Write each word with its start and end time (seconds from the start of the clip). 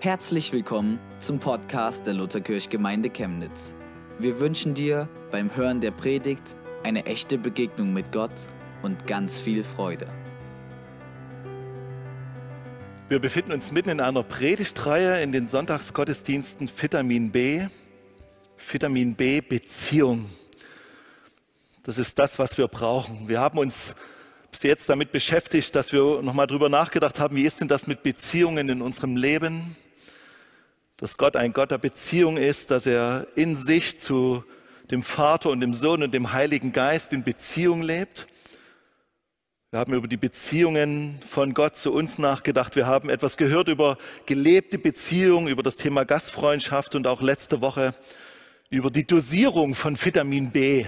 Herzlich 0.00 0.52
willkommen 0.52 1.00
zum 1.18 1.40
Podcast 1.40 2.06
der 2.06 2.14
Lutherkirchgemeinde 2.14 3.10
Chemnitz. 3.10 3.74
Wir 4.20 4.38
wünschen 4.38 4.72
dir 4.72 5.08
beim 5.32 5.56
Hören 5.56 5.80
der 5.80 5.90
Predigt 5.90 6.54
eine 6.84 7.04
echte 7.04 7.36
Begegnung 7.36 7.92
mit 7.92 8.12
Gott 8.12 8.30
und 8.82 9.08
ganz 9.08 9.40
viel 9.40 9.64
Freude. 9.64 10.06
Wir 13.08 13.18
befinden 13.18 13.50
uns 13.50 13.72
mitten 13.72 13.88
in 13.88 14.00
einer 14.00 14.22
Predigtreihe 14.22 15.20
in 15.20 15.32
den 15.32 15.48
Sonntagsgottesdiensten 15.48 16.70
Vitamin 16.80 17.32
B. 17.32 17.66
Vitamin 18.70 19.16
B 19.16 19.40
Beziehung. 19.40 20.26
Das 21.82 21.98
ist 21.98 22.16
das, 22.20 22.38
was 22.38 22.56
wir 22.56 22.68
brauchen. 22.68 23.28
Wir 23.28 23.40
haben 23.40 23.58
uns 23.58 23.96
bis 24.52 24.62
jetzt 24.62 24.88
damit 24.88 25.10
beschäftigt, 25.10 25.74
dass 25.74 25.90
wir 25.90 26.22
nochmal 26.22 26.46
drüber 26.46 26.68
nachgedacht 26.68 27.18
haben, 27.18 27.34
wie 27.34 27.44
ist 27.44 27.60
denn 27.60 27.66
das 27.66 27.88
mit 27.88 28.04
Beziehungen 28.04 28.68
in 28.68 28.80
unserem 28.80 29.16
Leben? 29.16 29.74
Dass 30.98 31.16
Gott 31.16 31.36
ein 31.36 31.52
Gott 31.52 31.70
der 31.70 31.78
Beziehung 31.78 32.36
ist, 32.36 32.72
dass 32.72 32.84
er 32.84 33.28
in 33.36 33.54
sich 33.54 34.00
zu 34.00 34.44
dem 34.90 35.04
Vater 35.04 35.50
und 35.50 35.60
dem 35.60 35.72
Sohn 35.72 36.02
und 36.02 36.12
dem 36.12 36.32
Heiligen 36.32 36.72
Geist 36.72 37.12
in 37.12 37.22
Beziehung 37.22 37.82
lebt. 37.82 38.26
Wir 39.70 39.78
haben 39.78 39.94
über 39.94 40.08
die 40.08 40.16
Beziehungen 40.16 41.20
von 41.24 41.54
Gott 41.54 41.76
zu 41.76 41.92
uns 41.92 42.18
nachgedacht. 42.18 42.74
Wir 42.74 42.86
haben 42.86 43.10
etwas 43.10 43.36
gehört 43.36 43.68
über 43.68 43.96
gelebte 44.26 44.76
Beziehungen, 44.76 45.46
über 45.46 45.62
das 45.62 45.76
Thema 45.76 46.04
Gastfreundschaft 46.04 46.96
und 46.96 47.06
auch 47.06 47.22
letzte 47.22 47.60
Woche 47.60 47.94
über 48.68 48.90
die 48.90 49.06
Dosierung 49.06 49.74
von 49.74 49.96
Vitamin 50.02 50.50
B, 50.50 50.86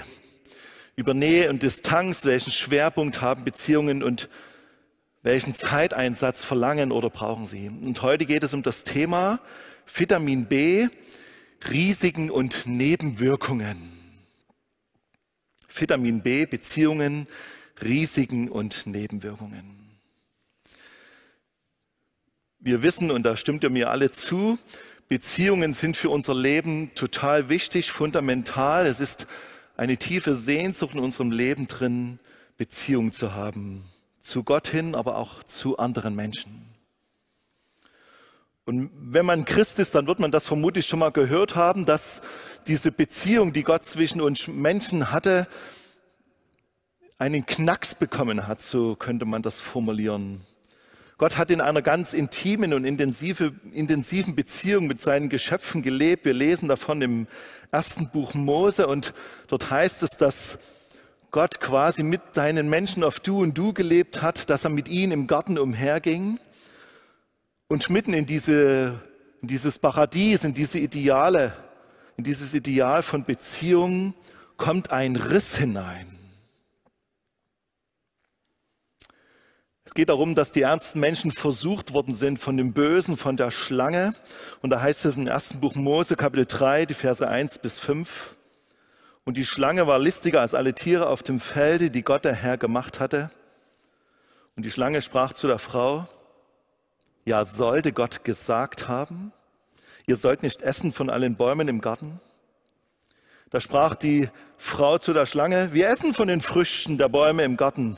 über 0.96 1.14
Nähe 1.14 1.50
und 1.50 1.62
Distanz, 1.62 2.24
welchen 2.24 2.50
Schwerpunkt 2.50 3.20
haben 3.20 3.44
Beziehungen 3.44 4.02
und 4.02 4.28
welchen 5.22 5.54
Zeiteinsatz 5.54 6.42
verlangen 6.42 6.90
oder 6.90 7.10
brauchen 7.10 7.46
sie. 7.46 7.68
Und 7.68 8.02
heute 8.02 8.26
geht 8.26 8.42
es 8.42 8.54
um 8.54 8.62
das 8.62 8.82
Thema, 8.82 9.40
Vitamin 9.92 10.46
B, 10.46 10.88
Risiken 11.70 12.30
und 12.30 12.66
Nebenwirkungen. 12.66 13.76
Vitamin 15.68 16.22
B, 16.22 16.46
Beziehungen, 16.46 17.26
Risiken 17.82 18.48
und 18.48 18.86
Nebenwirkungen. 18.86 19.98
Wir 22.58 22.82
wissen, 22.82 23.10
und 23.10 23.22
da 23.22 23.36
stimmt 23.36 23.64
ihr 23.64 23.70
mir 23.70 23.90
alle 23.90 24.10
zu, 24.10 24.58
Beziehungen 25.08 25.72
sind 25.72 25.96
für 25.96 26.10
unser 26.10 26.34
Leben 26.34 26.94
total 26.94 27.48
wichtig, 27.48 27.90
fundamental. 27.90 28.86
Es 28.86 29.00
ist 29.00 29.26
eine 29.76 29.96
tiefe 29.96 30.34
Sehnsucht 30.34 30.94
in 30.94 31.00
unserem 31.00 31.30
Leben 31.30 31.66
drin, 31.66 32.20
Beziehung 32.56 33.12
zu 33.12 33.34
haben. 33.34 33.84
Zu 34.20 34.44
Gott 34.44 34.68
hin, 34.68 34.94
aber 34.94 35.16
auch 35.16 35.42
zu 35.42 35.78
anderen 35.78 36.14
Menschen. 36.14 36.69
Und 38.70 38.92
wenn 39.00 39.26
man 39.26 39.44
Christ 39.44 39.80
ist, 39.80 39.96
dann 39.96 40.06
wird 40.06 40.20
man 40.20 40.30
das 40.30 40.46
vermutlich 40.46 40.86
schon 40.86 41.00
mal 41.00 41.10
gehört 41.10 41.56
haben, 41.56 41.86
dass 41.86 42.20
diese 42.68 42.92
Beziehung, 42.92 43.52
die 43.52 43.64
Gott 43.64 43.84
zwischen 43.84 44.20
uns 44.20 44.46
Menschen 44.46 45.10
hatte, 45.10 45.48
einen 47.18 47.46
Knacks 47.46 47.96
bekommen 47.96 48.46
hat, 48.46 48.60
so 48.60 48.94
könnte 48.94 49.24
man 49.24 49.42
das 49.42 49.58
formulieren. 49.58 50.40
Gott 51.18 51.36
hat 51.36 51.50
in 51.50 51.60
einer 51.60 51.82
ganz 51.82 52.12
intimen 52.12 52.72
und 52.72 52.84
intensive, 52.84 53.54
intensiven 53.72 54.36
Beziehung 54.36 54.86
mit 54.86 55.00
seinen 55.00 55.30
Geschöpfen 55.30 55.82
gelebt. 55.82 56.24
Wir 56.24 56.34
lesen 56.34 56.68
davon 56.68 57.02
im 57.02 57.26
ersten 57.72 58.08
Buch 58.10 58.34
Mose 58.34 58.86
und 58.86 59.14
dort 59.48 59.68
heißt 59.68 60.04
es, 60.04 60.10
dass 60.10 60.60
Gott 61.32 61.60
quasi 61.60 62.04
mit 62.04 62.20
seinen 62.34 62.70
Menschen 62.70 63.02
auf 63.02 63.18
Du 63.18 63.42
und 63.42 63.58
Du 63.58 63.72
gelebt 63.72 64.22
hat, 64.22 64.48
dass 64.48 64.62
er 64.62 64.70
mit 64.70 64.86
ihnen 64.86 65.10
im 65.10 65.26
Garten 65.26 65.58
umherging 65.58 66.38
und 67.70 67.88
mitten 67.88 68.12
in, 68.14 68.26
diese, 68.26 69.00
in 69.40 69.46
dieses 69.46 69.78
Paradies, 69.78 70.42
in 70.42 70.52
diese 70.52 70.80
Ideale, 70.80 71.56
in 72.16 72.24
dieses 72.24 72.52
Ideal 72.52 73.04
von 73.04 73.22
Beziehungen 73.22 74.12
kommt 74.56 74.90
ein 74.90 75.14
Riss 75.14 75.56
hinein. 75.56 76.18
Es 79.84 79.94
geht 79.94 80.08
darum, 80.08 80.34
dass 80.34 80.50
die 80.50 80.62
ernsten 80.62 80.98
Menschen 80.98 81.30
versucht 81.30 81.92
worden 81.92 82.12
sind 82.12 82.40
von 82.40 82.56
dem 82.56 82.72
Bösen, 82.72 83.16
von 83.16 83.36
der 83.36 83.52
Schlange. 83.52 84.14
Und 84.62 84.70
da 84.70 84.80
heißt 84.80 85.04
es 85.04 85.14
im 85.14 85.28
ersten 85.28 85.60
Buch 85.60 85.76
Mose, 85.76 86.16
Kapitel 86.16 86.46
3, 86.46 86.86
die 86.86 86.94
Verse 86.94 87.26
1 87.26 87.58
bis 87.58 87.78
5. 87.78 88.36
Und 89.24 89.36
die 89.36 89.46
Schlange 89.46 89.86
war 89.86 90.00
listiger 90.00 90.40
als 90.40 90.54
alle 90.54 90.74
Tiere 90.74 91.08
auf 91.08 91.22
dem 91.22 91.38
Felde, 91.38 91.92
die 91.92 92.02
Gott 92.02 92.24
der 92.24 92.34
Herr 92.34 92.58
gemacht 92.58 92.98
hatte. 92.98 93.30
Und 94.56 94.64
die 94.64 94.72
Schlange 94.72 95.02
sprach 95.02 95.34
zu 95.34 95.46
der 95.46 95.60
Frau, 95.60 96.08
ja, 97.24 97.44
sollte 97.44 97.92
Gott 97.92 98.24
gesagt 98.24 98.88
haben, 98.88 99.32
ihr 100.06 100.16
sollt 100.16 100.42
nicht 100.42 100.62
essen 100.62 100.92
von 100.92 101.10
allen 101.10 101.36
Bäumen 101.36 101.68
im 101.68 101.80
Garten? 101.80 102.20
Da 103.50 103.60
sprach 103.60 103.94
die 103.94 104.28
Frau 104.56 104.98
zu 104.98 105.12
der 105.12 105.26
Schlange, 105.26 105.72
wir 105.72 105.88
essen 105.88 106.14
von 106.14 106.28
den 106.28 106.40
Früchten 106.40 106.98
der 106.98 107.08
Bäume 107.08 107.44
im 107.44 107.56
Garten. 107.56 107.96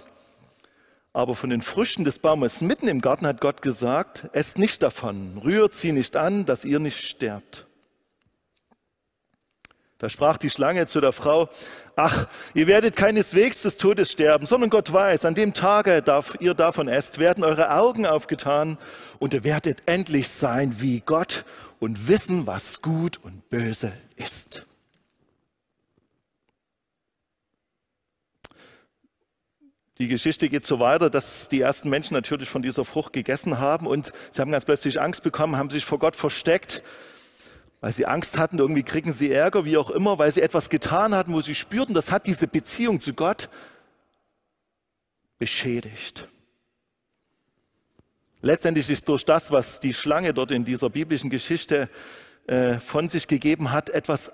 Aber 1.12 1.34
von 1.34 1.50
den 1.50 1.60
Früchten 1.60 2.04
des 2.04 2.18
Baumes 2.18 2.62
mitten 2.62 2.88
im 2.88 3.02
Garten 3.02 3.26
hat 3.26 3.40
Gott 3.40 3.60
gesagt, 3.60 4.30
esst 4.32 4.58
nicht 4.58 4.82
davon, 4.82 5.38
rührt 5.44 5.74
sie 5.74 5.92
nicht 5.92 6.16
an, 6.16 6.46
dass 6.46 6.64
ihr 6.64 6.78
nicht 6.78 7.06
sterbt. 7.06 7.66
Da 10.02 10.08
sprach 10.08 10.36
die 10.36 10.50
Schlange 10.50 10.88
zu 10.88 11.00
der 11.00 11.12
Frau, 11.12 11.48
ach, 11.94 12.26
ihr 12.54 12.66
werdet 12.66 12.96
keineswegs 12.96 13.62
des 13.62 13.76
Todes 13.76 14.10
sterben, 14.10 14.46
sondern 14.46 14.68
Gott 14.68 14.92
weiß, 14.92 15.24
an 15.26 15.36
dem 15.36 15.54
Tage, 15.54 16.02
da 16.02 16.24
ihr 16.40 16.54
davon 16.54 16.88
esst, 16.88 17.20
werden 17.20 17.44
eure 17.44 17.70
Augen 17.70 18.04
aufgetan 18.04 18.78
und 19.20 19.32
ihr 19.32 19.44
werdet 19.44 19.84
endlich 19.86 20.28
sein 20.28 20.80
wie 20.80 20.98
Gott 21.06 21.44
und 21.78 22.08
wissen, 22.08 22.48
was 22.48 22.82
gut 22.82 23.20
und 23.22 23.48
böse 23.48 23.92
ist. 24.16 24.66
Die 29.98 30.08
Geschichte 30.08 30.48
geht 30.48 30.64
so 30.64 30.80
weiter, 30.80 31.10
dass 31.10 31.48
die 31.48 31.60
ersten 31.60 31.88
Menschen 31.88 32.14
natürlich 32.14 32.48
von 32.48 32.62
dieser 32.62 32.84
Frucht 32.84 33.12
gegessen 33.12 33.60
haben 33.60 33.86
und 33.86 34.12
sie 34.32 34.40
haben 34.40 34.50
ganz 34.50 34.64
plötzlich 34.64 35.00
Angst 35.00 35.22
bekommen, 35.22 35.56
haben 35.56 35.70
sich 35.70 35.84
vor 35.84 36.00
Gott 36.00 36.16
versteckt 36.16 36.82
weil 37.82 37.93
sie 37.93 38.06
Angst 38.06 38.38
hatten, 38.38 38.60
irgendwie 38.60 38.84
kriegen 38.84 39.10
sie 39.10 39.32
Ärger, 39.32 39.65
wie 39.65 39.76
auch 39.76 39.91
immer, 39.91 40.16
weil 40.16 40.31
sie 40.31 40.41
etwas 40.41 40.70
getan 40.70 41.15
hatten, 41.16 41.34
wo 41.34 41.41
sie 41.41 41.56
spürten, 41.56 41.94
das 41.94 42.12
hat 42.12 42.28
diese 42.28 42.47
Beziehung 42.47 43.00
zu 43.00 43.12
Gott 43.12 43.50
beschädigt. 45.41 46.28
Letztendlich 48.41 48.88
ist 48.88 49.09
durch 49.09 49.25
das, 49.25 49.50
was 49.50 49.81
die 49.81 49.93
Schlange 49.93 50.32
dort 50.32 50.53
in 50.53 50.65
dieser 50.65 50.91
biblischen 50.91 51.28
Geschichte 51.28 51.88
äh, 52.47 52.78
von 52.78 53.09
sich 53.09 53.26
gegeben 53.26 53.72
hat, 53.72 53.91
etwas 53.91 54.31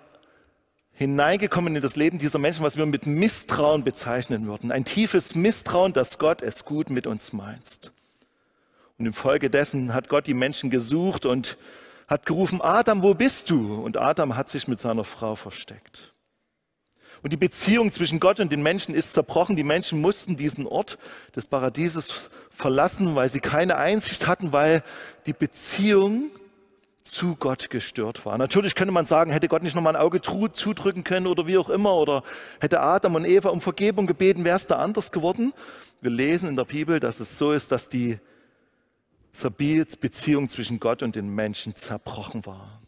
hineingekommen 0.93 1.75
in 1.75 1.81
das 1.81 1.97
Leben 1.97 2.19
dieser 2.19 2.39
Menschen, 2.39 2.63
was 2.63 2.77
wir 2.77 2.85
mit 2.85 3.07
Misstrauen 3.07 3.83
bezeichnen 3.83 4.47
würden. 4.47 4.71
Ein 4.71 4.85
tiefes 4.85 5.35
Misstrauen, 5.35 5.95
dass 5.95 6.19
Gott 6.19 6.43
es 6.43 6.67
gut 6.67 6.91
mit 6.91 7.07
uns 7.07 7.33
meint. 7.33 7.93
Und 8.99 9.07
infolgedessen 9.07 9.95
hat 9.95 10.11
Gott 10.11 10.27
die 10.27 10.35
Menschen 10.35 10.69
gesucht 10.69 11.25
und 11.25 11.57
hat 12.09 12.27
gerufen, 12.27 12.61
Adam, 12.61 13.03
wo 13.03 13.15
bist 13.15 13.51
du? 13.51 13.75
Und 13.75 13.97
Adam 13.97 14.37
hat 14.37 14.49
sich 14.49 14.67
mit 14.67 14.81
seiner 14.81 15.05
Frau 15.05 15.35
versteckt. 15.35 16.15
Und 17.23 17.33
die 17.33 17.37
Beziehung 17.37 17.91
zwischen 17.91 18.21
Gott 18.21 18.41
und 18.41 18.51
den 18.51 18.63
Menschen 18.63 18.95
ist 18.95 19.13
zerbrochen. 19.13 19.57
Die 19.57 19.65
Menschen 19.65 20.01
mussten 20.01 20.37
diesen 20.37 20.67
Ort 20.67 20.99
des 21.35 21.49
Paradieses 21.49 22.31
verlassen, 22.51 23.15
weil 23.15 23.29
sie 23.29 23.41
keine 23.41 23.77
Einsicht 23.77 24.27
hatten, 24.27 24.53
weil 24.53 24.83
die 25.27 25.33
Beziehung 25.33 26.31
zu 27.03 27.37
Gott 27.37 27.71
gestört 27.71 28.25
war. 28.25 28.39
Natürlich 28.39 28.75
könnte 28.75 28.93
man 28.93 29.07
sagen, 29.07 29.33
hätte 29.33 29.49
Gott 29.49 29.63
nicht 29.63 29.75
nochmal 29.75 29.97
ein 29.97 30.03
Auge 30.03 30.21
zudrücken 30.21 31.05
können 31.05 31.27
oder 31.27 31.47
wie 31.47 31.59
auch 31.59 31.71
immer, 31.71 31.95
oder 31.95 32.23
hätte 32.61 32.81
Adam 32.81 33.15
und 33.17 33.25
Eva 33.25 33.49
um 33.49 33.61
Vergebung 33.61 34.07
gebeten, 34.07 34.45
wäre 34.45 34.57
es 34.57 34.67
da 34.67 34.77
anders 34.77 35.11
geworden. 35.11 35.53
Wir 36.01 36.11
lesen 36.11 36.49
in 36.51 36.57
der 36.57 36.65
Bibel, 36.65 37.01
dass 37.01 37.19
es 37.19 37.39
so 37.39 37.53
ist, 37.53 37.73
dass 37.73 37.89
die 37.89 38.19
Beziehung 40.01 40.49
zwischen 40.49 40.81
Gott 40.81 41.03
und 41.03 41.17
den 41.17 41.35
Menschen 41.35 41.77
zerbrochen 41.77 42.47
war. 42.47 42.81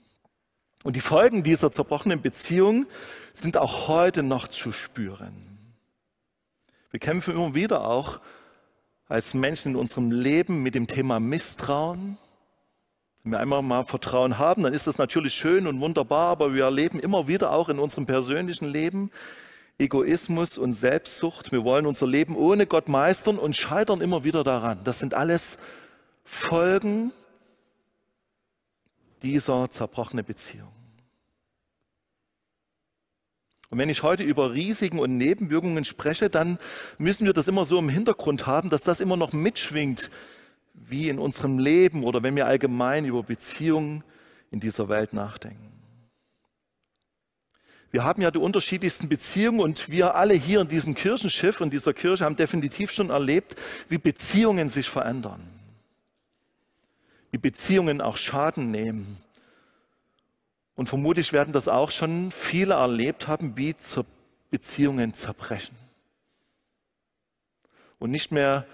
Und 0.82 0.96
die 0.96 1.00
Folgen 1.00 1.42
dieser 1.42 1.70
zerbrochenen 1.70 2.22
Beziehung 2.22 2.86
sind 3.32 3.58
auch 3.58 3.88
heute 3.88 4.22
noch 4.22 4.48
zu 4.48 4.72
spüren. 4.72 5.34
Wir 6.90 7.00
kämpfen 7.00 7.34
immer 7.34 7.54
wieder 7.54 7.84
auch 7.84 8.20
als 9.08 9.34
Menschen 9.34 9.72
in 9.72 9.76
unserem 9.76 10.10
Leben 10.10 10.62
mit 10.62 10.74
dem 10.74 10.86
Thema 10.86 11.20
Misstrauen. 11.20 12.16
Wenn 13.22 13.32
wir 13.32 13.40
einmal 13.40 13.62
mal 13.62 13.84
Vertrauen 13.84 14.38
haben, 14.38 14.62
dann 14.62 14.72
ist 14.72 14.86
das 14.86 14.96
natürlich 14.96 15.34
schön 15.34 15.66
und 15.66 15.80
wunderbar, 15.80 16.28
aber 16.28 16.54
wir 16.54 16.64
erleben 16.64 16.98
immer 16.98 17.28
wieder 17.28 17.52
auch 17.52 17.68
in 17.68 17.78
unserem 17.78 18.06
persönlichen 18.06 18.66
Leben 18.66 19.10
Egoismus 19.78 20.58
und 20.58 20.72
Selbstsucht. 20.72 21.52
Wir 21.52 21.64
wollen 21.64 21.86
unser 21.86 22.06
Leben 22.06 22.36
ohne 22.36 22.66
Gott 22.66 22.88
meistern 22.88 23.38
und 23.38 23.56
scheitern 23.56 24.00
immer 24.00 24.24
wieder 24.24 24.44
daran. 24.44 24.80
Das 24.84 24.98
sind 24.98 25.14
alles 25.14 25.58
Folgen 26.32 27.12
dieser 29.22 29.68
zerbrochenen 29.68 30.24
Beziehung. 30.24 30.70
Und 33.68 33.78
wenn 33.78 33.88
ich 33.88 34.04
heute 34.04 34.22
über 34.22 34.52
Risiken 34.52 35.00
und 35.00 35.16
Nebenwirkungen 35.16 35.84
spreche, 35.84 36.30
dann 36.30 36.58
müssen 36.98 37.26
wir 37.26 37.32
das 37.32 37.48
immer 37.48 37.64
so 37.64 37.78
im 37.78 37.88
Hintergrund 37.88 38.46
haben, 38.46 38.70
dass 38.70 38.82
das 38.82 39.00
immer 39.00 39.16
noch 39.16 39.32
mitschwingt 39.32 40.08
wie 40.72 41.08
in 41.08 41.18
unserem 41.18 41.58
Leben 41.58 42.04
oder 42.04 42.22
wenn 42.22 42.36
wir 42.36 42.46
allgemein 42.46 43.04
über 43.04 43.24
Beziehungen 43.24 44.04
in 44.52 44.60
dieser 44.60 44.88
Welt 44.88 45.12
nachdenken. 45.12 45.68
Wir 47.90 48.04
haben 48.04 48.22
ja 48.22 48.30
die 48.30 48.38
unterschiedlichsten 48.38 49.08
Beziehungen 49.08 49.60
und 49.60 49.88
wir 49.90 50.14
alle 50.14 50.34
hier 50.34 50.60
in 50.60 50.68
diesem 50.68 50.94
Kirchenschiff 50.94 51.60
und 51.60 51.72
dieser 51.72 51.92
Kirche 51.92 52.24
haben 52.24 52.36
definitiv 52.36 52.92
schon 52.92 53.10
erlebt, 53.10 53.56
wie 53.88 53.98
Beziehungen 53.98 54.68
sich 54.68 54.88
verändern, 54.88 55.59
Beziehungen 57.38 58.00
auch 58.00 58.16
Schaden 58.16 58.70
nehmen. 58.70 59.16
Und 60.74 60.88
vermutlich 60.88 61.32
werden 61.32 61.52
das 61.52 61.68
auch 61.68 61.90
schon 61.90 62.30
viele 62.30 62.74
erlebt 62.74 63.28
haben, 63.28 63.56
wie 63.56 63.74
Beziehungen 64.50 65.14
zerbrechen 65.14 65.76
und 68.00 68.10
nicht 68.10 68.32
mehr 68.32 68.66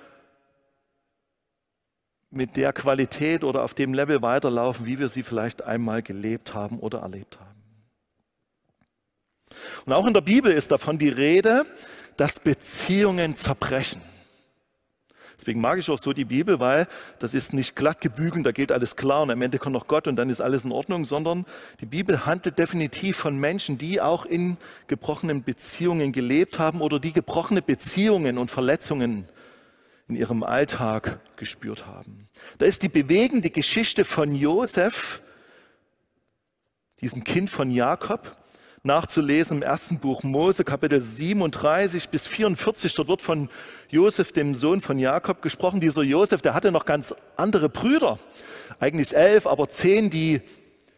mit 2.31 2.57
der 2.57 2.73
Qualität 2.73 3.45
oder 3.45 3.63
auf 3.63 3.75
dem 3.75 3.93
Level 3.93 4.23
weiterlaufen, 4.23 4.87
wie 4.87 4.99
wir 4.99 5.09
sie 5.09 5.23
vielleicht 5.23 5.63
einmal 5.63 6.03
gelebt 6.03 6.55
haben 6.55 6.79
oder 6.79 7.01
erlebt 7.01 7.39
haben. 7.39 7.63
Und 9.85 9.93
auch 9.93 10.07
in 10.07 10.15
der 10.15 10.23
Bibel 10.23 10.51
ist 10.51 10.73
davon 10.73 10.99
die 10.99 11.09
Rede, 11.09 11.67
dass 12.17 12.41
Beziehungen 12.41 13.37
zerbrechen. 13.37 14.01
Deswegen 15.39 15.61
mag 15.61 15.79
ich 15.79 15.91
auch 15.91 15.99
so 15.99 16.13
die 16.13 16.25
Bibel, 16.25 16.61
weil 16.61 16.89
das 17.19 17.35
ist 17.35 17.53
nicht 17.53 17.77
glatt 17.77 18.01
gebügelt, 18.01 18.47
da 18.47 18.53
geht 18.53 18.73
alles 18.73 18.97
klar 18.97 19.23
und 19.23 19.31
am 19.31 19.43
Ende 19.43 19.59
kommt 19.59 19.75
noch 19.75 19.87
Gott 19.87 20.09
und 20.09 20.17
dann 20.17 20.31
ist 20.31 20.41
alles 20.41 20.65
in 20.65 20.73
Ordnung, 20.73 21.05
sondern 21.05 21.45
die 21.81 21.87
Bibel 21.87 22.25
handelt 22.25 22.59
definitiv 22.59 23.17
von 23.19 23.39
Menschen, 23.39 23.77
die 23.77 24.01
auch 24.01 24.25
in 24.25 24.57
gebrochenen 24.87 25.43
Beziehungen 25.43 26.13
gelebt 26.13 26.59
haben 26.59 26.81
oder 26.81 26.99
die 26.99 27.13
gebrochene 27.13 27.61
Beziehungen 27.61 28.39
und 28.39 28.51
Verletzungen 28.51 29.29
in 30.09 30.17
ihrem 30.17 30.43
Alltag 30.43 31.21
gespürt 31.37 31.87
haben. 31.87 32.29
Da 32.59 32.67
ist 32.67 32.83
die 32.83 32.89
bewegende 32.89 33.51
Geschichte 33.51 34.05
von 34.05 34.35
Josef, 34.35 35.21
diesem 37.01 37.25
Kind 37.25 37.51
von 37.51 37.71
Jakob, 37.71 38.37
nachzulesen 38.83 39.59
im 39.59 39.63
ersten 39.63 39.99
Buch 39.99 40.23
Mose, 40.23 40.65
Kapitel 40.65 41.01
37 41.01 42.09
bis 42.09 42.27
44. 42.27 42.95
Dort 42.95 43.09
wird 43.09 43.23
von 43.23 43.49
Josef, 43.89 44.33
dem 44.33 44.55
Sohn 44.55 44.81
von 44.81 44.99
Jakob, 44.99 45.43
gesprochen. 45.43 45.81
Dieser 45.81 46.03
Josef, 46.03 46.43
der 46.43 46.55
hatte 46.55 46.71
noch 46.73 46.85
ganz 46.85 47.15
andere 47.37 47.69
Brüder. 47.69 48.19
Eigentlich 48.79 49.17
elf, 49.17 49.47
aber 49.47 49.69
zehn, 49.69 50.11
die 50.11 50.41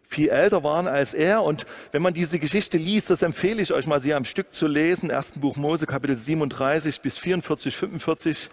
viel 0.08 0.30
älter 0.30 0.64
waren 0.64 0.88
als 0.88 1.14
er. 1.14 1.42
Und 1.42 1.66
wenn 1.92 2.02
man 2.02 2.14
diese 2.14 2.38
Geschichte 2.38 2.78
liest, 2.78 3.10
das 3.10 3.22
empfehle 3.22 3.62
ich 3.62 3.72
euch 3.72 3.86
mal, 3.86 4.00
sie 4.00 4.14
am 4.14 4.24
Stück 4.24 4.52
zu 4.54 4.66
lesen. 4.66 5.10
Ersten 5.10 5.40
Buch 5.40 5.56
Mose, 5.56 5.86
Kapitel 5.86 6.16
37 6.16 7.00
bis 7.00 7.19
44, 7.19 7.76
45. 7.76 8.48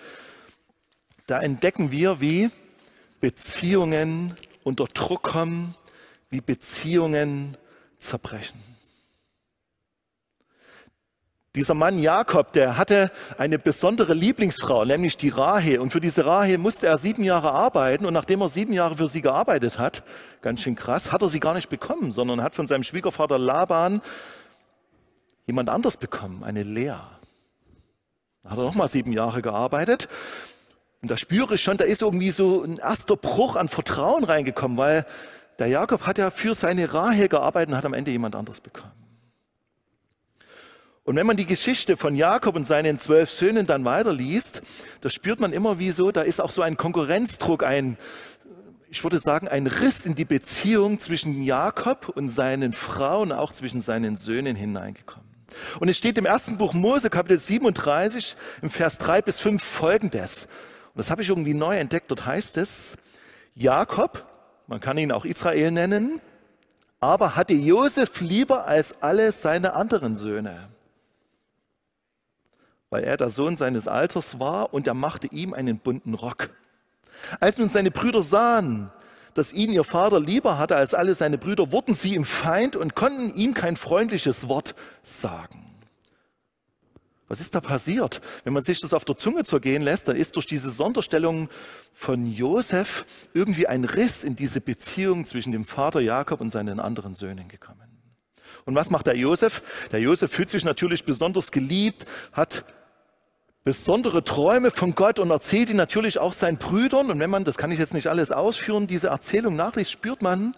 Da 1.28 1.42
entdecken 1.42 1.92
wir, 1.92 2.21
wie 2.21 2.51
Beziehungen 3.21 4.36
unter 4.63 4.86
Druck 4.86 5.24
kommen, 5.24 5.75
wie 6.30 6.42
Beziehungen 6.42 7.57
zerbrechen. 7.98 8.75
Dieser 11.56 11.74
Mann 11.74 11.98
Jakob, 11.98 12.52
der 12.52 12.78
hatte 12.78 13.12
eine 13.38 13.57
besondere 13.57 14.13
Lieblingsfrau, 14.13 14.84
nämlich 14.84 15.16
die 15.16 15.30
Rahel. 15.30 15.80
Und 15.80 15.92
für 15.92 16.02
diese 16.02 16.25
Rahel 16.25 16.57
musste 16.57 16.88
er 16.88 16.98
sieben 16.98 17.24
Jahre 17.24 17.52
arbeiten. 17.52 18.06
Und 18.06 18.13
nachdem 18.13 18.42
er 18.42 18.50
sieben 18.50 18.74
Jahre 18.74 18.98
für 18.98 19.07
sie 19.07 19.22
gearbeitet 19.22 19.80
hat, 19.80 20.04
ganz 20.42 20.62
schön 20.62 20.75
krass, 20.75 21.13
hat 21.13 21.22
er 21.22 21.30
sie 21.30 21.40
gar 21.40 21.54
nicht 21.54 21.69
bekommen, 21.69 22.12
sondern 22.12 22.44
hat 22.44 22.56
von 22.56 22.68
seinem 22.68 22.84
Schwiegervater 22.84 23.40
Laban 23.40 24.02
jemand 25.48 25.69
anders 25.69 25.96
bekommen, 25.96 26.44
eine 26.44 26.63
Lea. 26.63 26.98
Da 28.44 28.50
hat 28.50 28.57
er 28.57 28.66
nochmal 28.66 28.90
sieben 28.90 29.13
Jahre 29.13 29.42
gearbeitet. 29.42 30.10
Und 31.02 31.10
da 31.10 31.16
spüre 31.16 31.56
ich 31.56 31.62
schon, 31.62 31.78
da 31.78 31.86
ist 31.86 32.02
irgendwie 32.02 32.31
so 32.31 32.63
ein 32.63 32.80
erster 32.80 33.16
Bruch 33.16 33.56
an 33.56 33.69
Vertrauen 33.69 34.25
reingekommen, 34.25 34.78
weil 34.78 35.06
der 35.57 35.68
Jakob 35.68 36.06
hat 36.06 36.18
ja 36.18 36.31
für 36.31 36.54
seine 36.54 36.94
Rahel 36.94 37.30
gearbeitet 37.30 37.69
und 37.69 37.78
hat 37.78 37.86
am 37.86 37.94
Ende 37.94 38.12
jemand 38.12 38.36
anderes 38.36 38.60
bekommen. 38.60 39.05
Und 41.06 41.16
wenn 41.16 41.28
man 41.28 41.38
die 41.38 41.46
Geschichte 41.46 41.98
von 41.98 42.16
Jakob 42.16 42.56
und 42.56 42.66
seinen 42.66 42.98
zwölf 42.98 43.31
Söhnen 43.31 43.68
dann 43.68 43.86
weiterliest, 43.86 44.63
da 45.02 45.10
spürt 45.10 45.40
man 45.40 45.54
immer 45.54 45.78
wie 45.78 45.92
so, 45.92 46.12
da 46.12 46.24
ist 46.24 46.42
auch 46.42 46.50
so 46.50 46.63
ein 46.63 46.78
Konkurrenzdruck, 46.78 47.63
ein, 47.63 47.98
ich 48.90 49.04
würde 49.04 49.19
sagen, 49.19 49.48
ein 49.48 49.68
Riss 49.68 50.07
in 50.07 50.16
die 50.16 50.25
Beziehung 50.25 50.98
zwischen 50.98 51.44
Jakob 51.44 52.10
und 52.10 52.30
seinen 52.30 52.74
Frauen, 52.74 53.31
auch 53.31 53.52
zwischen 53.52 53.81
seinen 53.81 54.16
Söhnen 54.16 54.56
hineingekommen. 54.56 55.30
Und 55.80 55.90
es 55.90 55.98
steht 55.98 56.18
im 56.18 56.25
ersten 56.25 56.57
Buch 56.57 56.74
Mose, 56.74 57.12
Kapitel 57.12 57.38
37, 57.38 58.36
im 58.63 58.72
Vers 58.72 58.98
3 58.98 59.22
bis 59.22 59.40
5 59.40 59.63
folgendes. 59.63 60.46
Und 60.46 60.98
das 60.98 61.12
habe 61.12 61.22
ich 61.22 61.30
irgendwie 61.30 61.54
neu 61.54 61.78
entdeckt. 61.78 62.10
Dort 62.10 62.25
heißt 62.25 62.57
es, 62.57 62.96
Jakob, 63.54 64.25
man 64.66 64.80
kann 64.80 64.98
ihn 64.98 65.12
auch 65.12 65.24
Israel 65.24 65.69
nennen, 65.69 66.19
aber 67.00 67.36
hatte 67.36 67.54
Josef 67.54 68.22
lieber 68.22 68.66
als 68.66 69.04
alle 69.04 69.31
seine 69.31 69.75
anderen 69.75 70.16
Söhne, 70.16 70.69
weil 72.95 73.03
er 73.03 73.18
der 73.18 73.30
Sohn 73.30 73.57
seines 73.57 73.89
Alters 73.89 74.39
war 74.39 74.74
und 74.74 74.88
er 74.88 74.94
machte 74.94 75.27
ihm 75.27 75.53
einen 75.53 75.80
bunten 75.80 76.13
Rock. 76.13 76.51
Als 77.42 77.57
nun 77.57 77.68
seine 77.68 77.92
Brüder 77.92 78.24
sahen, 78.24 78.89
dass 79.33 79.51
ihn 79.51 79.69
ihr 79.69 79.83
Vater 79.83 80.21
lieber 80.21 80.57
hatte 80.57 80.77
als 80.77 80.94
alle 80.94 81.13
seine 81.13 81.38
Brüder, 81.38 81.74
wurden 81.74 81.94
sie 81.94 82.15
ihm 82.15 82.24
Feind 82.24 82.77
und 82.77 82.95
konnten 82.95 83.36
ihm 83.36 83.53
kein 83.53 83.75
freundliches 83.75 84.47
Wort 84.47 84.75
sagen. 85.03 85.75
Was 87.27 87.42
ist 87.42 87.53
da 87.53 87.59
passiert? 87.59 88.21
Wenn 88.45 88.53
man 88.53 88.63
sich 88.63 88.80
das 88.80 88.94
auf 88.94 89.03
der 89.03 89.18
Zunge 89.18 89.44
zergehen 89.44 89.81
lässt, 89.81 90.07
dann 90.07 90.15
ist 90.15 90.38
durch 90.38 90.45
diese 90.45 90.69
Sonderstellung 90.69 91.50
von 91.92 92.25
Josef 92.31 93.06
irgendwie 93.33 93.68
ein 93.68 93.83
Riss 93.83 94.24
in 94.24 94.38
diese 94.38 94.62
Beziehung 94.62 95.25
zwischen 95.25 95.51
dem 95.51 95.65
Vater 95.65 96.00
Jakob 96.00 96.39
und 96.39 96.50
seinen 96.50 96.80
anderen 96.80 97.13
Söhnen 97.13 97.50
gekommen. 97.50 97.95
Und 98.65 98.74
was 98.74 98.89
macht 98.89 99.07
der 99.07 99.18
Josef? 99.18 99.62
Der 99.92 100.00
Josef 100.00 100.31
fühlt 100.31 100.50
sich 100.50 100.63
natürlich 100.63 101.06
besonders 101.06 101.51
geliebt, 101.51 102.06
hat 102.31 102.65
besondere 103.66 104.24
Träume 104.24 104.70
von 104.70 104.94
Gott 104.94 105.20
und 105.20 105.32
erzählt 105.32 105.72
ihn 105.72 105.76
natürlich 105.76 106.20
auch 106.20 106.34
seinen 106.34 106.58
Brüdern. 106.58 107.10
Und 107.10 107.20
wenn 107.20 107.32
man, 107.32 107.44
das 107.44 107.58
kann 107.58 107.72
ich 107.72 107.80
jetzt 107.80 107.96
nicht 107.96 108.08
alles 108.08 108.32
ausführen, 108.32 108.88
diese 108.88 109.08
Erzählung 109.08 109.56
nachliest, 109.58 109.92
spürt 109.92 110.22
man, 110.22 110.54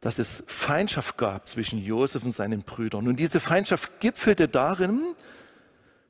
dass 0.00 0.18
es 0.18 0.44
Feindschaft 0.46 1.16
gab 1.16 1.48
zwischen 1.48 1.82
Josef 1.82 2.22
und 2.22 2.32
seinen 2.32 2.62
Brüdern. 2.62 3.08
Und 3.08 3.16
diese 3.16 3.40
Feindschaft 3.40 3.98
gipfelte 3.98 4.46
darin, 4.46 5.00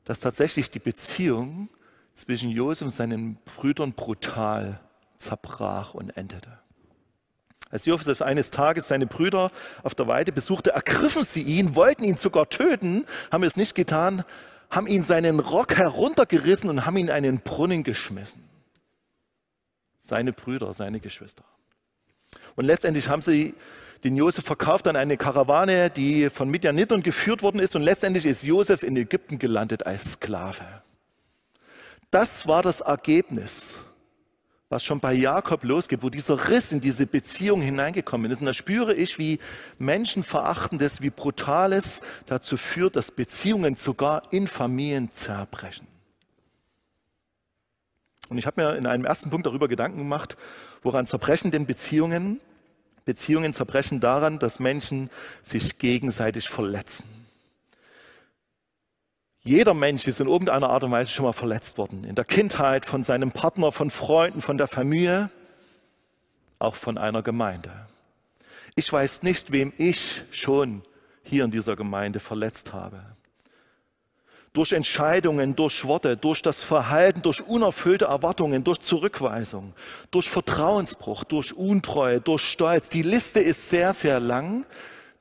dass 0.05 0.19
tatsächlich 0.19 0.71
die 0.71 0.81
Beziehung 0.81 1.69
zwischen 2.15 2.51
Josef 2.51 2.87
und 2.87 2.91
seinen 2.91 3.37
Brüdern 3.57 3.93
brutal 3.93 4.81
zerbrach 5.19 5.95
und 5.95 6.11
endete. 6.17 6.59
Als 7.71 7.87
Josef 7.87 8.21
eines 8.23 8.51
Tages 8.51 8.89
seine 8.89 9.07
Brüder 9.07 9.53
auf 9.85 9.95
der 9.95 10.09
Weide 10.09 10.33
besuchte, 10.33 10.73
ergriffen 10.73 11.23
sie 11.23 11.43
ihn, 11.43 11.77
wollten 11.77 12.03
ihn 12.03 12.17
sogar 12.17 12.51
töten, 12.51 13.07
haben 13.31 13.45
es 13.45 13.57
nicht 13.57 13.75
getan, 13.77 14.25
haben 14.73 14.87
ihn 14.87 15.03
seinen 15.03 15.39
Rock 15.39 15.77
heruntergerissen 15.77 16.71
und 16.71 16.87
haben 16.87 16.97
ihn 16.97 17.07
in 17.07 17.13
einen 17.13 17.41
Brunnen 17.41 17.85
geschmissen. 17.85 18.43
Seine 20.01 20.33
Brüder, 20.33 20.73
seine 20.73 20.99
Geschwister. 20.99 21.45
Und 22.57 22.65
letztendlich 22.65 23.09
haben 23.09 23.21
sie 23.21 23.55
den 24.03 24.17
Josef 24.17 24.45
verkauft 24.45 24.89
an 24.89 24.97
eine 24.97 25.19
Karawane, 25.19 25.91
die 25.91 26.31
von 26.31 26.49
Midianitern 26.49 27.03
geführt 27.03 27.43
worden 27.43 27.61
ist. 27.61 27.77
Und 27.77 27.83
letztendlich 27.83 28.25
ist 28.25 28.43
Josef 28.43 28.83
in 28.83 28.97
Ägypten 28.97 29.39
gelandet 29.39 29.87
als 29.87 30.13
Sklave. 30.13 30.65
Das 32.11 32.47
war 32.47 32.63
das 32.63 32.81
Ergebnis, 32.81 33.79
was 34.73 34.83
schon 34.83 35.01
bei 35.01 35.13
Jakob 35.13 35.65
losgeht, 35.65 36.03
wo 36.03 36.09
dieser 36.09 36.49
Riss 36.49 36.73
in 36.73 36.81
diese 36.81 37.05
Beziehung 37.05 37.61
hineingekommen 37.61 38.31
ist. 38.31 38.41
Und 38.41 38.47
da 38.47 38.55
spüre 38.55 38.95
ich, 38.95 39.19
wie 39.19 39.39
Menschenverachtendes, 39.79 41.03
wie 41.03 41.11
Brutales 41.11 42.01
dazu 42.25 42.57
führt, 42.57 42.97
dass 42.97 43.11
Beziehungen 43.11 43.75
sogar 43.75 44.33
in 44.33 44.49
Familien 44.49 45.13
zerbrechen. 45.13 45.87
Und 48.31 48.39
ich 48.39 48.47
habe 48.47 48.63
mir 48.63 48.77
in 48.77 48.87
einem 48.87 49.05
ersten 49.05 49.29
Punkt 49.29 49.45
darüber 49.45 49.69
Gedanken 49.69 49.99
gemacht, 49.99 50.39
woran 50.83 51.05
zerbrechen 51.05 51.51
denn 51.51 51.67
Beziehungen? 51.67 52.41
Beziehungen 53.05 53.53
zerbrechen 53.53 54.01
daran, 54.01 54.39
dass 54.39 54.59
Menschen 54.59 55.11
sich 55.43 55.77
gegenseitig 55.77 56.49
verletzen. 56.49 57.22
Jeder 59.45 59.75
Mensch 59.75 60.07
ist 60.07 60.21
in 60.21 60.29
irgendeiner 60.29 60.71
Art 60.71 60.85
und 60.85 60.93
Weise 60.93 61.11
schon 61.11 61.25
mal 61.25 61.33
verletzt 61.33 61.79
worden. 61.79 62.05
In 62.05 62.15
der 62.15 62.25
Kindheit, 62.25 62.87
von 62.87 63.03
seinem 63.03 63.33
Partner, 63.33 63.73
von 63.73 63.91
Freunden, 63.91 64.41
von 64.41 64.57
der 64.57 64.69
Familie, 64.69 65.31
auch 66.59 66.77
von 66.77 66.97
einer 66.97 67.23
Gemeinde. 67.23 67.73
Ich 68.77 68.93
weiß 68.93 69.23
nicht, 69.23 69.51
wem 69.51 69.73
ich 69.79 70.23
schon 70.31 70.83
hier 71.25 71.45
in 71.45 71.51
dieser 71.51 71.75
Gemeinde 71.75 72.21
verletzt 72.21 72.73
habe 72.73 73.03
durch 74.53 74.73
Entscheidungen, 74.73 75.57
durch 75.57 75.87
Worte, 75.87 76.17
durch 76.17 76.43
das 76.43 76.63
Verhalten, 76.63 77.23
durch 77.23 77.41
unerfüllte 77.41 78.07
Erwartungen, 78.07 78.65
durch 78.65 78.81
Zurückweisung, 78.81 79.73
durch 80.11 80.29
Vertrauensbruch, 80.29 81.25
durch 81.25 81.55
Untreue, 81.55 82.21
durch 82.21 82.43
Stolz. 82.43 82.89
Die 82.91 83.03
Liste 83.03 83.41
ist 83.41 83.71
sehr, 83.71 83.95
sehr 83.95 84.21
lang, 84.21 84.67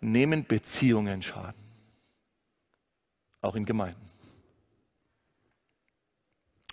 nehmen 0.01 0.45
Beziehungen 0.45 1.21
Schaden. 1.21 1.61
Auch 3.41 3.55
in 3.55 3.65
Gemeinden. 3.65 4.10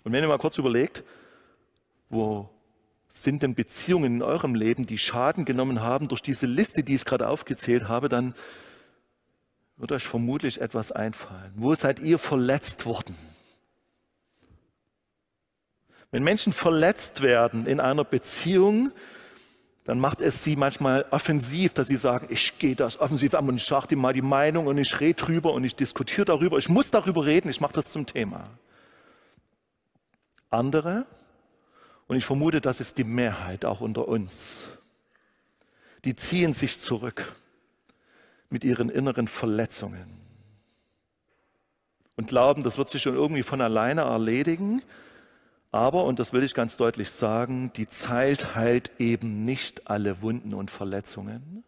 Und 0.09 0.13
wenn 0.13 0.23
ihr 0.23 0.27
mal 0.27 0.39
kurz 0.39 0.57
überlegt, 0.57 1.03
wo 2.09 2.49
sind 3.09 3.43
denn 3.43 3.53
Beziehungen 3.53 4.15
in 4.15 4.21
eurem 4.23 4.55
Leben, 4.55 4.87
die 4.87 4.97
Schaden 4.97 5.45
genommen 5.45 5.81
haben 5.81 6.07
durch 6.07 6.23
diese 6.23 6.47
Liste, 6.47 6.81
die 6.81 6.95
ich 6.95 7.05
gerade 7.05 7.27
aufgezählt 7.27 7.87
habe, 7.87 8.09
dann 8.09 8.33
wird 9.77 9.91
euch 9.91 10.07
vermutlich 10.07 10.61
etwas 10.61 10.91
einfallen. 10.91 11.53
Wo 11.53 11.75
seid 11.75 11.99
ihr 11.99 12.17
verletzt 12.17 12.87
worden? 12.87 13.15
Wenn 16.09 16.23
Menschen 16.23 16.53
verletzt 16.53 17.21
werden 17.21 17.67
in 17.67 17.79
einer 17.79 18.03
Beziehung, 18.03 18.91
dann 19.83 19.99
macht 19.99 20.21
es 20.21 20.43
sie 20.43 20.55
manchmal 20.55 21.05
offensiv, 21.11 21.75
dass 21.75 21.85
sie 21.85 21.97
sagen, 21.97 22.25
ich 22.31 22.57
gehe 22.57 22.75
das 22.75 22.99
offensiv 22.99 23.35
an 23.35 23.47
und 23.47 23.57
ich 23.57 23.63
sage 23.63 23.89
dir 23.89 23.95
mal 23.95 24.13
die 24.13 24.23
Meinung 24.23 24.65
und 24.65 24.79
ich 24.79 24.99
rede 24.99 25.21
drüber 25.23 25.53
und 25.53 25.63
ich 25.63 25.75
diskutiere 25.75 26.25
darüber. 26.25 26.57
Ich 26.57 26.67
muss 26.67 26.89
darüber 26.89 27.27
reden, 27.27 27.49
ich 27.49 27.61
mache 27.61 27.73
das 27.73 27.91
zum 27.91 28.07
Thema. 28.07 28.49
Andere, 30.49 31.05
und 32.07 32.15
ich 32.15 32.25
vermute, 32.25 32.61
das 32.61 32.79
ist 32.79 32.97
die 32.97 33.03
Mehrheit 33.03 33.65
auch 33.65 33.81
unter 33.81 34.07
uns, 34.07 34.67
die 36.05 36.15
ziehen 36.15 36.53
sich 36.53 36.79
zurück 36.79 37.33
mit 38.49 38.63
ihren 38.63 38.89
inneren 38.89 39.27
Verletzungen 39.27 40.19
und 42.19 42.27
glauben, 42.27 42.63
das 42.63 42.77
wird 42.77 42.89
sich 42.89 43.01
schon 43.01 43.15
irgendwie 43.15 43.43
von 43.43 43.61
alleine 43.61 44.01
erledigen. 44.01 44.81
Aber, 45.71 46.03
und 46.03 46.19
das 46.19 46.33
will 46.33 46.43
ich 46.43 46.53
ganz 46.53 46.75
deutlich 46.75 47.11
sagen, 47.11 47.71
die 47.77 47.87
Zeit 47.87 48.55
heilt 48.55 48.91
eben 48.99 49.45
nicht 49.45 49.89
alle 49.89 50.21
Wunden 50.21 50.53
und 50.53 50.69
Verletzungen. 50.69 51.63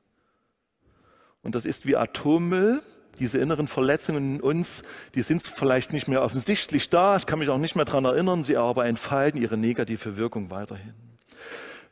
Und 1.42 1.56
das 1.56 1.64
ist 1.64 1.86
wie 1.86 1.96
Atommüll. 1.96 2.84
Diese 3.20 3.38
inneren 3.38 3.68
Verletzungen 3.68 4.36
in 4.36 4.42
uns, 4.42 4.84
die 5.16 5.22
sind 5.22 5.44
vielleicht 5.44 5.94
nicht 5.94 6.08
mehr 6.08 6.22
offensichtlich 6.22 6.90
da. 6.90 7.18
Ich 7.18 7.26
kann 7.26 7.40
mich 7.40 7.50
auch 7.50 7.58
nicht 7.58 7.76
mehr 7.76 7.86
daran 7.86 8.06
erinnern, 8.06 8.44
sie 8.44 8.58
aber 8.58 8.86
entfalten 8.86 9.42
ihre 9.42 9.58
negative 9.58 10.18
Wirkung 10.18 10.50
weiterhin. 10.50 10.94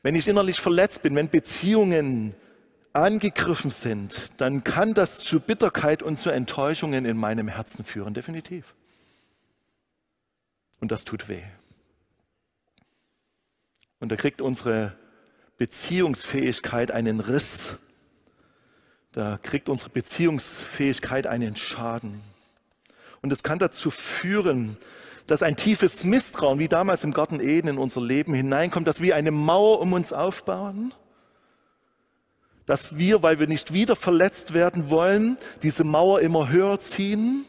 Wenn 0.02 0.16
ich 0.16 0.28
innerlich 0.28 0.60
verletzt 0.60 1.02
bin, 1.02 1.16
wenn 1.16 1.30
Beziehungen 1.30 2.36
angegriffen 2.94 3.72
sind, 3.72 4.32
dann 4.38 4.64
kann 4.64 4.94
das 4.94 5.20
zu 5.20 5.40
Bitterkeit 5.40 6.02
und 6.02 6.18
zu 6.18 6.30
Enttäuschungen 6.30 7.06
in 7.06 7.18
meinem 7.18 7.48
Herzen 7.48 7.84
führen, 7.84 8.14
definitiv. 8.14 8.76
Und 10.80 10.92
das 10.92 11.04
tut 11.04 11.28
weh. 11.28 11.44
Und 14.00 14.12
da 14.12 14.16
kriegt 14.16 14.42
unsere 14.42 14.96
Beziehungsfähigkeit 15.58 16.92
einen 16.92 17.20
Riss. 17.20 17.78
Da 19.12 19.40
kriegt 19.42 19.70
unsere 19.70 19.90
Beziehungsfähigkeit 19.90 21.28
einen 21.28 21.56
Schaden. 21.56 22.22
Und 23.22 23.32
es 23.32 23.44
kann 23.44 23.60
dazu 23.60 23.92
führen, 23.92 24.78
dass 25.28 25.44
ein 25.44 25.56
tiefes 25.56 26.04
Misstrauen, 26.04 26.60
wie 26.60 26.68
damals 26.68 27.04
im 27.04 27.14
Garten 27.14 27.40
Eden, 27.40 27.68
in 27.68 27.78
unser 27.78 28.02
Leben 28.02 28.34
hineinkommt, 28.34 28.88
dass 28.88 29.02
wir 29.02 29.16
eine 29.16 29.32
Mauer 29.32 29.80
um 29.82 29.94
uns 29.94 30.14
aufbauen 30.14 30.94
dass 32.70 32.96
wir, 33.00 33.24
weil 33.24 33.40
wir 33.40 33.48
nicht 33.48 33.74
wieder 33.74 33.96
verletzt 33.96 34.54
werden 34.54 34.92
wollen, 34.92 35.40
diese 35.64 35.84
Mauer 35.84 36.22
immer 36.22 36.50
höher 36.50 36.78
ziehen, 36.80 37.46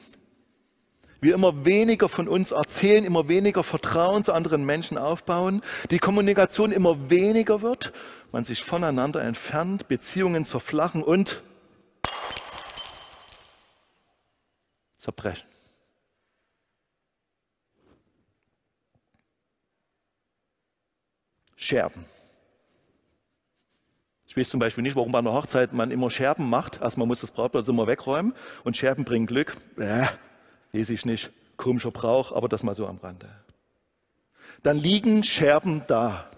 wir 1.20 1.34
immer 1.34 1.66
weniger 1.66 2.08
von 2.08 2.26
uns 2.26 2.52
erzählen, 2.52 3.04
immer 3.04 3.28
weniger 3.28 3.62
Vertrauen 3.62 4.24
zu 4.24 4.32
anderen 4.32 4.64
Menschen 4.64 4.96
aufbauen, 4.96 5.60
die 5.90 5.98
Kommunikation 5.98 6.72
immer 6.72 7.10
weniger 7.10 7.60
wird, 7.60 7.92
man 8.32 8.44
sich 8.44 8.64
voneinander 8.64 9.22
entfernt, 9.22 9.88
Beziehungen 9.88 10.46
zerflachen 10.46 11.02
und 11.02 11.42
zerbrechen. 15.00 15.48
Scherben. 21.56 22.04
Ich 24.26 24.36
weiß 24.36 24.50
zum 24.50 24.60
Beispiel 24.60 24.82
nicht, 24.82 24.96
warum 24.96 25.10
bei 25.10 25.18
einer 25.18 25.32
Hochzeit 25.32 25.72
man 25.72 25.90
immer 25.90 26.10
Scherben 26.10 26.48
macht. 26.48 26.80
Erstmal 26.80 27.06
muss 27.06 27.20
das 27.20 27.30
Brautpaar 27.30 27.66
immer 27.68 27.86
wegräumen 27.86 28.34
und 28.62 28.76
Scherben 28.76 29.04
bringen 29.04 29.26
Glück. 29.26 29.56
Äh, 29.76 30.06
weiß 30.72 30.90
ich 30.90 31.04
nicht. 31.04 31.30
Komischer 31.56 31.90
Brauch, 31.90 32.32
aber 32.32 32.48
das 32.48 32.62
mal 32.62 32.74
so 32.74 32.86
am 32.86 32.98
Rande. 32.98 33.28
Dann 34.62 34.76
liegen 34.76 35.24
Scherben 35.24 35.82
da. 35.86 36.30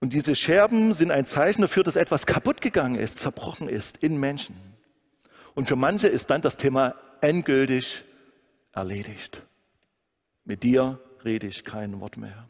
Und 0.00 0.12
diese 0.12 0.34
Scherben 0.34 0.92
sind 0.92 1.10
ein 1.10 1.26
Zeichen 1.26 1.62
dafür, 1.62 1.82
dass 1.82 1.96
etwas 1.96 2.26
kaputt 2.26 2.60
gegangen 2.60 2.96
ist, 2.96 3.16
zerbrochen 3.16 3.68
ist 3.68 3.96
in 3.98 4.18
Menschen. 4.18 4.56
Und 5.54 5.68
für 5.68 5.76
manche 5.76 6.08
ist 6.08 6.28
dann 6.30 6.42
das 6.42 6.58
Thema 6.58 6.94
endgültig 7.20 8.04
erledigt. 8.72 9.42
Mit 10.44 10.62
dir 10.62 11.00
rede 11.24 11.46
ich 11.46 11.64
kein 11.64 12.00
Wort 12.00 12.16
mehr. 12.16 12.48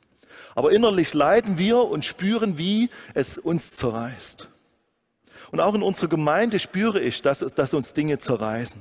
Aber 0.54 0.72
innerlich 0.72 1.14
leiden 1.14 1.58
wir 1.58 1.78
und 1.78 2.04
spüren, 2.04 2.58
wie 2.58 2.90
es 3.14 3.38
uns 3.38 3.72
zerreißt. 3.72 4.48
Und 5.50 5.60
auch 5.60 5.74
in 5.74 5.82
unserer 5.82 6.08
Gemeinde 6.08 6.58
spüre 6.58 7.00
ich, 7.00 7.22
dass, 7.22 7.40
dass 7.40 7.74
uns 7.74 7.94
Dinge 7.94 8.18
zerreißen. 8.18 8.80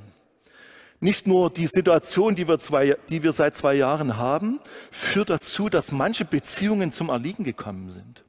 Nicht 1.00 1.26
nur 1.26 1.50
die 1.50 1.66
Situation, 1.66 2.34
die 2.34 2.48
wir, 2.48 2.58
zwei, 2.58 2.96
die 3.08 3.22
wir 3.22 3.32
seit 3.32 3.54
zwei 3.54 3.74
Jahren 3.74 4.16
haben, 4.16 4.60
führt 4.90 5.30
dazu, 5.30 5.68
dass 5.68 5.92
manche 5.92 6.24
Beziehungen 6.24 6.90
zum 6.90 7.10
Erliegen 7.10 7.44
gekommen 7.44 7.90
sind. 7.90 8.24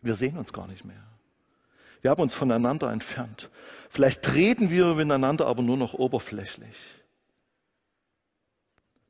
Wir 0.00 0.14
sehen 0.14 0.38
uns 0.38 0.52
gar 0.52 0.68
nicht 0.68 0.84
mehr. 0.84 1.07
Wir 2.02 2.10
haben 2.10 2.22
uns 2.22 2.34
voneinander 2.34 2.90
entfernt. 2.92 3.50
Vielleicht 3.90 4.22
treten 4.22 4.70
wir 4.70 4.94
miteinander 4.94 5.46
aber 5.46 5.62
nur 5.62 5.76
noch 5.76 5.94
oberflächlich 5.94 6.76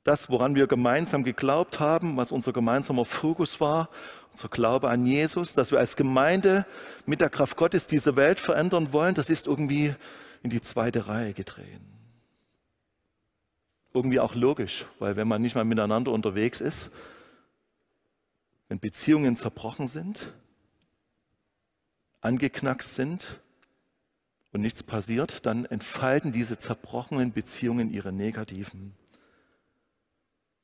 das, 0.08 0.30
woran 0.30 0.54
wir 0.54 0.66
gemeinsam 0.66 1.22
geglaubt 1.22 1.80
haben, 1.80 2.16
was 2.16 2.32
unser 2.32 2.54
gemeinsamer 2.54 3.04
Fokus 3.04 3.60
war, 3.60 3.90
unser 4.32 4.48
Glaube 4.48 4.88
an 4.88 5.04
Jesus, 5.04 5.54
dass 5.54 5.70
wir 5.70 5.78
als 5.78 5.96
Gemeinde 5.96 6.64
mit 7.04 7.20
der 7.20 7.28
Kraft 7.28 7.58
Gottes 7.58 7.86
diese 7.86 8.16
Welt 8.16 8.40
verändern 8.40 8.94
wollen, 8.94 9.14
das 9.14 9.28
ist 9.28 9.46
irgendwie 9.46 9.94
in 10.42 10.48
die 10.48 10.62
zweite 10.62 11.08
Reihe 11.08 11.34
gedreht. 11.34 11.80
Irgendwie 13.92 14.18
auch 14.18 14.34
logisch, 14.34 14.86
weil 14.98 15.16
wenn 15.16 15.28
man 15.28 15.42
nicht 15.42 15.54
mal 15.54 15.64
miteinander 15.66 16.10
unterwegs 16.10 16.62
ist, 16.62 16.90
wenn 18.68 18.80
Beziehungen 18.80 19.36
zerbrochen 19.36 19.88
sind, 19.88 20.32
angeknackst 22.20 22.94
sind 22.94 23.40
und 24.52 24.60
nichts 24.60 24.82
passiert, 24.82 25.46
dann 25.46 25.64
entfalten 25.64 26.32
diese 26.32 26.58
zerbrochenen 26.58 27.32
Beziehungen 27.32 27.90
ihre 27.90 28.12
negativen 28.12 28.94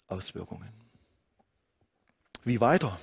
Auswirkungen. 0.06 0.72
Wie 2.44 2.60
weiter? 2.60 2.98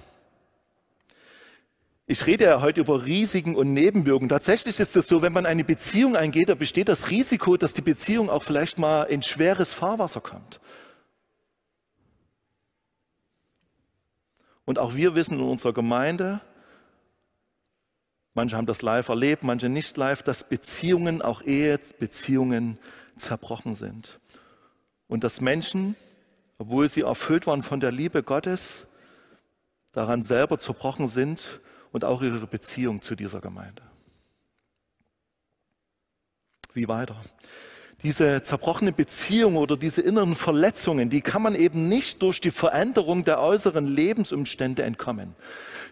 Ich 2.11 2.25
rede 2.25 2.43
ja 2.43 2.61
heute 2.61 2.81
über 2.81 3.05
Risiken 3.05 3.55
und 3.55 3.73
Nebenwirkungen. 3.73 4.27
Tatsächlich 4.27 4.79
ist 4.79 4.95
es 4.97 5.07
so, 5.07 5.21
wenn 5.21 5.31
man 5.31 5.45
eine 5.45 5.63
Beziehung 5.63 6.17
eingeht, 6.17 6.49
da 6.49 6.55
besteht 6.55 6.89
das 6.89 7.09
Risiko, 7.09 7.55
dass 7.55 7.73
die 7.73 7.81
Beziehung 7.81 8.29
auch 8.29 8.43
vielleicht 8.43 8.77
mal 8.77 9.03
in 9.03 9.21
schweres 9.21 9.73
Fahrwasser 9.73 10.19
kommt. 10.19 10.59
Und 14.65 14.77
auch 14.77 14.95
wir 14.95 15.15
wissen 15.15 15.39
in 15.39 15.45
unserer 15.45 15.73
Gemeinde, 15.73 16.41
manche 18.33 18.57
haben 18.57 18.65
das 18.65 18.81
live 18.81 19.09
erlebt, 19.09 19.43
manche 19.43 19.69
nicht 19.69 19.97
live, 19.97 20.23
dass 20.23 20.47
Beziehungen, 20.47 21.21
auch 21.21 21.41
Ehebeziehungen 21.41 22.77
zerbrochen 23.15 23.75
sind. 23.75 24.19
Und 25.07 25.23
dass 25.23 25.41
Menschen 25.41 25.95
obwohl 26.61 26.87
sie 26.87 27.01
erfüllt 27.01 27.47
waren 27.47 27.63
von 27.63 27.79
der 27.79 27.91
Liebe 27.91 28.21
Gottes, 28.21 28.85
daran 29.93 30.21
selber 30.21 30.59
zerbrochen 30.59 31.07
sind 31.07 31.59
und 31.91 32.05
auch 32.05 32.21
ihre 32.21 32.45
Beziehung 32.45 33.01
zu 33.01 33.15
dieser 33.15 33.41
Gemeinde. 33.41 33.81
Wie 36.73 36.87
weiter? 36.87 37.19
Diese 38.03 38.41
zerbrochene 38.41 38.91
Beziehung 38.91 39.57
oder 39.57 39.77
diese 39.77 40.01
inneren 40.01 40.33
Verletzungen, 40.33 41.09
die 41.09 41.21
kann 41.21 41.41
man 41.41 41.53
eben 41.53 41.87
nicht 41.87 42.21
durch 42.21 42.41
die 42.41 42.49
Veränderung 42.49 43.23
der 43.23 43.39
äußeren 43.39 43.85
Lebensumstände 43.85 44.83
entkommen. 44.83 45.35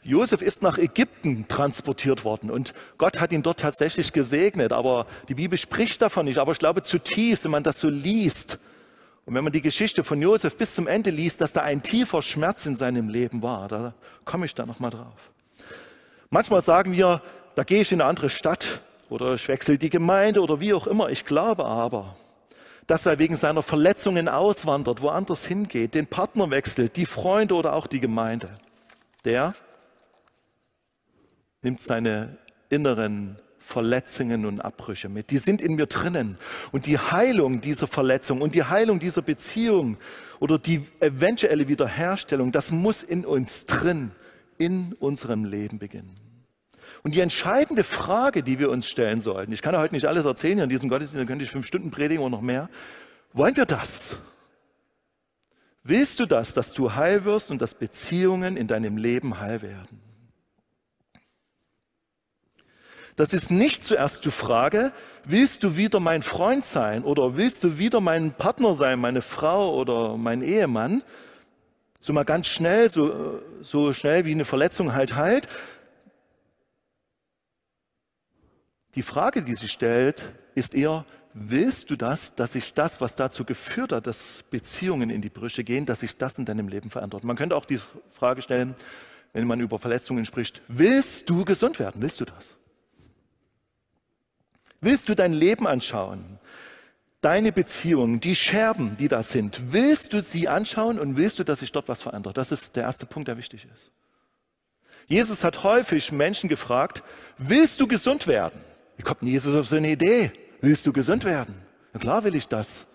Josef 0.01 0.42
ist 0.42 0.63
nach 0.63 0.78
Ägypten 0.78 1.48
transportiert 1.48 2.24
worden 2.24 2.50
und 2.50 2.74
Gott 2.98 3.20
hat 3.20 3.32
ihn 3.32 3.44
dort 3.44 3.60
tatsächlich 3.60 4.12
gesegnet, 4.12 4.72
aber 4.72 5.06
die 5.28 5.36
Bibel 5.36 5.58
spricht 5.58 6.01
davon 6.01 6.25
nicht. 6.25 6.39
Aber 6.39 6.51
ich 6.51 6.60
glaube 6.60 6.82
zutiefst, 6.82 7.44
wenn 7.44 7.51
man 7.51 7.63
das 7.63 7.80
so 7.80 7.89
liest, 7.89 8.58
und 9.30 9.36
wenn 9.36 9.44
man 9.44 9.54
die 9.54 9.62
Geschichte 9.62 10.04
von 10.04 10.20
Josef 10.20 10.58
bis 10.58 10.74
zum 10.74 10.88
Ende 10.88 11.12
liest, 11.12 11.39
dass 11.39 11.54
da 11.54 11.62
ein 11.62 11.84
tiefer 11.84 12.24
Schmerz 12.24 12.66
in 12.66 12.74
seinem 12.74 13.10
Leben 13.10 13.44
war, 13.44 13.68
da 13.68 13.94
komme 14.25 14.48
ich 14.48 14.56
da 14.56 14.66
nochmal 14.66 14.89
drauf. 14.89 15.30
Manchmal 16.32 16.62
sagen 16.62 16.94
wir, 16.94 17.22
da 17.54 17.62
gehe 17.62 17.82
ich 17.82 17.92
in 17.92 18.01
eine 18.01 18.10
andere 18.10 18.32
Stadt 18.32 18.82
oder 19.10 19.34
ich 19.34 19.48
wechsle 19.48 19.78
die 19.78 19.89
Gemeinde 19.89 20.42
oder 20.42 20.62
wie 20.62 20.74
auch 20.74 20.88
immer. 20.88 21.10
Ich 21.10 21.25
glaube 21.25 21.66
aber, 21.66 22.16
dass 22.88 23.06
er 23.06 23.20
wegen 23.20 23.36
seiner 23.36 23.62
Verletzungen 23.62 24.28
auswandert, 24.28 25.01
woanders 25.01 25.46
hingeht, 25.46 25.94
den 25.94 26.08
Partner 26.08 26.50
wechselt, 26.50 26.96
die 26.96 27.06
Freunde 27.06 27.56
oder 27.56 27.74
auch 27.74 27.88
die 27.88 28.00
Gemeinde. 28.00 28.50
Der 29.25 29.54
nimmt 31.62 31.82
seine 31.82 32.38
inneren 32.70 33.38
Verletzungen 33.60 34.46
und 34.48 34.62
Abbrüche 34.62 35.10
mit. 35.10 35.30
Die 35.30 35.38
sind 35.38 35.62
in 35.62 35.75
mir 35.75 35.86
drinnen. 35.86 36.39
Und 36.72 36.88
die 36.88 36.98
Heilung 36.98 37.62
dieser 37.62 37.86
Verletzung 37.86 38.42
und 38.42 38.56
die 38.56 38.63
Heilung 38.63 39.00
dieser 39.00 39.22
Beziehung 39.22 39.98
oder 40.39 40.58
die 40.58 40.88
eventuelle 41.00 41.68
Wiederherstellung, 41.68 42.51
das 42.51 42.72
muss 42.72 43.04
in 43.04 43.25
uns 43.25 43.66
drin 43.66 44.12
in 44.58 44.94
unserem 45.00 45.46
Leben 45.46 45.78
beginnen. 45.78 46.29
Und 47.03 47.15
die 47.15 47.19
entscheidende 47.19 47.84
Frage, 47.84 48.43
die 48.43 48.60
wir 48.60 48.69
uns 48.69 48.88
stellen 48.88 49.22
sollten, 49.22 49.51
ich 49.51 49.62
kann 49.62 49.74
ja 49.74 49.79
heute 49.79 49.96
nicht 49.96 50.05
alles 50.05 50.25
erzählen, 50.25 50.60
in 50.60 50.69
diesem 50.69 50.89
Gottesdienst 50.89 51.27
könnte 51.27 51.46
ich 51.46 51.51
fünf 51.51 51.65
Stunden 51.65 51.91
predigen 51.91 52.24
oder 52.24 52.31
noch 52.31 52.41
mehr. 52.41 52.69
Wollen 53.34 53.55
wir 53.55 53.65
das? 53.65 54.17
Willst 55.84 56.19
du 56.19 56.25
das, 56.25 56.53
dass 56.53 56.74
du 56.74 56.96
heil 56.96 57.25
wirst 57.25 57.51
und 57.51 57.62
dass 57.62 57.74
Beziehungen 57.74 58.58
in 58.58 58.67
deinem 58.67 58.98
Leben 58.98 59.39
heil 59.39 59.62
werden? 59.62 60.01
Das 63.15 63.34
ist 63.34 63.51
nicht 63.51 63.84
zuerst 63.84 64.24
die 64.24 64.31
Frage, 64.31 64.93
willst 65.25 65.63
du 65.63 65.75
wieder 65.75 66.00
mein 66.00 66.24
Freund 66.24 66.63
sein 66.63 67.03
oder 67.03 67.36
willst 67.36 67.65
du 67.65 67.77
wieder 67.77 68.00
mein 68.00 68.31
Partner 68.31 68.75
sein, 68.75 68.98
meine 68.98 69.22
Frau 69.22 69.75
oder 69.75 70.15
mein 70.15 70.41
Ehemann? 70.41 71.03
So 72.00 72.13
mal 72.13 72.24
ganz 72.24 72.48
schnell, 72.48 72.88
so, 72.88 73.41
so 73.60 73.91
schnell 73.91 74.24
wie 74.24 74.31
eine 74.31 74.46
Verletzung 74.46 74.93
halt 74.93 75.17
heilt. 75.17 75.50
Die 79.00 79.03
Frage, 79.03 79.41
die 79.41 79.56
sie 79.56 79.70
stellt, 79.70 80.29
ist 80.56 80.75
eher, 80.75 81.06
willst 81.34 81.89
du 81.89 81.96
das, 81.96 82.36
dass 82.36 82.51
sich 82.51 82.74
das, 82.74 83.00
was 83.00 83.15
dazu 83.15 83.46
geführt 83.46 83.94
hat, 83.94 84.08
dass 84.08 84.44
Beziehungen 84.50 85.10
in 85.10 85.22
die 85.22 85.29
Brüche 85.29 85.63
gehen, 85.63 85.86
dass 85.86 86.01
sich 86.01 86.18
das 86.18 86.38
in 86.38 86.44
deinem 86.44 86.68
Leben 86.68 86.89
verändert? 86.89 87.24
Man 87.24 87.38
könnte 87.38 87.56
auch 87.56 87.63
die 87.63 87.79
Frage 88.10 88.41
stellen, 88.41 88.75
wenn 89.32 89.48
man 89.48 89.62
über 89.62 89.79
Verletzungen 89.79 90.25
spricht, 90.25 90.62
willst 90.68 91.29
du 91.29 91.46
gesund 91.46 91.79
werden? 91.79 92.01
Willst 92.01 92.20
du 92.20 92.25
das? 92.25 92.58
Willst 94.82 95.08
du 95.08 95.15
dein 95.15 95.32
Leben 95.32 95.65
anschauen? 95.65 96.38
Deine 97.22 97.53
Beziehungen, 97.53 98.20
die 98.20 98.36
Scherben, 98.36 98.98
die 98.98 99.08
da 99.08 99.24
sind, 99.24 99.72
willst 99.72 100.12
du 100.12 100.22
sie 100.22 100.50
anschauen 100.50 101.00
und 101.00 101.15
willst 101.15 101.39
du, 101.39 101.46
dass 101.46 101.60
sich 101.60 101.72
dort 101.72 101.88
was 101.88 102.01
verändert? 102.01 102.36
Das 102.36 102.51
ist 102.51 102.75
der 102.75 102.84
erste 102.84 103.06
Punkt, 103.06 103.29
der 103.29 103.38
wichtig 103.38 103.65
ist. 103.74 103.94
Jesus 105.08 105.46
hat 105.46 105.63
häufig 105.63 106.12
Menschen 106.12 106.50
gefragt, 106.50 107.01
willst 107.38 107.79
du 107.79 107.88
gesund 107.88 108.27
werden? 108.27 108.60
Wie 109.00 109.03
kommt 109.03 109.22
denn 109.22 109.29
Jesus 109.29 109.56
auf 109.56 109.65
so 109.65 109.77
eine 109.77 109.89
Idee? 109.89 110.29
Willst 110.60 110.86
du 110.86 110.91
gesund 110.91 111.24
werden? 111.24 111.56
Na 111.94 112.01
klar 112.01 112.25
will 112.25 112.36
ich 112.36 112.50
das. 112.50 112.86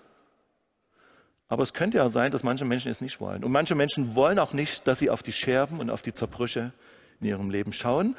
Aber 1.49 1.63
es 1.63 1.73
könnte 1.73 1.97
ja 1.97 2.11
sein, 2.11 2.31
dass 2.31 2.43
manche 2.43 2.67
Menschen 2.67 2.91
es 2.91 3.01
nicht 3.01 3.21
wollen. 3.21 3.43
Und 3.43 3.51
manche 3.51 3.75
Menschen 3.75 4.15
wollen 4.15 4.39
auch 4.39 4.53
nicht, 4.53 4.87
dass 4.87 4.99
sie 4.99 5.09
auf 5.09 5.23
die 5.23 5.33
Scherben 5.33 5.81
und 5.81 5.89
auf 5.89 6.03
die 6.03 6.13
Zerbrüche 6.13 6.75
in 7.21 7.29
ihrem 7.29 7.49
Leben 7.49 7.73
schauen, 7.73 8.17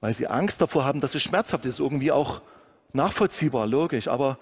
weil 0.00 0.12
sie 0.12 0.26
Angst 0.26 0.60
davor 0.60 0.84
haben, 0.84 1.00
dass 1.00 1.14
es 1.14 1.22
schmerzhaft 1.22 1.66
ist. 1.66 1.78
Irgendwie 1.78 2.10
auch 2.10 2.42
nachvollziehbar, 2.92 3.68
logisch. 3.68 4.08
Aber 4.08 4.40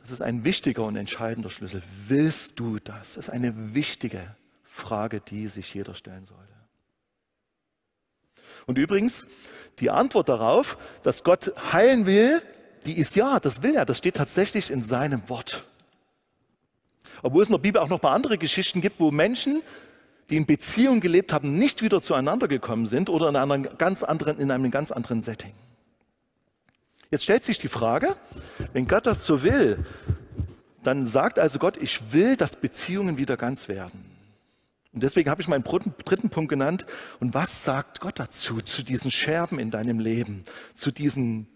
das 0.00 0.10
ist 0.10 0.20
ein 0.20 0.42
wichtiger 0.42 0.82
und 0.82 0.96
entscheidender 0.96 1.48
Schlüssel. 1.48 1.84
Willst 2.08 2.58
du 2.58 2.80
das? 2.80 3.14
Das 3.14 3.28
ist 3.28 3.30
eine 3.30 3.72
wichtige 3.72 4.34
Frage, 4.64 5.20
die 5.20 5.46
sich 5.46 5.72
jeder 5.74 5.94
stellen 5.94 6.24
sollte. 6.24 6.57
Und 8.66 8.78
übrigens, 8.78 9.26
die 9.80 9.90
Antwort 9.90 10.28
darauf, 10.28 10.76
dass 11.02 11.22
Gott 11.24 11.52
heilen 11.72 12.06
will, 12.06 12.42
die 12.86 12.98
ist 12.98 13.16
ja, 13.16 13.40
das 13.40 13.62
will 13.62 13.74
er. 13.74 13.84
Das 13.84 13.98
steht 13.98 14.16
tatsächlich 14.16 14.70
in 14.70 14.82
seinem 14.82 15.28
Wort. 15.28 15.64
Obwohl 17.22 17.42
es 17.42 17.48
in 17.48 17.54
der 17.54 17.60
Bibel 17.60 17.80
auch 17.80 17.88
noch 17.88 17.98
ein 17.98 18.02
paar 18.02 18.14
andere 18.14 18.38
Geschichten 18.38 18.80
gibt, 18.80 19.00
wo 19.00 19.10
Menschen, 19.10 19.62
die 20.30 20.36
in 20.36 20.46
Beziehung 20.46 21.00
gelebt 21.00 21.32
haben, 21.32 21.58
nicht 21.58 21.82
wieder 21.82 22.00
zueinander 22.00 22.48
gekommen 22.48 22.86
sind 22.86 23.10
oder 23.10 23.28
in, 23.28 23.36
einer 23.36 23.58
ganz 23.58 24.02
anderen, 24.02 24.38
in 24.38 24.50
einem 24.50 24.70
ganz 24.70 24.90
anderen 24.90 25.20
Setting. 25.20 25.52
Jetzt 27.10 27.24
stellt 27.24 27.42
sich 27.42 27.58
die 27.58 27.68
Frage, 27.68 28.16
wenn 28.72 28.86
Gott 28.86 29.06
das 29.06 29.24
so 29.24 29.42
will, 29.42 29.84
dann 30.82 31.06
sagt 31.06 31.38
also 31.38 31.58
Gott, 31.58 31.76
ich 31.76 32.12
will, 32.12 32.36
dass 32.36 32.56
Beziehungen 32.56 33.16
wieder 33.16 33.36
ganz 33.36 33.68
werden. 33.68 34.07
Und 34.98 35.04
deswegen 35.04 35.30
habe 35.30 35.40
ich 35.40 35.46
meinen 35.46 35.62
dritten 35.62 36.28
Punkt 36.28 36.50
genannt. 36.50 36.84
Und 37.20 37.32
was 37.32 37.62
sagt 37.62 38.00
Gott 38.00 38.18
dazu, 38.18 38.60
zu 38.60 38.82
diesen 38.82 39.12
Scherben 39.12 39.60
in 39.60 39.70
deinem 39.70 40.00
Leben, 40.00 40.42
zu 40.74 40.90
diesen 40.90 41.46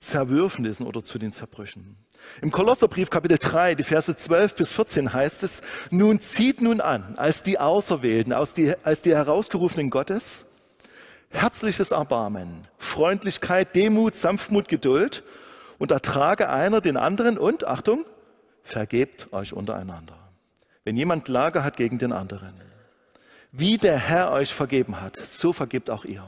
Zerwürfnissen 0.00 0.84
oder 0.84 1.04
zu 1.04 1.20
den 1.20 1.30
Zerbrüchen? 1.30 1.94
Im 2.42 2.50
Kolosserbrief 2.50 3.10
Kapitel 3.10 3.38
3, 3.38 3.76
die 3.76 3.84
Verse 3.84 4.16
12 4.16 4.56
bis 4.56 4.72
14 4.72 5.12
heißt 5.12 5.44
es, 5.44 5.62
nun 5.92 6.18
zieht 6.18 6.60
nun 6.60 6.80
an, 6.80 7.14
als 7.16 7.44
die 7.44 7.60
Auserwählten, 7.60 8.32
als 8.32 8.54
die, 8.54 8.74
als 8.82 9.02
die 9.02 9.14
Herausgerufenen 9.14 9.88
Gottes, 9.88 10.44
herzliches 11.28 11.92
Erbarmen, 11.92 12.66
Freundlichkeit, 12.76 13.76
Demut, 13.76 14.16
Sanftmut, 14.16 14.66
Geduld 14.66 15.22
und 15.78 15.92
ertrage 15.92 16.48
einer 16.48 16.80
den 16.80 16.96
anderen 16.96 17.38
und, 17.38 17.68
Achtung, 17.68 18.04
vergebt 18.64 19.32
euch 19.32 19.52
untereinander 19.52 20.17
wenn 20.88 20.96
jemand 20.96 21.26
Klage 21.26 21.64
hat 21.64 21.76
gegen 21.76 21.98
den 21.98 22.12
anderen. 22.12 22.54
Wie 23.52 23.76
der 23.76 23.98
Herr 23.98 24.32
euch 24.32 24.54
vergeben 24.54 25.02
hat, 25.02 25.16
so 25.16 25.52
vergibt 25.52 25.90
auch 25.90 26.06
ihr. 26.06 26.24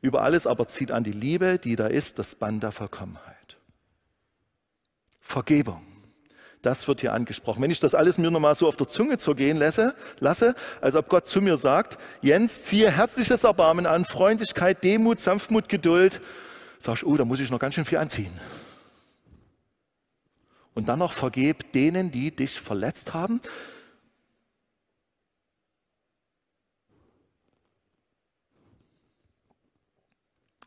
Über 0.00 0.22
alles 0.22 0.46
aber 0.46 0.68
zieht 0.68 0.92
an 0.92 1.02
die 1.02 1.10
Liebe, 1.10 1.58
die 1.58 1.74
da 1.74 1.88
ist, 1.88 2.20
das 2.20 2.36
Band 2.36 2.62
der 2.62 2.70
Vollkommenheit. 2.70 3.56
Vergebung. 5.20 5.82
Das 6.62 6.86
wird 6.86 7.00
hier 7.00 7.12
angesprochen. 7.12 7.60
Wenn 7.60 7.72
ich 7.72 7.80
das 7.80 7.96
alles 7.96 8.18
mir 8.18 8.30
nochmal 8.30 8.54
so 8.54 8.68
auf 8.68 8.76
der 8.76 8.86
Zunge 8.86 9.18
zergehen 9.18 9.56
lasse, 9.56 9.96
lasse, 10.20 10.54
als 10.80 10.94
ob 10.94 11.08
Gott 11.08 11.26
zu 11.26 11.42
mir 11.42 11.56
sagt, 11.56 11.98
Jens, 12.22 12.62
ziehe 12.62 12.88
herzliches 12.88 13.42
Erbarmen 13.42 13.86
an, 13.86 14.04
Freundlichkeit, 14.04 14.84
Demut, 14.84 15.18
Sanftmut, 15.18 15.68
Geduld, 15.68 16.20
sagst 16.78 17.02
du, 17.02 17.08
oh, 17.08 17.16
da 17.16 17.24
muss 17.24 17.40
ich 17.40 17.50
noch 17.50 17.58
ganz 17.58 17.74
schön 17.74 17.84
viel 17.84 17.98
anziehen. 17.98 18.30
Und 20.74 20.88
dann 20.88 20.98
noch 20.98 21.12
vergeb 21.12 21.72
denen, 21.72 22.10
die 22.10 22.30
dich 22.30 22.60
verletzt 22.60 23.14
haben. 23.14 23.40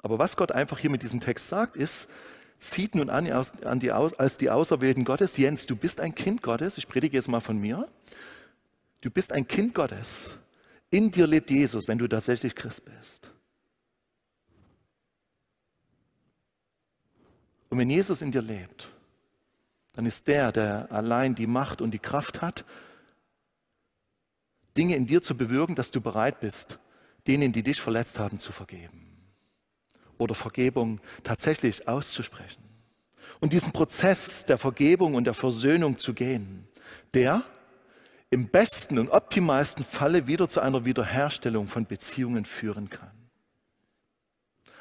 Aber 0.02 0.20
was 0.20 0.38
Gott 0.38 0.54
einfach 0.54 0.80
hier 0.80 0.89
mit 0.89 1.04
diesem 1.04 1.20
Text 1.20 1.50
sagt, 1.50 1.76
ist, 1.76 2.08
zieht 2.58 2.96
nun 2.96 3.10
an, 3.10 3.30
an 3.30 3.80
die, 3.80 3.91
als 3.91 4.38
die 4.38 4.50
Auserwählten 4.50 5.04
Gottes. 5.04 5.36
Jens, 5.36 5.65
du 5.65 5.76
bist 5.76 6.00
ein 6.00 6.15
Kind 6.15 6.41
Gottes. 6.41 6.78
Ich 6.78 6.88
predige 6.88 7.17
jetzt 7.17 7.28
mal 7.28 7.41
von 7.41 7.58
mir. 7.58 7.89
Du 9.02 9.12
bist 9.12 9.34
ein 9.34 9.48
Kind 9.48 9.76
Gottes. 9.76 10.30
In 10.89 11.12
dir 11.12 11.28
lebt 11.28 11.50
Jesus, 11.50 11.88
wenn 11.88 11.98
du 11.98 12.08
tatsächlich 12.08 12.56
Christ 12.56 12.86
bist. 12.86 13.32
Und 17.70 17.78
wenn 17.78 17.89
Jesus 17.89 18.22
in 18.22 18.32
dir 18.32 18.41
lebt, 18.41 18.89
dann 19.98 20.06
ist 20.06 20.28
der, 20.28 20.52
der 20.52 20.92
allein 20.92 21.34
die 21.34 21.48
Macht 21.48 21.82
und 21.82 21.90
die 21.90 21.98
Kraft 22.00 22.44
hat, 22.44 22.66
Dinge 24.78 24.96
in 24.96 25.08
dir 25.08 25.24
zu 25.24 25.36
bewirken, 25.36 25.74
dass 25.74 25.90
du 25.90 26.02
bereit 26.02 26.40
bist, 26.40 26.78
denen, 27.26 27.52
die 27.52 27.64
dich 27.64 27.82
verletzt 27.82 28.20
haben, 28.20 28.38
zu 28.38 28.52
vergeben. 28.52 29.08
Oder 30.20 30.36
Vergebung 30.36 31.02
tatsächlich 31.24 31.88
auszusprechen. 31.88 32.62
Und 33.40 33.54
diesen 33.54 33.74
Prozess 33.74 34.46
der 34.46 34.60
Vergebung 34.60 35.16
und 35.16 35.24
der 35.24 35.34
Versöhnung 35.34 35.98
zu 35.98 36.14
gehen, 36.14 36.68
der 37.16 37.44
im 38.30 38.50
besten 38.50 39.00
und 39.00 39.10
optimalsten 39.10 39.84
Falle 39.84 40.28
wieder 40.28 40.48
zu 40.48 40.60
einer 40.60 40.86
Wiederherstellung 40.86 41.66
von 41.66 41.88
Beziehungen 41.88 42.46
führen 42.46 42.92
kann. 42.92 43.17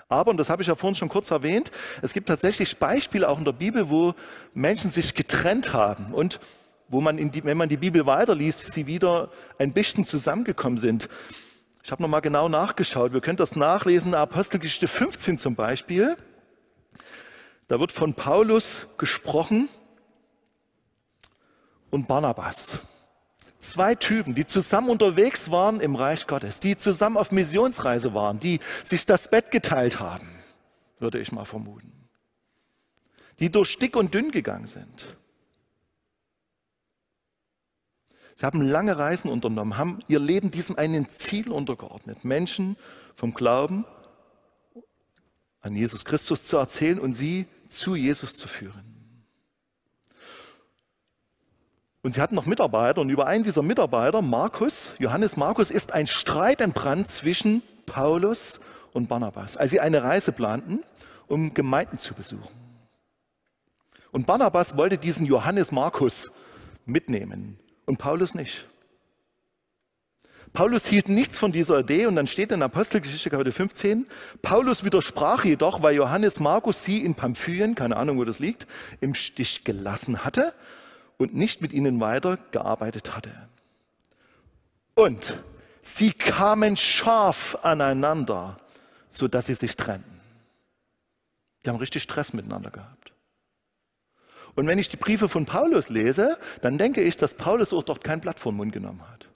Aber, 0.08 0.30
und 0.30 0.36
das 0.36 0.50
habe 0.50 0.62
ich 0.62 0.68
ja 0.68 0.74
vorhin 0.74 0.94
schon 0.94 1.08
kurz 1.08 1.30
erwähnt, 1.30 1.72
es 2.00 2.12
gibt 2.12 2.28
tatsächlich 2.28 2.76
Beispiele 2.78 3.28
auch 3.28 3.38
in 3.38 3.44
der 3.44 3.52
Bibel, 3.52 3.90
wo 3.90 4.14
Menschen 4.54 4.90
sich 4.90 5.14
getrennt 5.14 5.72
haben 5.72 6.14
und 6.14 6.38
wo 6.88 7.00
man, 7.00 7.16
die, 7.16 7.44
wenn 7.44 7.56
man 7.56 7.68
die 7.68 7.76
Bibel 7.76 8.06
weiterliest, 8.06 8.72
sie 8.72 8.86
wieder 8.86 9.30
ein 9.58 9.72
bisschen 9.72 10.04
zusammengekommen 10.04 10.78
sind. 10.78 11.08
Ich 11.82 11.90
habe 11.90 12.02
nochmal 12.02 12.20
genau 12.20 12.48
nachgeschaut. 12.48 13.12
Wir 13.12 13.20
können 13.20 13.36
das 13.36 13.56
nachlesen, 13.56 14.14
Apostelgeschichte 14.14 14.86
15 14.88 15.38
zum 15.38 15.56
Beispiel. 15.56 16.16
Da 17.66 17.80
wird 17.80 17.90
von 17.90 18.14
Paulus 18.14 18.86
gesprochen 18.98 19.68
und 21.90 22.06
Barnabas. 22.06 22.78
Zwei 23.66 23.96
Typen, 23.96 24.36
die 24.36 24.46
zusammen 24.46 24.90
unterwegs 24.90 25.50
waren 25.50 25.80
im 25.80 25.96
Reich 25.96 26.28
Gottes, 26.28 26.60
die 26.60 26.76
zusammen 26.76 27.16
auf 27.16 27.32
Missionsreise 27.32 28.14
waren, 28.14 28.38
die 28.38 28.60
sich 28.84 29.06
das 29.06 29.28
Bett 29.28 29.50
geteilt 29.50 29.98
haben, 29.98 30.28
würde 31.00 31.18
ich 31.18 31.32
mal 31.32 31.44
vermuten. 31.44 31.92
Die 33.40 33.50
durch 33.50 33.76
dick 33.76 33.96
und 33.96 34.14
dünn 34.14 34.30
gegangen 34.30 34.68
sind. 34.68 35.16
Sie 38.36 38.46
haben 38.46 38.60
lange 38.60 38.98
Reisen 38.98 39.28
unternommen, 39.30 39.76
haben 39.76 39.98
ihr 40.06 40.20
Leben 40.20 40.52
diesem 40.52 40.78
einen 40.78 41.08
Ziel 41.08 41.50
untergeordnet, 41.50 42.24
Menschen 42.24 42.76
vom 43.16 43.34
Glauben 43.34 43.84
an 45.60 45.74
Jesus 45.74 46.04
Christus 46.04 46.44
zu 46.44 46.56
erzählen 46.56 47.00
und 47.00 47.14
sie 47.14 47.48
zu 47.68 47.96
Jesus 47.96 48.36
zu 48.36 48.46
führen. 48.46 48.95
Und 52.06 52.12
sie 52.12 52.20
hatten 52.20 52.36
noch 52.36 52.46
Mitarbeiter 52.46 53.00
und 53.00 53.10
über 53.10 53.26
einen 53.26 53.42
dieser 53.42 53.62
Mitarbeiter, 53.62 54.22
Markus, 54.22 54.92
Johannes 55.00 55.36
Markus, 55.36 55.72
ist 55.72 55.92
ein 55.92 56.06
Streit 56.06 56.60
entbrannt 56.60 57.08
zwischen 57.08 57.64
Paulus 57.84 58.60
und 58.92 59.08
Barnabas, 59.08 59.56
als 59.56 59.72
sie 59.72 59.80
eine 59.80 60.04
Reise 60.04 60.30
planten, 60.30 60.84
um 61.26 61.52
Gemeinden 61.52 61.98
zu 61.98 62.14
besuchen. 62.14 62.54
Und 64.12 64.24
Barnabas 64.24 64.76
wollte 64.76 64.98
diesen 64.98 65.26
Johannes 65.26 65.72
Markus 65.72 66.30
mitnehmen 66.84 67.58
und 67.86 67.96
Paulus 67.98 68.36
nicht. 68.36 68.68
Paulus 70.52 70.86
hielt 70.86 71.08
nichts 71.08 71.40
von 71.40 71.50
dieser 71.50 71.80
Idee 71.80 72.06
und 72.06 72.14
dann 72.14 72.28
steht 72.28 72.52
in 72.52 72.62
Apostelgeschichte 72.62 73.30
Kapitel 73.30 73.52
15, 73.52 74.06
Paulus 74.42 74.84
widersprach 74.84 75.44
jedoch, 75.44 75.82
weil 75.82 75.96
Johannes 75.96 76.38
Markus 76.38 76.84
sie 76.84 77.04
in 77.04 77.16
Pamphylien, 77.16 77.74
keine 77.74 77.96
Ahnung, 77.96 78.16
wo 78.16 78.24
das 78.24 78.38
liegt, 78.38 78.68
im 79.00 79.14
Stich 79.14 79.64
gelassen 79.64 80.24
hatte 80.24 80.54
und 81.18 81.34
nicht 81.34 81.60
mit 81.62 81.72
ihnen 81.72 82.00
weiter 82.00 82.38
gearbeitet 82.50 83.16
hatte. 83.16 83.32
Und 84.94 85.42
sie 85.82 86.12
kamen 86.12 86.76
scharf 86.76 87.56
aneinander, 87.62 88.58
so 89.08 89.28
dass 89.28 89.46
sie 89.46 89.54
sich 89.54 89.76
trennten. 89.76 90.20
Die 91.64 91.70
haben 91.70 91.76
richtig 91.76 92.02
Stress 92.02 92.32
miteinander 92.32 92.70
gehabt. 92.70 93.12
Und 94.54 94.66
wenn 94.66 94.78
ich 94.78 94.88
die 94.88 94.96
Briefe 94.96 95.28
von 95.28 95.44
Paulus 95.44 95.90
lese, 95.90 96.38
dann 96.62 96.78
denke 96.78 97.02
ich, 97.02 97.16
dass 97.16 97.34
Paulus 97.34 97.72
auch 97.72 97.82
dort 97.82 98.02
kein 98.02 98.20
Blatt 98.20 98.38
vor 98.38 98.52
den 98.52 98.56
Mund 98.56 98.72
genommen 98.72 99.06
hat. 99.06 99.28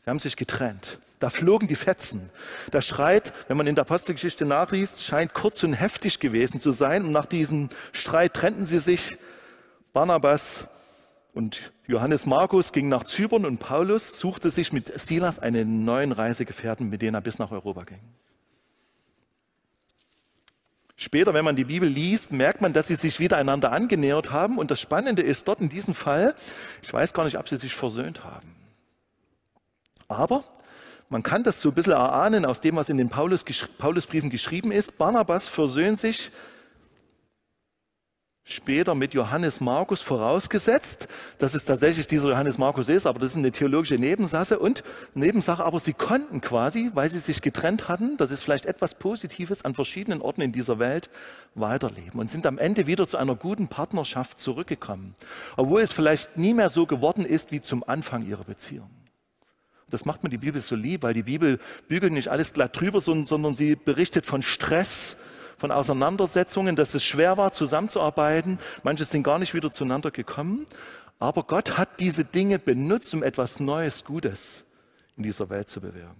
Sie 0.00 0.10
haben 0.10 0.18
sich 0.18 0.36
getrennt. 0.36 0.98
Da 1.20 1.28
flogen 1.28 1.68
die 1.68 1.76
Fetzen. 1.76 2.30
Der 2.72 2.80
Streit, 2.80 3.34
wenn 3.46 3.58
man 3.58 3.66
in 3.66 3.74
der 3.74 3.82
Apostelgeschichte 3.82 4.46
nachliest, 4.46 5.04
scheint 5.04 5.34
kurz 5.34 5.62
und 5.62 5.74
heftig 5.74 6.18
gewesen 6.18 6.58
zu 6.58 6.72
sein. 6.72 7.04
Und 7.04 7.12
nach 7.12 7.26
diesem 7.26 7.68
Streit 7.92 8.32
trennten 8.32 8.64
sie 8.64 8.78
sich. 8.78 9.18
Barnabas 9.92 10.66
und 11.34 11.72
Johannes 11.86 12.24
Markus 12.24 12.72
gingen 12.72 12.88
nach 12.88 13.04
Zypern 13.04 13.44
und 13.44 13.58
Paulus 13.58 14.18
suchte 14.18 14.50
sich 14.50 14.72
mit 14.72 14.98
Silas 14.98 15.38
einen 15.38 15.84
neuen 15.84 16.12
Reisegefährten, 16.12 16.88
mit 16.88 17.02
dem 17.02 17.14
er 17.14 17.20
bis 17.20 17.38
nach 17.38 17.50
Europa 17.50 17.84
ging. 17.84 18.00
Später, 20.96 21.34
wenn 21.34 21.44
man 21.44 21.56
die 21.56 21.64
Bibel 21.64 21.88
liest, 21.88 22.32
merkt 22.32 22.62
man, 22.62 22.72
dass 22.72 22.86
sie 22.86 22.94
sich 22.94 23.20
wieder 23.20 23.36
einander 23.36 23.72
angenähert 23.72 24.32
haben. 24.32 24.58
Und 24.58 24.70
das 24.70 24.80
Spannende 24.80 25.20
ist 25.20 25.46
dort 25.48 25.60
in 25.60 25.68
diesem 25.68 25.92
Fall, 25.92 26.34
ich 26.82 26.90
weiß 26.90 27.12
gar 27.12 27.24
nicht, 27.24 27.38
ob 27.38 27.46
sie 27.46 27.56
sich 27.58 27.74
versöhnt 27.74 28.24
haben. 28.24 28.54
Aber 30.08 30.44
man 31.10 31.24
kann 31.24 31.42
das 31.42 31.60
so 31.60 31.70
ein 31.70 31.74
bisschen 31.74 31.92
erahnen 31.92 32.46
aus 32.46 32.60
dem, 32.60 32.76
was 32.76 32.88
in 32.88 32.96
den 32.96 33.08
Paulus, 33.08 33.44
Paulusbriefen 33.78 34.30
geschrieben 34.30 34.70
ist. 34.70 34.96
Barnabas 34.96 35.48
versöhnt 35.48 35.98
sich 35.98 36.30
später 38.44 38.94
mit 38.94 39.12
Johannes 39.12 39.60
Markus 39.60 40.00
vorausgesetzt, 40.00 41.08
dass 41.38 41.54
es 41.54 41.64
tatsächlich 41.64 42.06
dieser 42.06 42.30
Johannes 42.30 42.58
Markus 42.58 42.88
ist, 42.88 43.06
aber 43.06 43.18
das 43.18 43.32
ist 43.32 43.38
eine 43.38 43.50
theologische 43.50 43.96
Nebensache 43.96 44.60
und 44.60 44.84
Nebensache, 45.14 45.64
aber 45.64 45.80
sie 45.80 45.92
konnten 45.94 46.40
quasi, 46.40 46.90
weil 46.94 47.10
sie 47.10 47.18
sich 47.18 47.42
getrennt 47.42 47.88
hatten, 47.88 48.16
das 48.16 48.30
ist 48.30 48.42
vielleicht 48.42 48.66
etwas 48.66 48.94
Positives, 48.94 49.64
an 49.64 49.74
verschiedenen 49.74 50.20
Orten 50.22 50.42
in 50.42 50.52
dieser 50.52 50.78
Welt 50.78 51.10
weiterleben 51.56 52.20
und 52.20 52.30
sind 52.30 52.46
am 52.46 52.58
Ende 52.58 52.86
wieder 52.86 53.08
zu 53.08 53.16
einer 53.16 53.34
guten 53.34 53.66
Partnerschaft 53.66 54.38
zurückgekommen, 54.38 55.16
obwohl 55.56 55.80
es 55.80 55.92
vielleicht 55.92 56.36
nie 56.36 56.54
mehr 56.54 56.70
so 56.70 56.86
geworden 56.86 57.24
ist 57.24 57.50
wie 57.50 57.60
zum 57.60 57.82
Anfang 57.86 58.26
ihrer 58.26 58.44
Beziehung. 58.44 58.90
Das 59.90 60.04
macht 60.04 60.22
mir 60.22 60.30
die 60.30 60.38
Bibel 60.38 60.60
so 60.60 60.76
lieb, 60.76 61.02
weil 61.02 61.14
die 61.14 61.22
Bibel 61.22 61.58
bügelt 61.88 62.12
nicht 62.12 62.28
alles 62.28 62.52
glatt 62.52 62.78
drüber, 62.78 63.00
sondern 63.00 63.54
sie 63.54 63.76
berichtet 63.76 64.26
von 64.26 64.42
Stress, 64.42 65.16
von 65.56 65.70
Auseinandersetzungen, 65.70 66.76
dass 66.76 66.94
es 66.94 67.04
schwer 67.04 67.36
war, 67.36 67.52
zusammenzuarbeiten. 67.52 68.58
Manche 68.82 69.04
sind 69.04 69.22
gar 69.22 69.38
nicht 69.38 69.52
wieder 69.52 69.70
zueinander 69.70 70.10
gekommen. 70.10 70.66
Aber 71.18 71.42
Gott 71.42 71.76
hat 71.76 72.00
diese 72.00 72.24
Dinge 72.24 72.58
benutzt, 72.58 73.12
um 73.12 73.22
etwas 73.22 73.60
Neues, 73.60 74.04
Gutes 74.04 74.64
in 75.16 75.22
dieser 75.22 75.50
Welt 75.50 75.68
zu 75.68 75.80
bewirken. 75.80 76.16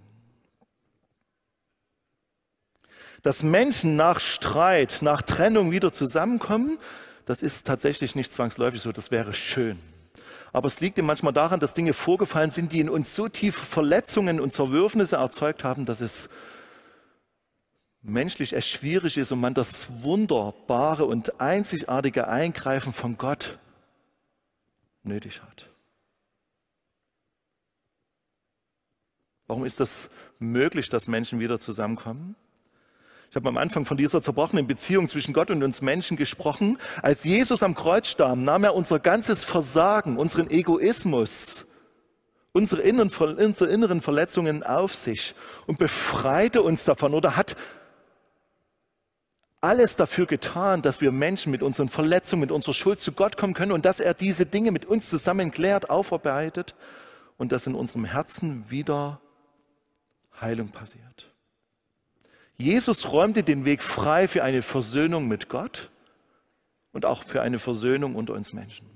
Dass 3.23 3.41
Menschen 3.41 3.95
nach 3.95 4.19
Streit, 4.19 4.99
nach 5.01 5.23
Trennung 5.23 5.71
wieder 5.71 5.91
zusammenkommen, 5.91 6.77
das 7.25 7.41
ist 7.41 7.65
tatsächlich 7.65 8.15
nicht 8.15 8.31
zwangsläufig 8.31 8.81
so, 8.81 8.91
das 8.91 9.09
wäre 9.09 9.33
schön. 9.33 9.79
Aber 10.53 10.67
es 10.67 10.81
liegt 10.81 10.97
ihm 10.97 11.05
manchmal 11.05 11.33
daran, 11.33 11.59
dass 11.59 11.73
Dinge 11.73 11.93
vorgefallen 11.93 12.51
sind, 12.51 12.71
die 12.71 12.79
in 12.79 12.89
uns 12.89 13.15
so 13.15 13.29
tiefe 13.29 13.65
Verletzungen 13.65 14.39
und 14.39 14.51
Zerwürfnisse 14.51 15.15
erzeugt 15.15 15.63
haben, 15.63 15.85
dass 15.85 16.01
es 16.01 16.29
menschlich 18.01 18.53
echt 18.53 18.67
schwierig 18.67 19.17
ist 19.17 19.31
und 19.31 19.39
man 19.39 19.53
das 19.53 19.87
wunderbare 20.01 21.05
und 21.05 21.39
einzigartige 21.39 22.27
Eingreifen 22.27 22.91
von 22.91 23.17
Gott 23.17 23.59
nötig 25.03 25.41
hat. 25.41 25.69
Warum 29.47 29.65
ist 29.65 29.79
das 29.79 30.09
möglich, 30.39 30.89
dass 30.89 31.07
Menschen 31.07 31.39
wieder 31.39 31.59
zusammenkommen? 31.59 32.35
Ich 33.31 33.35
habe 33.37 33.47
am 33.47 33.55
Anfang 33.55 33.85
von 33.85 33.95
dieser 33.95 34.21
zerbrochenen 34.21 34.67
Beziehung 34.67 35.07
zwischen 35.07 35.33
Gott 35.33 35.51
und 35.51 35.63
uns 35.63 35.81
Menschen 35.81 36.17
gesprochen. 36.17 36.77
Als 37.01 37.23
Jesus 37.23 37.63
am 37.63 37.75
Kreuz 37.75 38.09
starb, 38.09 38.37
nahm 38.37 38.65
er 38.65 38.75
unser 38.75 38.99
ganzes 38.99 39.45
Versagen, 39.45 40.17
unseren 40.17 40.49
Egoismus, 40.49 41.65
unsere 42.51 42.81
inneren, 42.81 43.09
Verletzungen 44.01 44.63
auf 44.63 44.93
sich 44.93 45.33
und 45.65 45.79
befreite 45.79 46.61
uns 46.61 46.83
davon 46.83 47.13
oder 47.13 47.37
hat 47.37 47.55
alles 49.61 49.95
dafür 49.95 50.25
getan, 50.25 50.81
dass 50.81 50.99
wir 50.99 51.13
Menschen 51.13 51.53
mit 51.53 51.63
unseren 51.63 51.87
Verletzungen, 51.87 52.41
mit 52.41 52.51
unserer 52.51 52.73
Schuld 52.73 52.99
zu 52.99 53.13
Gott 53.13 53.37
kommen 53.37 53.53
können 53.53 53.71
und 53.71 53.85
dass 53.85 54.01
er 54.01 54.13
diese 54.13 54.45
Dinge 54.45 54.71
mit 54.71 54.83
uns 54.83 55.07
zusammen 55.07 55.51
klärt, 55.51 55.89
aufarbeitet 55.89 56.75
und 57.37 57.53
dass 57.53 57.65
in 57.65 57.75
unserem 57.75 58.03
Herzen 58.03 58.69
wieder 58.69 59.21
Heilung 60.41 60.67
passiert. 60.67 61.30
Jesus 62.61 63.11
räumte 63.11 63.43
den 63.43 63.65
Weg 63.65 63.83
frei 63.83 64.27
für 64.27 64.43
eine 64.43 64.61
Versöhnung 64.61 65.27
mit 65.27 65.49
Gott 65.49 65.89
und 66.91 67.05
auch 67.05 67.23
für 67.23 67.41
eine 67.41 67.59
Versöhnung 67.59 68.15
unter 68.15 68.33
uns 68.33 68.53
Menschen. 68.53 68.87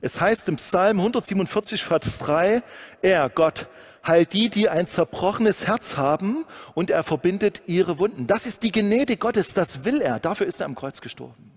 Es 0.00 0.20
heißt 0.20 0.48
im 0.48 0.56
Psalm 0.56 0.98
147, 0.98 1.82
Vers 1.82 2.18
3, 2.18 2.62
er, 3.02 3.30
Gott, 3.30 3.66
heilt 4.06 4.32
die, 4.34 4.50
die 4.50 4.68
ein 4.68 4.86
zerbrochenes 4.86 5.66
Herz 5.66 5.96
haben 5.96 6.44
und 6.74 6.90
er 6.90 7.02
verbindet 7.02 7.62
ihre 7.66 7.98
Wunden. 7.98 8.26
Das 8.26 8.46
ist 8.46 8.62
die 8.62 8.72
Gnade 8.72 9.16
Gottes, 9.16 9.54
das 9.54 9.84
will 9.84 10.00
er. 10.00 10.20
Dafür 10.20 10.46
ist 10.46 10.60
er 10.60 10.66
am 10.66 10.74
Kreuz 10.74 11.00
gestorben. 11.00 11.50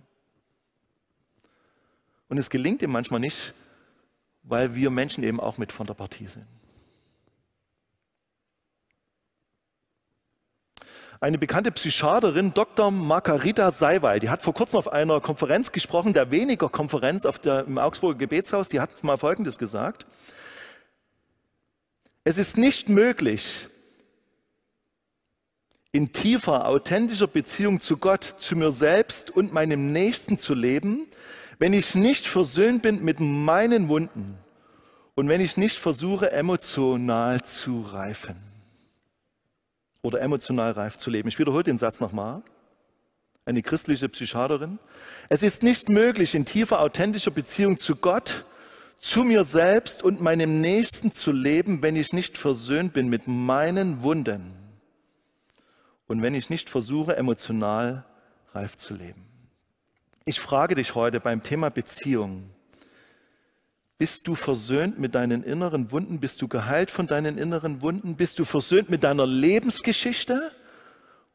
Und 2.29 2.37
es 2.37 2.49
gelingt 2.49 2.81
ihm 2.81 2.91
manchmal 2.91 3.19
nicht, 3.19 3.53
weil 4.43 4.73
wir 4.73 4.89
Menschen 4.89 5.23
eben 5.23 5.39
auch 5.39 5.57
mit 5.57 5.71
von 5.71 5.85
der 5.85 5.93
Partie 5.95 6.27
sind. 6.27 6.45
Eine 11.21 11.37
bekannte 11.37 11.71
Psychiaterin, 11.73 12.53
Dr. 12.53 12.91
Margarita 12.91 13.71
Seiwald, 13.71 14.23
die 14.23 14.29
hat 14.29 14.41
vor 14.41 14.53
kurzem 14.53 14.79
auf 14.79 14.89
einer 14.89 15.19
Konferenz 15.19 15.73
gesprochen, 15.73 16.13
der 16.13 16.31
weniger 16.31 16.69
Konferenz 16.69 17.25
auf 17.25 17.39
der, 17.39 17.65
im 17.65 17.77
Augsburger 17.77 18.17
Gebetshaus, 18.17 18.69
die 18.69 18.79
hat 18.79 19.03
mal 19.03 19.17
Folgendes 19.17 19.57
gesagt. 19.57 20.07
Es 22.23 22.37
ist 22.37 22.57
nicht 22.57 22.87
möglich, 22.87 23.67
in 25.91 26.13
tiefer, 26.13 26.67
authentischer 26.67 27.27
Beziehung 27.27 27.81
zu 27.81 27.97
Gott, 27.97 28.35
zu 28.37 28.55
mir 28.55 28.71
selbst 28.71 29.29
und 29.29 29.51
meinem 29.51 29.91
Nächsten 29.91 30.37
zu 30.37 30.53
leben, 30.53 31.05
wenn 31.57 31.73
ich 31.73 31.95
nicht 31.95 32.27
versöhnt 32.27 32.81
bin 32.81 33.03
mit 33.03 33.19
meinen 33.19 33.89
Wunden 33.89 34.37
und 35.15 35.27
wenn 35.27 35.41
ich 35.41 35.57
nicht 35.57 35.79
versuche, 35.79 36.31
emotional 36.31 37.41
zu 37.43 37.81
reifen 37.81 38.48
oder 40.01 40.21
emotional 40.21 40.71
reif 40.71 40.97
zu 40.97 41.09
leben. 41.09 41.27
Ich 41.27 41.39
wiederhole 41.39 41.63
den 41.63 41.77
Satz 41.77 41.99
nochmal. 41.99 42.41
Eine 43.45 43.61
christliche 43.61 44.09
Psychiaterin. 44.09 44.79
Es 45.29 45.43
ist 45.43 45.63
nicht 45.63 45.89
möglich, 45.89 46.35
in 46.35 46.45
tiefer, 46.45 46.81
authentischer 46.81 47.31
Beziehung 47.31 47.77
zu 47.77 47.95
Gott, 47.95 48.45
zu 48.99 49.23
mir 49.23 49.43
selbst 49.43 50.03
und 50.03 50.21
meinem 50.21 50.61
Nächsten 50.61 51.11
zu 51.11 51.31
leben, 51.31 51.81
wenn 51.81 51.95
ich 51.95 52.13
nicht 52.13 52.37
versöhnt 52.37 52.93
bin 52.93 53.07
mit 53.07 53.27
meinen 53.27 54.03
Wunden 54.03 54.53
und 56.07 56.21
wenn 56.21 56.35
ich 56.35 56.49
nicht 56.49 56.69
versuche, 56.69 57.15
emotional 57.15 58.05
reif 58.53 58.75
zu 58.75 58.93
leben. 58.93 59.25
Ich 60.25 60.39
frage 60.39 60.75
dich 60.75 60.95
heute 60.95 61.19
beim 61.19 61.43
Thema 61.43 61.69
Beziehung, 61.69 62.49
bist 63.99 64.27
du 64.29 64.33
versöhnt 64.33 64.97
mit 64.97 65.13
deinen 65.13 65.43
inneren 65.43 65.91
Wunden? 65.91 66.21
Bist 66.21 66.41
du 66.41 66.47
geheilt 66.47 66.89
von 66.89 67.05
deinen 67.05 67.37
inneren 67.37 67.81
Wunden? 67.81 68.15
Bist 68.15 68.39
du 68.39 68.45
versöhnt 68.45 68.89
mit 68.89 69.03
deiner 69.03 69.27
Lebensgeschichte? 69.27 70.53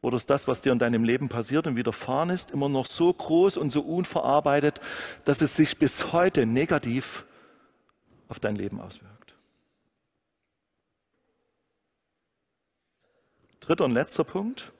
Oder 0.01 0.17
ist 0.17 0.31
das, 0.31 0.47
was 0.47 0.61
dir 0.61 0.71
in 0.71 0.79
deinem 0.79 1.03
Leben 1.03 1.29
passiert 1.29 1.67
und 1.67 1.75
widerfahren 1.75 2.31
ist, 2.31 2.49
immer 2.49 2.67
noch 2.67 2.87
so 2.87 3.13
groß 3.13 3.57
und 3.57 3.69
so 3.69 3.81
unverarbeitet, 3.81 4.81
dass 5.25 5.41
es 5.41 5.55
sich 5.55 5.77
bis 5.77 6.11
heute 6.11 6.47
negativ 6.47 7.25
auf 8.29 8.39
dein 8.39 8.55
Leben 8.55 8.81
auswirkt? 8.81 9.35
Dritter 13.59 13.85
und 13.85 13.91
letzter 13.91 14.23
Punkt. 14.23 14.71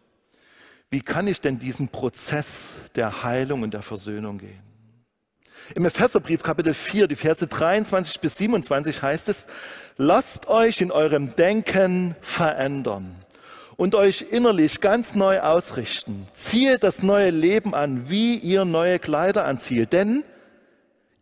Wie 0.90 1.02
kann 1.02 1.28
ich 1.28 1.40
denn 1.40 1.60
diesen 1.60 1.90
Prozess 1.90 2.74
der 2.96 3.22
Heilung 3.24 3.62
und 3.62 3.76
der 3.76 3.84
Versöhnung 3.84 4.40
gehen? 4.40 4.75
Im 5.76 5.86
Epheserbrief 5.86 6.44
Kapitel 6.44 6.74
4, 6.74 7.08
die 7.08 7.16
Verse 7.16 7.46
23 7.46 8.20
bis 8.20 8.38
27 8.38 9.02
heißt 9.02 9.30
es, 9.30 9.48
lasst 9.98 10.48
euch 10.48 10.82
in 10.82 10.92
eurem 10.92 11.36
Denken 11.36 12.16
verändern 12.22 13.16
und 13.78 13.96
euch 13.96 14.26
innerlich 14.30 14.82
ganz 14.82 15.16
neu 15.16 15.40
ausrichten. 15.40 16.28
Ziehe 16.34 16.80
das 16.80 17.04
neue 17.04 17.30
Leben 17.32 17.74
an, 17.74 18.10
wie 18.10 18.38
ihr 18.38 18.66
neue 18.66 19.00
Kleider 19.00 19.46
anzieht. 19.46 19.92
Denn 19.92 20.24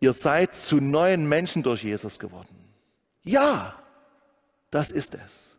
Ihr 0.04 0.12
seid 0.12 0.54
zu 0.54 0.82
neuen 0.82 1.26
Menschen 1.26 1.62
durch 1.62 1.82
Jesus 1.82 2.18
geworden. 2.18 2.54
Ja, 3.22 3.74
das 4.70 4.90
ist 4.90 5.14
es. 5.14 5.53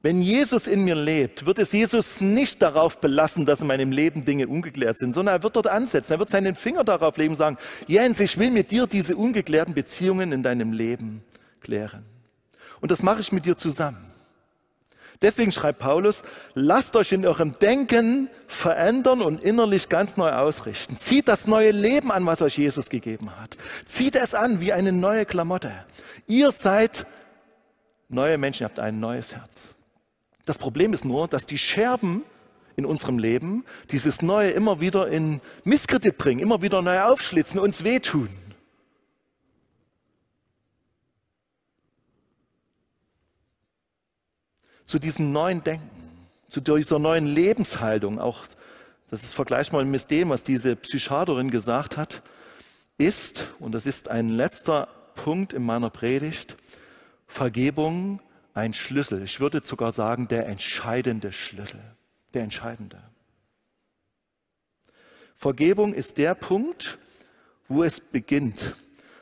Wenn 0.00 0.22
Jesus 0.22 0.68
in 0.68 0.84
mir 0.84 0.94
lebt, 0.94 1.44
wird 1.44 1.58
es 1.58 1.72
Jesus 1.72 2.20
nicht 2.20 2.62
darauf 2.62 3.00
belassen, 3.00 3.44
dass 3.44 3.62
in 3.62 3.66
meinem 3.66 3.90
Leben 3.90 4.24
Dinge 4.24 4.46
ungeklärt 4.46 4.96
sind, 4.96 5.12
sondern 5.12 5.36
er 5.36 5.42
wird 5.42 5.56
dort 5.56 5.66
ansetzen. 5.66 6.12
Er 6.12 6.18
wird 6.20 6.30
seinen 6.30 6.54
Finger 6.54 6.84
darauf 6.84 7.16
legen 7.16 7.30
und 7.30 7.36
sagen, 7.36 7.58
Jens, 7.88 8.20
ich 8.20 8.38
will 8.38 8.52
mit 8.52 8.70
dir 8.70 8.86
diese 8.86 9.16
ungeklärten 9.16 9.74
Beziehungen 9.74 10.30
in 10.30 10.44
deinem 10.44 10.72
Leben 10.72 11.24
klären. 11.60 12.04
Und 12.80 12.92
das 12.92 13.02
mache 13.02 13.20
ich 13.20 13.32
mit 13.32 13.44
dir 13.44 13.56
zusammen. 13.56 14.08
Deswegen 15.20 15.50
schreibt 15.50 15.80
Paulus, 15.80 16.22
lasst 16.54 16.94
euch 16.94 17.10
in 17.10 17.26
eurem 17.26 17.58
Denken 17.58 18.30
verändern 18.46 19.20
und 19.20 19.42
innerlich 19.42 19.88
ganz 19.88 20.16
neu 20.16 20.30
ausrichten. 20.30 20.96
Zieht 20.96 21.26
das 21.26 21.48
neue 21.48 21.72
Leben 21.72 22.12
an, 22.12 22.24
was 22.24 22.40
euch 22.40 22.56
Jesus 22.56 22.88
gegeben 22.88 23.36
hat. 23.36 23.56
Zieht 23.84 24.14
es 24.14 24.32
an 24.32 24.60
wie 24.60 24.72
eine 24.72 24.92
neue 24.92 25.26
Klamotte. 25.26 25.72
Ihr 26.28 26.52
seid 26.52 27.04
neue 28.08 28.38
Menschen, 28.38 28.62
ihr 28.62 28.66
habt 28.66 28.78
ein 28.78 29.00
neues 29.00 29.34
Herz. 29.34 29.74
Das 30.48 30.56
Problem 30.56 30.94
ist 30.94 31.04
nur, 31.04 31.28
dass 31.28 31.44
die 31.44 31.58
Scherben 31.58 32.22
in 32.74 32.86
unserem 32.86 33.18
Leben 33.18 33.66
dieses 33.90 34.22
Neue 34.22 34.52
immer 34.52 34.80
wieder 34.80 35.06
in 35.08 35.42
Misskredit 35.64 36.16
bringen, 36.16 36.40
immer 36.40 36.62
wieder 36.62 36.80
neu 36.80 37.02
aufschlitzen, 37.02 37.60
uns 37.60 37.84
wehtun. 37.84 38.30
Zu 44.86 44.98
diesem 44.98 45.32
neuen 45.32 45.62
Denken, 45.62 45.90
zu 46.48 46.62
dieser 46.62 46.98
neuen 46.98 47.26
Lebenshaltung, 47.26 48.18
auch 48.18 48.46
das 49.10 49.24
ist 49.24 49.34
vergleichbar 49.34 49.84
mit 49.84 50.10
dem, 50.10 50.30
was 50.30 50.44
diese 50.44 50.76
Psychiaterin 50.76 51.50
gesagt 51.50 51.98
hat, 51.98 52.22
ist, 52.96 53.52
und 53.60 53.72
das 53.72 53.84
ist 53.84 54.08
ein 54.08 54.30
letzter 54.30 54.88
Punkt 55.14 55.52
in 55.52 55.62
meiner 55.62 55.90
Predigt, 55.90 56.56
Vergebung 57.26 58.20
ein 58.58 58.74
Schlüssel. 58.74 59.22
Ich 59.22 59.40
würde 59.40 59.60
sogar 59.64 59.92
sagen, 59.92 60.28
der 60.28 60.46
entscheidende 60.46 61.32
Schlüssel. 61.32 61.80
Der 62.34 62.42
entscheidende. 62.42 63.00
Vergebung 65.36 65.94
ist 65.94 66.18
der 66.18 66.34
Punkt, 66.34 66.98
wo 67.68 67.84
es 67.84 68.00
beginnt, 68.00 68.74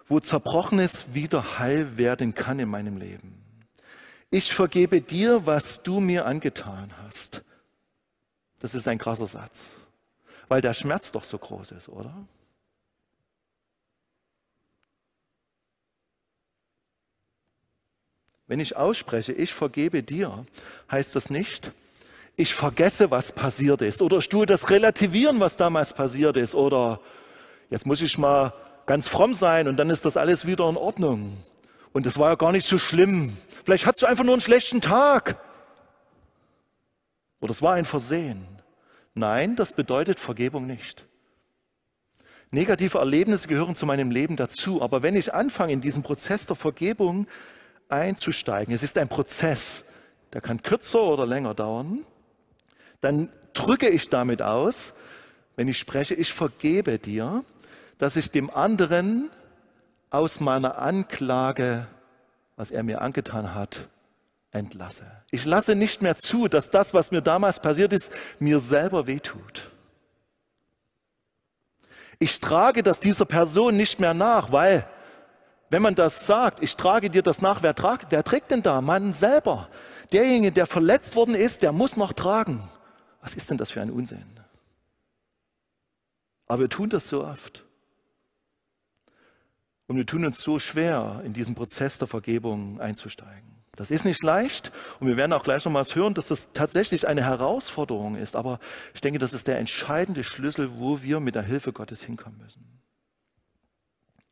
wo 0.07 0.19
Zerbrochenes 0.19 1.13
wieder 1.13 1.59
heil 1.59 1.99
werden 1.99 2.35
kann 2.35 2.59
in 2.59 2.69
meinem 2.69 2.97
Leben. 2.97 3.43
Ich 4.31 4.55
vergebe 4.55 5.01
dir, 5.03 5.47
was 5.47 5.83
du 5.83 6.01
mir 6.01 6.25
angetan 6.27 6.93
hast. 7.05 7.45
Das 8.59 8.75
ist 8.75 8.89
ein 8.89 8.99
krasser 8.99 9.27
Satz, 9.27 9.77
weil 10.49 10.63
der 10.63 10.75
Schmerz 10.75 11.13
doch 11.13 11.25
so 11.25 11.39
groß 11.39 11.73
ist, 11.73 11.89
oder? 11.89 12.27
Wenn 18.47 18.61
ich 18.61 18.77
ausspreche, 18.77 19.33
ich 19.33 19.53
vergebe 19.53 20.03
dir, 20.03 20.45
heißt 20.91 21.17
das 21.17 21.31
nicht, 21.31 21.73
ich 22.37 22.55
vergesse, 22.55 23.11
was 23.11 23.33
passiert 23.33 23.83
ist 23.83 24.03
oder 24.03 24.19
ich 24.19 24.29
tue 24.29 24.47
das 24.47 24.71
relativieren, 24.71 25.41
was 25.41 25.57
damals 25.57 25.95
passiert 25.95 26.37
ist 26.37 26.55
oder 26.55 27.01
jetzt 27.71 27.87
muss 27.87 28.01
ich 28.01 28.19
mal 28.19 28.53
ganz 28.85 29.09
fromm 29.09 29.35
sein 29.35 29.67
und 29.67 29.77
dann 29.79 29.91
ist 29.91 30.05
das 30.05 30.17
alles 30.17 30.47
wieder 30.47 30.69
in 30.69 30.77
Ordnung. 30.77 31.37
Und 31.93 32.07
das 32.07 32.19
war 32.19 32.29
ja 32.29 32.35
gar 32.37 32.53
nicht 32.53 32.67
so 32.67 32.79
schlimm. 32.79 33.37
Vielleicht 33.65 33.87
hast 33.87 34.03
du 34.03 34.07
einfach 34.07 34.23
nur 34.23 34.35
einen 34.35 34.43
schlechten 34.43 34.81
Tag. 34.81 35.41
Oder 37.41 37.51
es 37.51 37.63
war 37.63 37.75
ein 37.75 37.87
Versehen. 37.87 38.47
Nein, 39.15 39.57
das 39.57 39.73
bedeutet 39.73 40.21
Vergebung 40.21 40.67
nicht. 40.67 41.07
Negative 42.51 42.99
Erlebnisse 42.99 43.49
gehören 43.49 43.77
zu 43.77 43.87
meinem 43.87 44.11
Leben 44.11 44.37
dazu. 44.37 44.83
Aber 44.83 45.03
wenn 45.03 45.17
ich 45.17 45.33
anfange, 45.33 45.73
in 45.73 45.81
diesem 45.81 46.03
Prozess 46.03 46.47
der 46.47 46.55
Vergebung 46.55 47.27
einzusteigen. 47.89 48.75
Es 48.75 48.83
ist 48.83 48.99
ein 48.99 49.09
Prozess, 49.09 49.85
der 50.33 50.41
kann 50.41 50.63
kürzer 50.63 51.03
oder 51.03 51.27
länger 51.27 51.55
dauern. 51.55 52.05
Dann 53.01 53.31
drücke 53.55 53.89
ich 53.89 54.09
damit 54.09 54.43
aus, 54.43 54.93
wenn 55.57 55.69
ich 55.69 55.79
spreche, 55.79 56.15
ich 56.15 56.33
vergebe 56.33 56.99
dir, 56.99 57.45
dass 57.99 58.17
ich 58.17 58.31
dem 58.31 58.51
anderen 58.51 59.31
aus 60.11 60.41
meiner 60.41 60.79
Anklage, 60.79 61.87
was 62.57 62.71
er 62.71 62.83
mir 62.83 63.01
angetan 63.01 63.55
hat, 63.55 63.89
entlasse. 64.51 65.05
Ich 65.31 65.45
lasse 65.45 65.75
nicht 65.75 66.03
mehr 66.03 66.17
zu, 66.17 66.49
dass 66.49 66.71
das, 66.71 66.95
was 66.95 67.11
mir 67.11 67.23
damals 67.23 67.61
passiert 67.61 67.93
ist, 67.93 68.13
mir 68.39 68.61
selber 68.61 69.07
wehtut. 69.07 69.71
Ich 72.19 72.41
trage 72.41 72.83
das 72.83 73.01
dieser 73.01 73.27
Person 73.27 73.77
nicht 73.77 74.01
mehr 74.01 74.15
nach, 74.15 74.53
weil 74.53 74.89
wenn 75.71 75.83
man 75.83 75.95
das 75.95 76.27
sagt, 76.27 76.63
ich 76.63 76.77
trage 76.77 77.11
dir 77.11 77.23
das 77.23 77.43
nach, 77.43 77.63
wer, 77.63 77.75
tragt, 77.75 78.07
wer 78.11 78.23
trägt 78.23 78.51
denn 78.51 78.63
da? 78.63 78.81
Man 78.81 79.13
selber. 79.13 79.69
Derjenige, 80.13 80.53
der 80.53 80.67
verletzt 80.67 81.17
worden 81.17 81.35
ist, 81.35 81.63
der 81.63 81.73
muss 81.73 81.97
noch 81.97 82.13
tragen. 82.13 82.63
Was 83.21 83.35
ist 83.35 83.51
denn 83.51 83.59
das 83.59 83.73
für 83.73 83.81
ein 83.81 83.91
Unsinn? 83.91 84.25
Aber 86.47 86.61
wir 86.61 86.69
tun 86.69 86.89
das 86.89 87.09
so 87.09 87.25
oft. 87.25 87.65
Und 89.89 89.97
wir 89.97 90.07
tun 90.07 90.25
uns 90.25 90.41
so 90.41 90.59
schwer, 90.59 91.23
in 91.25 91.33
diesen 91.33 91.55
Prozess 91.55 91.99
der 91.99 92.09
Vergebung 92.09 92.81
einzusteigen. 92.81 93.57
Das 93.77 93.91
ist 93.91 94.05
nicht 94.05 94.23
leicht 94.23 94.73
und 95.01 95.07
wir 95.07 95.19
werden 95.19 95.35
auch 95.35 95.45
gleich 95.45 95.65
noch 95.65 95.73
mal 95.73 95.85
hören, 95.85 96.15
dass 96.15 96.29
das 96.29 96.51
tatsächlich 96.53 97.07
eine 97.07 97.23
Herausforderung 97.23 98.17
ist. 98.17 98.35
Aber 98.35 98.59
ich 98.95 99.03
denke, 99.03 99.19
das 99.19 99.35
ist 99.35 99.47
der 99.47 99.59
entscheidende 99.59 100.25
Schlüssel, 100.25 100.79
wo 100.79 101.03
wir 101.03 101.21
mit 101.21 101.35
der 101.35 101.43
Hilfe 101.43 101.75
Gottes 101.75 102.03
hinkommen 102.03 102.39
müssen. 102.39 102.65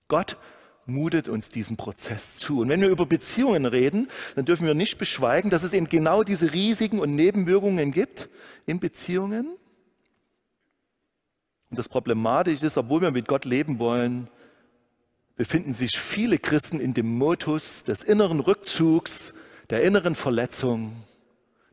Gott 0.09 0.39
mutet 0.87 1.29
uns 1.29 1.49
diesen 1.49 1.77
Prozess 1.77 2.37
zu. 2.37 2.61
Und 2.61 2.69
wenn 2.69 2.81
wir 2.81 2.89
über 2.89 3.07
Beziehungen 3.07 3.67
reden, 3.67 4.09
dann 4.35 4.45
dürfen 4.45 4.67
wir 4.67 4.75
nicht 4.75 4.99
beschweigen, 4.99 5.51
dass 5.51 5.63
es 5.63 5.73
eben 5.73 5.89
genau 5.89 6.23
diese 6.23 6.53
Risiken 6.53 6.99
und 6.99 7.15
Nebenwirkungen 7.15 7.93
gibt 7.93 8.29
in 8.67 8.81
Beziehungen. 8.81 9.57
Und 11.71 11.79
das 11.79 11.89
Problematische 11.89 12.67
ist, 12.67 12.77
obwohl 12.77 13.01
wir 13.01 13.11
mit 13.11 13.27
Gott 13.27 13.45
leben 13.45 13.79
wollen, 13.79 14.29
befinden 15.37 15.73
sich 15.73 15.99
viele 15.99 16.39
Christen 16.39 16.81
in 16.81 16.95
dem 16.95 17.19
Modus 17.19 17.85
des 17.85 18.03
inneren 18.03 18.41
Rückzugs, 18.41 19.35
der 19.71 19.83
inneren 19.83 20.15
Verletzung, 20.15 20.95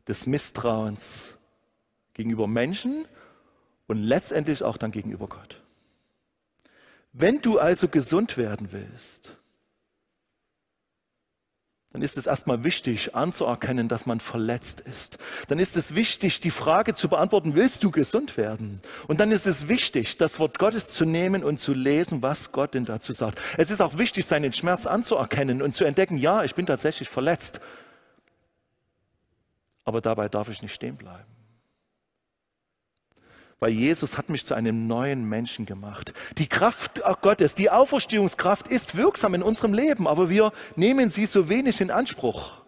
des 0.08 0.26
Misstrauens 0.26 1.38
gegenüber 2.14 2.48
Menschen 2.48 3.06
und 3.86 3.98
letztendlich 3.98 4.62
auch 4.62 4.76
dann 4.76 4.90
gegenüber 4.90 5.28
Gott. 5.28 5.62
Wenn 7.12 7.40
du 7.42 7.58
also 7.58 7.88
gesund 7.88 8.36
werden 8.36 8.72
willst, 8.72 9.36
dann 11.92 12.00
ist 12.00 12.16
es 12.16 12.26
erstmal 12.26 12.64
wichtig 12.64 13.14
anzuerkennen, 13.14 13.86
dass 13.86 14.06
man 14.06 14.18
verletzt 14.18 14.80
ist. 14.80 15.18
Dann 15.48 15.58
ist 15.58 15.76
es 15.76 15.94
wichtig, 15.94 16.40
die 16.40 16.50
Frage 16.50 16.94
zu 16.94 17.10
beantworten, 17.10 17.54
willst 17.54 17.84
du 17.84 17.90
gesund 17.90 18.38
werden? 18.38 18.80
Und 19.08 19.20
dann 19.20 19.30
ist 19.30 19.46
es 19.46 19.68
wichtig, 19.68 20.16
das 20.16 20.38
Wort 20.40 20.58
Gottes 20.58 20.88
zu 20.88 21.04
nehmen 21.04 21.44
und 21.44 21.58
zu 21.58 21.74
lesen, 21.74 22.22
was 22.22 22.50
Gott 22.50 22.72
denn 22.72 22.86
dazu 22.86 23.12
sagt. 23.12 23.38
Es 23.58 23.70
ist 23.70 23.82
auch 23.82 23.98
wichtig, 23.98 24.24
seinen 24.24 24.54
Schmerz 24.54 24.86
anzuerkennen 24.86 25.60
und 25.60 25.74
zu 25.74 25.84
entdecken, 25.84 26.16
ja, 26.16 26.44
ich 26.44 26.54
bin 26.54 26.64
tatsächlich 26.64 27.10
verletzt. 27.10 27.60
Aber 29.84 30.00
dabei 30.00 30.30
darf 30.30 30.48
ich 30.48 30.62
nicht 30.62 30.74
stehen 30.74 30.96
bleiben 30.96 31.31
weil 33.62 33.70
Jesus 33.70 34.18
hat 34.18 34.28
mich 34.28 34.44
zu 34.44 34.54
einem 34.54 34.88
neuen 34.88 35.24
Menschen 35.24 35.66
gemacht. 35.66 36.12
Die 36.36 36.48
Kraft 36.48 37.00
Gottes, 37.20 37.54
die 37.54 37.70
Auferstehungskraft 37.70 38.66
ist 38.66 38.96
wirksam 38.96 39.34
in 39.34 39.42
unserem 39.44 39.72
Leben, 39.72 40.08
aber 40.08 40.28
wir 40.28 40.50
nehmen 40.74 41.10
sie 41.10 41.26
so 41.26 41.48
wenig 41.48 41.80
in 41.80 41.92
Anspruch. 41.92 42.64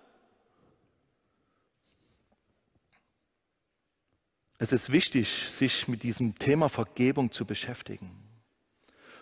Es 4.58 4.70
ist 4.70 4.92
wichtig, 4.92 5.48
sich 5.50 5.88
mit 5.88 6.04
diesem 6.04 6.36
Thema 6.36 6.68
Vergebung 6.68 7.32
zu 7.32 7.44
beschäftigen 7.44 8.12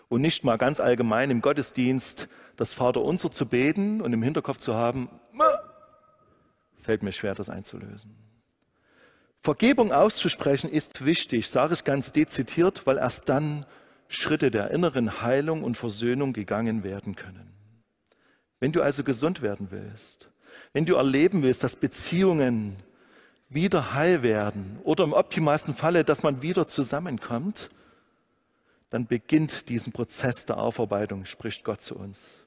und 0.09 0.21
nicht 0.21 0.43
mal 0.43 0.59
ganz 0.59 0.79
allgemein 0.79 1.31
im 1.31 1.41
Gottesdienst 1.41 2.27
das 2.55 2.73
Vaterunser 2.73 3.31
zu 3.31 3.47
beten 3.47 3.99
und 3.99 4.13
im 4.13 4.21
Hinterkopf 4.21 4.59
zu 4.59 4.75
haben, 4.75 5.09
fällt 6.83 7.01
mir 7.01 7.13
schwer, 7.13 7.33
das 7.33 7.49
einzulösen. 7.49 8.15
Vergebung 9.43 9.91
auszusprechen 9.91 10.69
ist 10.69 11.03
wichtig, 11.03 11.49
sage 11.49 11.73
ich 11.73 11.83
ganz 11.83 12.13
dezidiert, 12.13 12.87
weil 12.87 12.97
erst 12.97 13.27
dann 13.27 13.65
Schritte 14.07 14.51
der 14.51 14.71
inneren 14.71 15.21
Heilung 15.21 15.63
und 15.65 15.75
Versöhnung 15.75 16.31
gegangen 16.31 16.85
werden 16.85 17.17
können. 17.17 17.51
Wenn 18.61 18.71
du 18.71 18.81
also 18.81 19.03
gesund 19.03 19.41
werden 19.41 19.67
willst, 19.69 20.29
wenn 20.71 20.85
du 20.85 20.95
erleben 20.95 21.43
willst, 21.43 21.61
dass 21.61 21.75
Beziehungen 21.75 22.77
wieder 23.49 23.93
heil 23.93 24.23
werden 24.23 24.79
oder 24.83 25.03
im 25.03 25.11
optimalsten 25.11 25.73
Falle, 25.73 26.05
dass 26.05 26.23
man 26.23 26.41
wieder 26.41 26.65
zusammenkommt, 26.65 27.69
dann 28.91 29.07
beginnt 29.07 29.67
diesen 29.67 29.91
Prozess 29.91 30.45
der 30.45 30.57
Aufarbeitung, 30.57 31.25
spricht 31.25 31.65
Gott 31.65 31.81
zu 31.81 31.95
uns. 31.97 32.45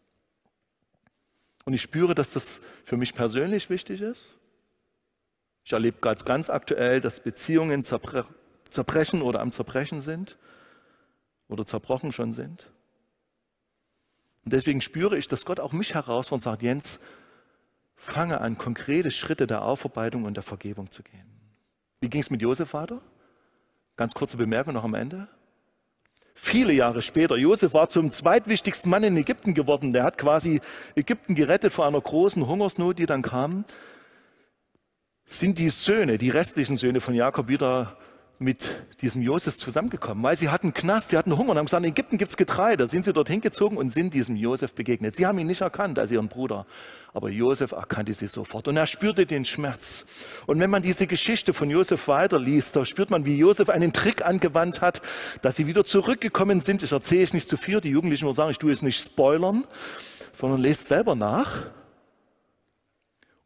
Und 1.67 1.75
ich 1.75 1.83
spüre, 1.83 2.15
dass 2.15 2.31
das 2.33 2.63
für 2.85 2.97
mich 2.97 3.13
persönlich 3.13 3.69
wichtig 3.69 4.01
ist. 4.01 4.35
Ich 5.67 5.73
erlebe 5.73 5.99
ganz, 6.01 6.25
ganz 6.25 6.49
aktuell, 6.49 7.01
dass 7.01 7.19
Beziehungen 7.19 7.83
zerbrechen 7.83 9.21
oder 9.21 9.41
am 9.41 9.51
Zerbrechen 9.51 10.01
sind 10.01 10.39
oder 11.49 11.67
zerbrochen 11.67 12.13
schon 12.13 12.33
sind. 12.33 12.71
Und 14.45 14.53
deswegen 14.53 14.81
spüre 14.81 15.19
ich, 15.19 15.27
dass 15.27 15.45
Gott 15.45 15.59
auch 15.59 15.73
mich 15.73 15.95
herausfordert 15.95 16.33
und 16.33 16.39
sagt, 16.39 16.63
Jens, 16.63 17.01
fange 17.97 18.41
an, 18.41 18.59
konkrete 18.59 19.11
Schritte 19.11 19.49
der 19.49 19.63
Aufarbeitung 19.63 20.23
und 20.23 20.35
der 20.35 20.45
Vergebung 20.45 20.89
zu 20.89 21.03
gehen. 21.03 21.27
Wie 21.99 22.11
ging 22.11 22.21
es 22.21 22.31
mit 22.31 22.43
Josef 22.43 22.73
weiter? 22.73 23.01
Ganz 23.97 24.15
kurze 24.15 24.37
Bemerkung 24.37 24.75
noch 24.75 24.85
am 24.85 24.95
Ende. 24.95 25.27
Viele 26.37 26.75
Jahre 26.75 27.03
später, 27.03 27.37
Josef 27.37 27.75
war 27.75 27.89
zum 27.89 28.13
zweitwichtigsten 28.13 28.89
Mann 28.89 29.03
in 29.03 29.17
Ägypten 29.17 29.53
geworden. 29.53 29.91
Der 29.91 30.05
hat 30.05 30.17
quasi 30.17 30.61
Ägypten 30.95 31.35
gerettet 31.35 31.73
vor 31.73 31.89
einer 31.89 32.01
großen 32.01 32.47
Hungersnot, 32.47 33.01
die 33.01 33.07
dann 33.07 33.23
kam. 33.23 33.65
Sind 35.27 35.59
die 35.59 35.71
Söhne, 35.71 36.19
die 36.19 36.31
restlichen 36.31 36.77
Söhne 36.77 37.01
von 37.01 37.13
Jakob 37.13 37.49
wieder 37.49 37.97
mit 38.39 38.69
diesem 39.01 39.23
Josef 39.23 39.57
zusammengekommen, 39.57 40.23
weil 40.23 40.37
sie 40.37 40.51
hatten 40.51 40.75
Knast, 40.75 41.09
sie 41.09 41.17
hatten 41.17 41.37
Hunger 41.37 41.53
und 41.53 41.59
haben 41.59 41.65
gesagt, 41.67 41.85
in 41.85 41.91
Ägypten 41.91 42.19
gibt's 42.19 42.37
Getreide. 42.37 42.87
Sind 42.87 43.05
sie 43.05 43.13
dorthin 43.13 43.41
gezogen 43.41 43.77
und 43.77 43.91
sind 43.91 44.13
diesem 44.15 44.37
Josef 44.37 44.75
begegnet. 44.75 45.17
Sie 45.17 45.27
haben 45.27 45.39
ihn 45.39 45.47
nicht 45.47 45.63
erkannt 45.63 45.99
als 45.99 46.11
ihren 46.11 46.29
Bruder, 46.29 46.67
aber 47.15 47.31
Josef 47.31 47.73
erkannte 47.73 48.13
sie 48.13 48.27
sofort 48.29 48.69
und 48.69 48.77
er 48.77 48.87
spürte 48.87 49.27
den 49.27 49.45
Schmerz. 49.45 50.05
Und 50.47 50.61
wenn 50.61 50.71
man 50.71 50.83
diese 50.83 51.07
Geschichte 51.07 51.55
von 51.55 51.71
Josef 51.71 52.09
weiterliest, 52.09 52.77
da 52.77 52.85
spürt 52.85 53.11
man, 53.11 53.25
wie 53.25 53.37
Josef 53.37 53.69
einen 53.71 53.93
Trick 53.93 54.25
angewandt 54.25 54.81
hat, 54.81 55.01
dass 55.41 55.57
sie 55.57 55.67
wieder 55.67 55.85
zurückgekommen 55.85 56.61
sind. 56.61 56.83
Ich 56.83 56.93
erzähle 56.93 57.25
es 57.25 57.33
nicht 57.33 57.49
zu 57.49 57.57
viel, 57.57 57.81
die 57.81 57.91
Jugendlichen 57.91 58.27
nur 58.27 58.35
sagen, 58.35 58.51
ich 58.51 58.59
tue 58.59 58.73
es 58.73 58.83
nicht 58.83 59.03
spoilern, 59.03 59.65
sondern 60.33 60.61
lest 60.61 60.87
selber 60.87 61.15
nach. 61.15 61.65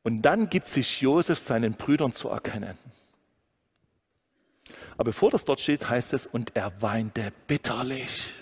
Und 0.02 0.22
dann 0.22 0.48
gibt 0.48 0.68
sich 0.68 1.00
Josef 1.00 1.38
seinen 1.38 1.74
Brüdern 1.74 2.12
zu 2.12 2.28
erkennen. 2.28 2.76
Aber 4.94 5.04
bevor 5.04 5.30
das 5.30 5.44
dort 5.44 5.60
steht, 5.60 5.88
heißt 5.88 6.12
es, 6.12 6.26
und 6.26 6.56
er 6.56 6.80
weinte 6.82 7.32
bitterlich. 7.46 8.32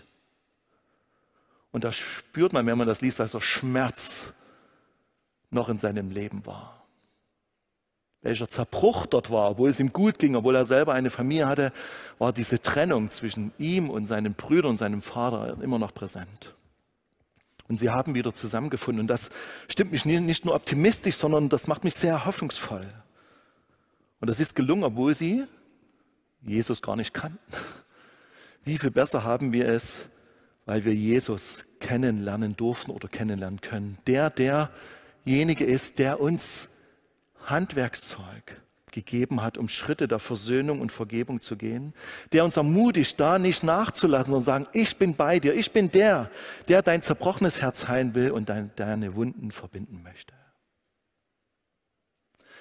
Und 1.73 1.85
da 1.85 1.93
spürt 1.93 2.53
man, 2.53 2.67
wenn 2.67 2.79
man 2.79 2.87
das 2.87 3.01
liest, 3.01 3.19
was 3.19 3.33
der 3.33 3.41
Schmerz 3.41 4.33
noch 5.51 5.69
in 5.69 5.79
seinem 5.79 6.11
Leben 6.11 6.45
war. 6.47 6.87
Welcher 8.23 8.49
Zerbruch 8.49 9.07
dort 9.07 9.31
war, 9.31 9.51
obwohl 9.51 9.71
es 9.71 9.79
ihm 9.79 9.93
gut 9.93 10.19
ging, 10.19 10.35
obwohl 10.35 10.57
er 10.57 10.65
selber 10.65 10.93
eine 10.93 11.11
Familie 11.11 11.47
hatte, 11.47 11.73
war 12.19 12.33
diese 12.33 12.61
Trennung 12.61 13.11
zwischen 13.11 13.53
ihm 13.59 13.91
und 13.91 14.07
seinen 14.07 14.35
Brüdern 14.35 14.73
und 14.73 14.77
seinem 14.77 15.03
Vater 15.03 15.57
immer 15.63 15.79
noch 15.79 15.95
präsent. 15.95 16.55
Und 17.69 17.79
sie 17.79 17.91
haben 17.91 18.15
wieder 18.15 18.33
zusammengefunden. 18.33 19.01
Und 19.01 19.09
das 19.09 19.31
stimmt 19.69 19.93
mich 19.93 20.05
nicht 20.05 20.45
nur 20.45 20.55
optimistisch, 20.55 21.17
sondern 21.17 21.49
das 21.49 21.67
macht 21.67 21.85
mich 21.85 21.95
sehr 21.95 22.25
hoffnungsvoll. 22.25 22.87
Und 24.21 24.31
das 24.31 24.41
ist 24.41 24.55
gelungen, 24.55 24.85
obwohl 24.85 25.15
sie 25.15 25.45
Jesus 26.43 26.83
gar 26.83 26.97
nicht 26.97 27.13
kannten. 27.13 27.39
Wie 28.65 28.79
viel 28.79 28.91
besser 28.91 29.25
haben 29.25 29.53
wir 29.53 29.69
es, 29.69 30.09
weil 30.67 30.85
wir 30.85 30.95
Jesus 30.95 31.65
kennenlernen 31.81 32.57
durften 32.57 32.91
oder 32.91 33.09
kennenlernen 33.09 33.61
können. 33.61 33.99
Der, 34.07 34.31
derjenige 34.31 35.65
ist, 35.65 35.99
der 35.99 36.21
uns 36.21 36.69
Handwerkszeug 37.45 38.61
gegeben 38.93 39.43
hat, 39.43 39.59
um 39.59 39.69
Schritte 39.69 40.09
der 40.09 40.19
Versöhnung 40.19 40.81
und 40.81 40.93
Vergebung 40.93 41.41
zu 41.41 41.57
gehen, 41.57 41.95
der 42.33 42.45
uns 42.45 42.57
ermutigt, 42.57 43.19
da 43.21 43.39
nicht 43.39 43.63
nachzulassen 43.63 44.35
und 44.35 44.43
sagen, 44.43 44.67
ich 44.73 44.97
bin 44.97 45.15
bei 45.15 45.39
dir, 45.41 45.55
ich 45.55 45.73
bin 45.73 45.91
der, 45.91 46.31
der 46.69 46.83
dein 46.83 47.03
zerbrochenes 47.03 47.61
Herz 47.61 47.89
heilen 47.89 48.15
will 48.15 48.31
und 48.31 48.49
deine 48.49 49.15
Wunden 49.15 49.51
verbinden 49.51 50.03
möchte. 50.03 50.35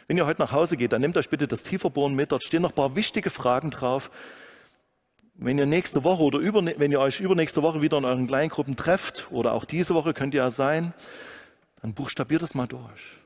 Wenn 0.07 0.17
ihr 0.17 0.25
heute 0.25 0.41
nach 0.41 0.53
Hause 0.53 0.77
geht, 0.77 0.93
dann 0.93 1.01
nehmt 1.01 1.17
euch 1.17 1.29
bitte 1.29 1.47
das 1.47 1.63
Tieferbohren 1.63 2.15
mit. 2.15 2.31
Dort 2.31 2.43
stehen 2.43 2.61
noch 2.61 2.71
ein 2.71 2.75
paar 2.75 2.95
wichtige 2.95 3.29
Fragen 3.29 3.71
drauf. 3.71 4.09
Wenn 5.35 5.57
ihr 5.57 5.65
nächste 5.65 6.03
Woche 6.03 6.23
oder 6.23 6.39
über, 6.39 6.65
wenn 6.65 6.91
ihr 6.91 6.99
euch 6.99 7.19
übernächste 7.19 7.61
Woche 7.61 7.81
wieder 7.81 7.97
in 7.97 8.05
euren 8.05 8.25
Kleingruppen 8.25 8.75
trefft 8.75 9.27
oder 9.31 9.53
auch 9.53 9.65
diese 9.65 9.93
Woche 9.93 10.13
könnt 10.13 10.33
ihr 10.33 10.43
ja 10.43 10.49
sein, 10.49 10.93
dann 11.81 11.93
buchstabiert 11.93 12.41
es 12.41 12.55
mal 12.55 12.67
durch 12.67 13.17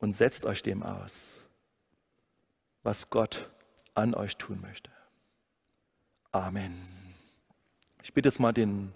und 0.00 0.14
setzt 0.14 0.44
euch 0.44 0.62
dem 0.62 0.82
aus, 0.82 1.32
was 2.82 3.10
Gott 3.10 3.48
an 3.94 4.14
euch 4.14 4.36
tun 4.36 4.60
möchte. 4.60 4.90
Amen. 6.32 6.74
Ich 8.02 8.12
bitte 8.12 8.28
jetzt 8.28 8.40
mal 8.40 8.52
den 8.52 8.92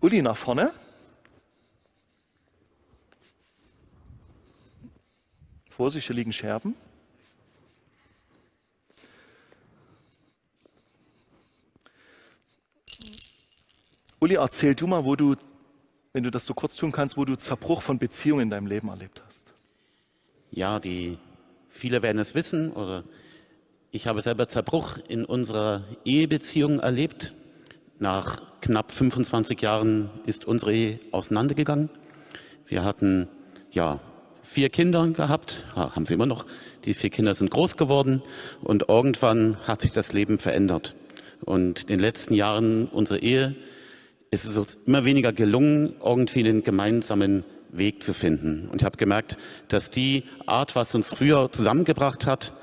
Uli 0.00 0.22
nach 0.22 0.36
vorne. 0.36 0.72
Vorsicht, 5.68 6.06
hier 6.06 6.16
liegen 6.16 6.32
Scherben. 6.32 6.74
Uli, 14.20 14.36
erzähl 14.36 14.74
du 14.74 14.86
mal, 14.86 15.04
wo 15.04 15.16
du, 15.16 15.36
wenn 16.12 16.22
du 16.22 16.30
das 16.30 16.46
so 16.46 16.54
kurz 16.54 16.76
tun 16.76 16.92
kannst, 16.92 17.16
wo 17.16 17.24
du 17.24 17.36
Zerbruch 17.36 17.82
von 17.82 17.98
Beziehungen 17.98 18.44
in 18.44 18.50
deinem 18.50 18.66
Leben 18.66 18.88
erlebt 18.88 19.22
hast. 19.26 19.55
Ja, 20.50 20.78
die 20.78 21.18
viele 21.68 22.02
werden 22.02 22.18
es 22.18 22.34
wissen 22.34 22.72
oder 22.72 23.04
ich 23.90 24.06
habe 24.06 24.22
selber 24.22 24.48
Zerbruch 24.48 24.98
in 25.08 25.24
unserer 25.24 25.82
Ehebeziehung 26.04 26.80
erlebt. 26.80 27.34
Nach 27.98 28.36
knapp 28.60 28.92
25 28.92 29.60
Jahren 29.60 30.10
ist 30.26 30.44
unsere 30.44 30.72
Ehe 30.72 31.00
auseinandergegangen. 31.12 31.88
Wir 32.66 32.84
hatten 32.84 33.28
ja 33.70 34.00
vier 34.42 34.68
Kinder 34.68 35.06
gehabt, 35.08 35.66
haben 35.74 36.06
sie 36.06 36.14
immer 36.14 36.26
noch. 36.26 36.46
Die 36.84 36.94
vier 36.94 37.10
Kinder 37.10 37.34
sind 37.34 37.50
groß 37.50 37.76
geworden 37.76 38.22
und 38.62 38.88
irgendwann 38.88 39.56
hat 39.66 39.82
sich 39.82 39.92
das 39.92 40.12
Leben 40.12 40.38
verändert. 40.38 40.94
Und 41.44 41.82
in 41.82 41.86
den 41.88 42.00
letzten 42.00 42.34
Jahren 42.34 42.86
unserer 42.86 43.22
Ehe 43.22 43.56
ist 44.30 44.44
es 44.44 44.56
uns 44.56 44.78
immer 44.86 45.04
weniger 45.04 45.32
gelungen, 45.32 45.94
irgendwie 46.04 46.40
einen 46.40 46.62
gemeinsamen 46.62 47.44
Weg 47.70 48.02
zu 48.02 48.12
finden. 48.12 48.68
Und 48.70 48.82
ich 48.82 48.84
habe 48.84 48.96
gemerkt, 48.96 49.36
dass 49.68 49.90
die 49.90 50.24
Art, 50.46 50.76
was 50.76 50.94
uns 50.94 51.10
früher 51.10 51.50
zusammengebracht 51.52 52.26
hat, 52.26 52.54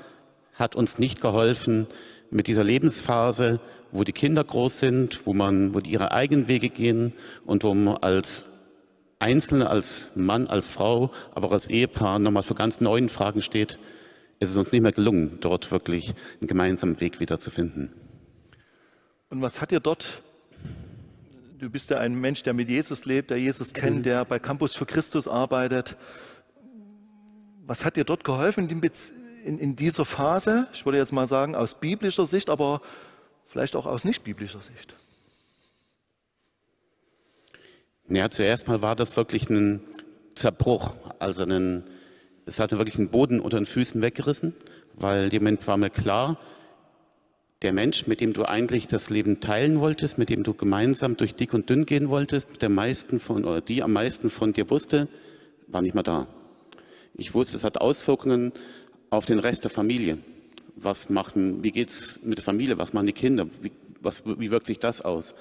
hat 0.54 0.76
uns 0.76 0.98
nicht 0.98 1.20
geholfen, 1.20 1.86
mit 2.30 2.46
dieser 2.46 2.64
Lebensphase, 2.64 3.60
wo 3.92 4.02
die 4.02 4.12
Kinder 4.12 4.42
groß 4.42 4.80
sind, 4.80 5.26
wo 5.26 5.32
man, 5.32 5.74
wo 5.74 5.80
die 5.80 5.92
ihre 5.92 6.12
eigenen 6.12 6.48
Wege 6.48 6.68
gehen 6.68 7.12
und 7.46 7.62
wo 7.62 7.74
man 7.74 7.96
als 7.98 8.46
Einzelne, 9.20 9.70
als 9.70 10.10
Mann, 10.14 10.48
als 10.48 10.66
Frau, 10.66 11.12
aber 11.32 11.48
auch 11.48 11.52
als 11.52 11.68
Ehepaar 11.68 12.18
nochmal 12.18 12.42
für 12.42 12.54
ganz 12.54 12.80
neuen 12.80 13.08
Fragen 13.08 13.40
steht, 13.40 13.78
ist 14.40 14.50
es 14.50 14.56
uns 14.56 14.72
nicht 14.72 14.82
mehr 14.82 14.92
gelungen, 14.92 15.38
dort 15.40 15.70
wirklich 15.70 16.14
einen 16.40 16.48
gemeinsamen 16.48 17.00
Weg 17.00 17.20
wiederzufinden. 17.20 17.92
Und 19.30 19.40
was 19.40 19.60
hat 19.60 19.70
dir 19.70 19.80
dort, 19.80 20.22
du 21.58 21.70
bist 21.70 21.90
ja 21.90 21.98
ein 21.98 22.14
Mensch, 22.14 22.42
der 22.42 22.52
mit 22.52 22.68
Jesus 22.68 23.04
lebt, 23.04 23.30
der 23.30 23.38
Jesus 23.38 23.72
kennt, 23.72 23.98
mhm. 23.98 24.02
der 24.02 24.24
bei 24.24 24.38
Campus 24.38 24.74
für 24.74 24.86
Christus 24.86 25.28
arbeitet. 25.28 25.96
Was 27.66 27.84
hat 27.84 27.96
dir 27.96 28.04
dort 28.04 28.24
geholfen 28.24 28.68
in, 28.68 28.82
in, 29.44 29.58
in 29.58 29.76
dieser 29.76 30.04
Phase? 30.04 30.66
Ich 30.72 30.84
würde 30.84 30.98
jetzt 30.98 31.12
mal 31.12 31.26
sagen, 31.26 31.54
aus 31.54 31.80
biblischer 31.80 32.26
Sicht, 32.26 32.50
aber 32.50 32.82
vielleicht 33.46 33.76
auch 33.76 33.86
aus 33.86 34.04
nicht 34.04 34.24
biblischer 34.24 34.60
Sicht. 34.60 34.94
Ja, 38.08 38.28
zuerst 38.28 38.68
mal 38.68 38.82
war 38.82 38.96
das 38.96 39.16
wirklich 39.16 39.48
ein 39.48 39.80
Zerbruch. 40.34 40.94
Also 41.18 41.44
ein, 41.44 41.84
es 42.44 42.60
hat 42.60 42.72
mir 42.72 42.78
wirklich 42.78 42.98
einen 42.98 43.08
Boden 43.08 43.40
unter 43.40 43.58
den 43.58 43.66
Füßen 43.66 44.02
weggerissen, 44.02 44.54
weil 44.94 45.30
dem 45.30 45.42
Moment 45.42 45.66
war 45.66 45.78
mir 45.78 45.90
klar, 45.90 46.38
der 47.64 47.72
Mensch, 47.72 48.06
mit 48.06 48.20
dem 48.20 48.34
du 48.34 48.44
eigentlich 48.44 48.88
das 48.88 49.08
Leben 49.08 49.40
teilen 49.40 49.80
wolltest, 49.80 50.18
mit 50.18 50.28
dem 50.28 50.42
du 50.42 50.52
gemeinsam 50.52 51.16
durch 51.16 51.34
dick 51.34 51.54
und 51.54 51.70
dünn 51.70 51.86
gehen 51.86 52.10
wolltest, 52.10 52.60
der 52.60 52.68
meisten 52.68 53.18
von, 53.18 53.44
oder 53.44 53.62
die 53.62 53.82
am 53.82 53.94
meisten 53.94 54.28
von 54.28 54.52
dir 54.52 54.68
wusste, 54.68 55.08
war 55.66 55.80
nicht 55.80 55.94
mehr 55.94 56.02
da. 56.02 56.26
Ich 57.16 57.32
wusste, 57.32 57.56
es 57.56 57.64
hat 57.64 57.80
Auswirkungen 57.80 58.52
auf 59.08 59.24
den 59.24 59.38
Rest 59.38 59.64
der 59.64 59.70
Familie. 59.70 60.18
Was 60.76 61.08
machen, 61.08 61.64
wie 61.64 61.70
geht's 61.70 62.20
mit 62.22 62.36
der 62.36 62.44
Familie? 62.44 62.76
Was 62.76 62.92
machen 62.92 63.06
die 63.06 63.12
Kinder? 63.14 63.46
Wie, 63.62 63.72
was, 64.02 64.24
wie 64.26 64.50
wirkt 64.50 64.66
sich 64.66 64.78
das 64.78 65.00
aus? 65.00 65.34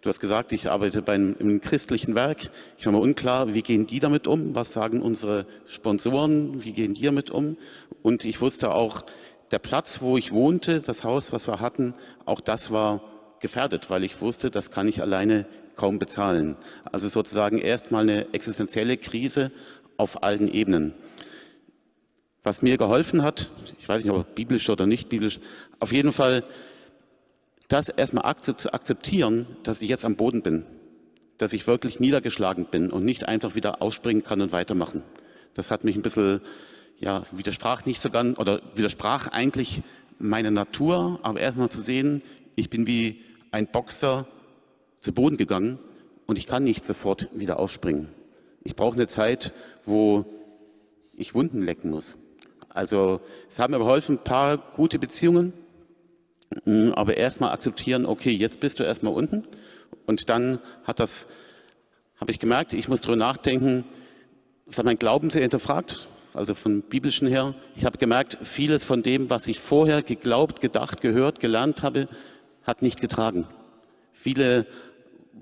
Du 0.00 0.08
hast 0.08 0.18
gesagt, 0.18 0.52
ich 0.52 0.70
arbeite 0.70 1.02
bei 1.02 1.14
einem, 1.14 1.36
einem 1.38 1.60
christlichen 1.60 2.16
Werk. 2.16 2.50
Ich 2.76 2.86
war 2.86 2.92
mir 2.92 3.00
unklar, 3.00 3.54
wie 3.54 3.62
gehen 3.62 3.86
die 3.86 4.00
damit 4.00 4.26
um? 4.26 4.54
Was 4.54 4.72
sagen 4.72 5.00
unsere 5.00 5.46
Sponsoren? 5.66 6.64
Wie 6.64 6.72
gehen 6.72 6.94
die 6.94 7.02
damit 7.02 7.30
um? 7.30 7.56
Und 8.02 8.24
ich 8.24 8.40
wusste 8.40 8.72
auch, 8.72 9.04
der 9.50 9.58
Platz, 9.58 10.00
wo 10.02 10.16
ich 10.16 10.32
wohnte, 10.32 10.80
das 10.80 11.04
Haus, 11.04 11.32
was 11.32 11.48
wir 11.48 11.60
hatten, 11.60 11.94
auch 12.26 12.40
das 12.40 12.70
war 12.70 13.02
gefährdet, 13.40 13.88
weil 13.90 14.04
ich 14.04 14.20
wusste, 14.20 14.50
das 14.50 14.70
kann 14.70 14.88
ich 14.88 15.00
alleine 15.00 15.46
kaum 15.76 15.98
bezahlen. 15.98 16.56
Also 16.90 17.08
sozusagen 17.08 17.58
erstmal 17.58 18.02
eine 18.02 18.32
existenzielle 18.34 18.96
Krise 18.96 19.52
auf 19.96 20.22
allen 20.22 20.52
Ebenen. 20.52 20.92
Was 22.42 22.62
mir 22.62 22.76
geholfen 22.76 23.22
hat, 23.22 23.52
ich 23.78 23.88
weiß 23.88 24.02
nicht, 24.02 24.12
ob 24.12 24.34
biblisch 24.34 24.68
oder 24.70 24.86
nicht 24.86 25.08
biblisch, 25.08 25.38
auf 25.80 25.92
jeden 25.92 26.12
Fall 26.12 26.44
das 27.68 27.90
erstmal 27.90 28.34
zu 28.40 28.72
akzeptieren, 28.72 29.46
dass 29.62 29.82
ich 29.82 29.88
jetzt 29.88 30.04
am 30.04 30.16
Boden 30.16 30.42
bin, 30.42 30.64
dass 31.36 31.52
ich 31.52 31.66
wirklich 31.66 32.00
niedergeschlagen 32.00 32.66
bin 32.66 32.90
und 32.90 33.04
nicht 33.04 33.28
einfach 33.28 33.54
wieder 33.54 33.82
ausspringen 33.82 34.24
kann 34.24 34.40
und 34.40 34.52
weitermachen. 34.52 35.02
Das 35.54 35.70
hat 35.70 35.84
mich 35.84 35.96
ein 35.96 36.02
bisschen, 36.02 36.40
ja, 36.98 37.22
widersprach 37.32 37.84
nicht 37.84 38.00
so 38.00 38.10
ganz, 38.10 38.38
oder 38.38 38.60
widersprach 38.74 39.28
eigentlich 39.28 39.82
meiner 40.18 40.50
Natur, 40.50 41.20
aber 41.22 41.40
erstmal 41.40 41.68
zu 41.68 41.80
sehen, 41.80 42.22
ich 42.56 42.70
bin 42.70 42.86
wie 42.86 43.22
ein 43.50 43.68
Boxer 43.68 44.26
zu 45.00 45.12
Boden 45.12 45.36
gegangen 45.36 45.78
und 46.26 46.38
ich 46.38 46.46
kann 46.46 46.64
nicht 46.64 46.84
sofort 46.84 47.28
wieder 47.32 47.58
aufspringen. 47.58 48.08
Ich 48.64 48.74
brauche 48.74 48.96
eine 48.96 49.06
Zeit, 49.06 49.54
wo 49.84 50.24
ich 51.16 51.34
Wunden 51.34 51.62
lecken 51.62 51.90
muss. 51.90 52.18
Also 52.68 53.20
es 53.48 53.58
haben 53.58 53.72
mir 53.72 53.78
geholfen, 53.78 54.16
ein 54.16 54.24
paar 54.24 54.58
gute 54.58 54.98
Beziehungen, 54.98 55.52
mm, 56.64 56.90
aber 56.92 57.16
erstmal 57.16 57.52
akzeptieren, 57.52 58.06
okay, 58.06 58.30
jetzt 58.30 58.60
bist 58.60 58.80
du 58.80 58.84
erstmal 58.84 59.12
unten 59.12 59.44
und 60.06 60.28
dann 60.28 60.58
hat 60.84 61.00
das, 61.00 61.28
habe 62.20 62.32
ich 62.32 62.38
gemerkt, 62.38 62.72
ich 62.72 62.88
muss 62.88 63.00
darüber 63.00 63.16
nachdenken, 63.16 63.84
das 64.66 64.78
hat 64.78 64.84
mein 64.84 64.98
Glauben 64.98 65.30
sehr 65.30 65.42
hinterfragt, 65.42 66.08
also 66.38 66.54
von 66.54 66.82
biblischen 66.82 67.26
her. 67.26 67.54
Ich 67.74 67.84
habe 67.84 67.98
gemerkt, 67.98 68.38
vieles 68.42 68.84
von 68.84 69.02
dem, 69.02 69.28
was 69.28 69.48
ich 69.48 69.58
vorher 69.58 70.02
geglaubt, 70.02 70.60
gedacht, 70.60 71.00
gehört, 71.00 71.40
gelernt 71.40 71.82
habe, 71.82 72.08
hat 72.62 72.80
nicht 72.80 73.00
getragen. 73.00 73.46
Viele 74.12 74.66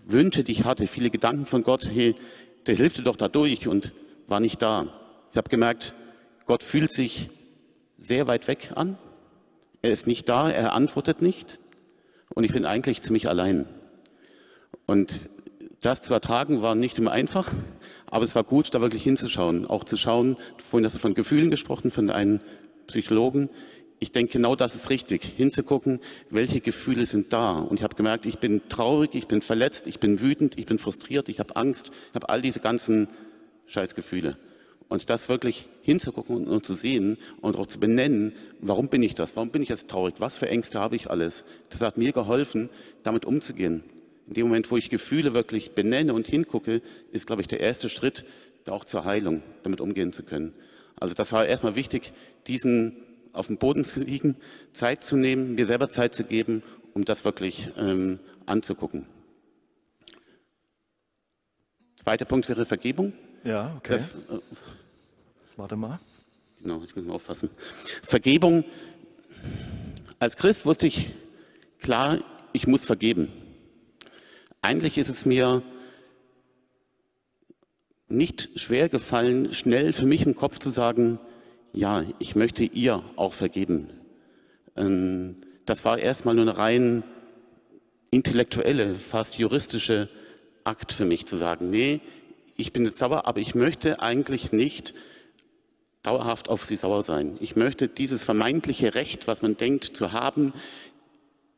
Wünsche, 0.07 0.42
die 0.42 0.53
ich 0.53 0.64
hatte, 0.64 0.86
viele 0.86 1.11
Gedanken 1.11 1.44
von 1.44 1.62
Gott, 1.62 1.90
hey, 1.92 2.14
der 2.66 2.76
hilft 2.76 2.99
dir 2.99 3.03
doch 3.03 3.16
dadurch 3.16 3.68
und 3.68 3.94
war 4.26 4.40
nicht 4.40 4.62
da. 4.62 4.88
Ich 5.32 5.36
habe 5.36 5.51
gemerkt, 5.51 5.94
Gott 6.47 6.62
fühlt 6.62 6.90
sich 6.90 7.28
sehr 7.99 8.26
weit 8.26 8.49
weg 8.49 8.72
an. 8.74 8.97
Er 9.82 9.90
ist 9.90 10.07
nicht 10.07 10.28
da, 10.28 10.51
er 10.51 10.72
antwortet 10.72 11.20
nicht 11.20 11.59
und 12.30 12.44
ich 12.44 12.53
bin 12.53 12.64
eigentlich 12.64 13.03
ziemlich 13.03 13.28
allein. 13.28 13.66
Und 14.86 15.28
das 15.87 16.01
zu 16.01 16.12
ertragen 16.12 16.62
war 16.62 16.74
nicht 16.74 16.99
immer 16.99 17.12
einfach, 17.12 17.49
aber 18.07 18.24
es 18.24 18.34
war 18.34 18.43
gut, 18.43 18.74
da 18.74 18.80
wirklich 18.80 19.05
hinzuschauen. 19.05 19.66
Auch 19.66 19.84
zu 19.84 19.97
schauen, 19.97 20.37
vorhin 20.68 20.84
hast 20.84 20.97
du 20.97 20.99
von 20.99 21.14
Gefühlen 21.14 21.49
gesprochen, 21.49 21.93
von 21.93 22.11
einem 22.11 22.41
Psychologen. 22.89 23.49
Ich 24.01 24.11
denke, 24.11 24.32
genau 24.32 24.57
das 24.57 24.74
ist 24.74 24.91
richtig, 24.91 25.22
hinzugucken, 25.22 26.01
welche 26.28 26.61
Gefühle 26.61 27.07
sind 27.07 27.32
da. 27.32 27.53
Und 27.53 27.76
ich 27.76 27.84
habe 27.84 27.95
gemerkt, 27.95 28.26
ich 28.26 28.39
bin 28.39 28.62
traurig, 28.68 29.14
ich 29.14 29.28
bin 29.28 29.43
verletzt, 29.43 29.87
ich 29.87 30.01
bin 30.01 30.20
wütend, 30.20 30.59
ich 30.59 30.66
bin 30.66 30.78
frustriert, 30.80 31.28
ich 31.28 31.39
habe 31.39 31.55
Angst, 31.55 31.93
ich 32.09 32.14
habe 32.16 32.28
all 32.30 32.43
diese 32.43 32.59
ganzen 32.59 33.07
Scheißgefühle. 33.66 34.37
Und 34.89 35.09
das 35.09 35.28
wirklich 35.28 35.68
hinzugucken 35.82 36.49
und, 36.49 36.66
zu 36.66 36.74
sehen 36.74 37.16
und 37.41 37.57
auch 37.57 37.68
zu 37.68 37.78
benennen, 37.78 38.32
warum 38.61 38.89
bin 38.89 39.05
ich 39.05 39.14
das? 39.14 39.37
Warum 39.37 39.51
bin 39.51 39.62
ich 39.62 39.68
jetzt 39.68 39.89
traurig? 39.89 40.16
Was 40.18 40.37
für 40.37 40.49
Ängste 40.49 40.80
habe 40.80 40.97
ich 40.97 41.11
alles? 41.11 41.45
Das 41.70 41.80
hat 41.80 41.97
mir 41.97 42.11
geholfen, 42.11 42.70
damit 43.05 43.24
umzugehen. 43.24 43.84
In 44.26 44.34
dem 44.34 44.46
Moment, 44.48 44.70
wo 44.70 44.76
ich 44.76 44.90
Gefühle 44.90 45.34
wirklich 45.34 45.72
benenne 45.72 46.12
und 46.12 46.26
hingucke, 46.26 46.82
ist, 47.12 47.26
glaube 47.26 47.42
ich, 47.42 47.48
der 47.48 47.60
erste 47.60 47.88
Schritt 47.88 48.24
auch 48.68 48.84
zur 48.84 49.04
Heilung, 49.04 49.42
damit 49.62 49.80
umgehen 49.80 50.12
zu 50.12 50.24
können. 50.24 50.52
Also 50.98 51.14
das 51.14 51.32
war 51.32 51.46
erstmal 51.46 51.76
wichtig, 51.76 52.12
diesen 52.46 52.96
auf 53.32 53.48
dem 53.48 53.58
Boden 53.58 53.84
zu 53.84 54.00
liegen, 54.00 54.36
Zeit 54.72 55.04
zu 55.04 55.16
nehmen, 55.16 55.54
mir 55.54 55.66
selber 55.66 55.88
Zeit 55.88 56.14
zu 56.14 56.24
geben, 56.24 56.62
um 56.94 57.04
das 57.04 57.24
wirklich 57.24 57.70
ähm, 57.76 58.18
anzugucken. 58.46 59.06
Zweiter 61.96 62.24
Punkt 62.24 62.48
wäre 62.48 62.64
Vergebung. 62.64 63.12
Ja, 63.44 63.74
okay. 63.76 63.92
Das, 63.92 64.14
äh, 64.14 64.38
Warte 65.56 65.76
mal. 65.76 65.98
Genau, 66.62 66.82
ich 66.82 66.96
muss 66.96 67.04
mal 67.04 67.14
aufpassen. 67.14 67.50
Vergebung. 68.02 68.64
Als 70.18 70.36
Christ 70.36 70.64
wusste 70.64 70.86
ich 70.86 71.10
klar, 71.78 72.20
ich 72.52 72.66
muss 72.66 72.86
vergeben. 72.86 73.28
Eigentlich 74.62 74.98
ist 74.98 75.09
es 75.09 75.26
mir 75.26 75.62
nicht 78.09 78.50
schwer 78.57 78.88
gefallen, 78.88 79.52
schnell 79.52 79.92
für 79.92 80.07
mich 80.07 80.24
im 80.24 80.34
Kopf 80.34 80.59
zu 80.59 80.70
sagen, 80.70 81.18
ja, 81.72 82.04
ich 82.18 82.36
möchte 82.36 82.64
ihr 82.64 83.02
auch 83.16 83.32
vergeben. 83.32 83.90
Ähm, 84.76 85.36
das 85.64 85.84
war 85.84 85.98
erstmal 85.98 86.34
nur 86.34 86.44
eine 86.44 86.57
rein 86.57 87.04
intellektuelle, 88.11 88.94
fast 88.94 89.38
juristische 89.38 90.09
Akt 90.64 90.92
für 90.92 91.04
mich 91.04 91.26
zu 91.26 91.36
sagen, 91.36 91.70
nee, 91.70 92.00
ich 92.57 92.72
bin 92.72 92.84
jetzt 92.84 92.98
sauer, 92.98 93.26
aber 93.26 93.40
ich 93.40 93.54
möchte 93.54 94.00
eigentlich 94.00 94.52
nicht 94.52 94.94
dauerhaft 96.02 96.48
auf 96.48 96.64
sie 96.64 96.76
sauer 96.76 97.02
sein. 97.02 97.36
Ich 97.40 97.57
möchte 97.57 97.88
dieses 97.88 98.24
vermeintliche 98.24 98.94
Recht, 98.94 99.26
was 99.26 99.42
man 99.42 99.57
denkt 99.57 99.84
zu 99.84 100.12
haben, 100.12 100.52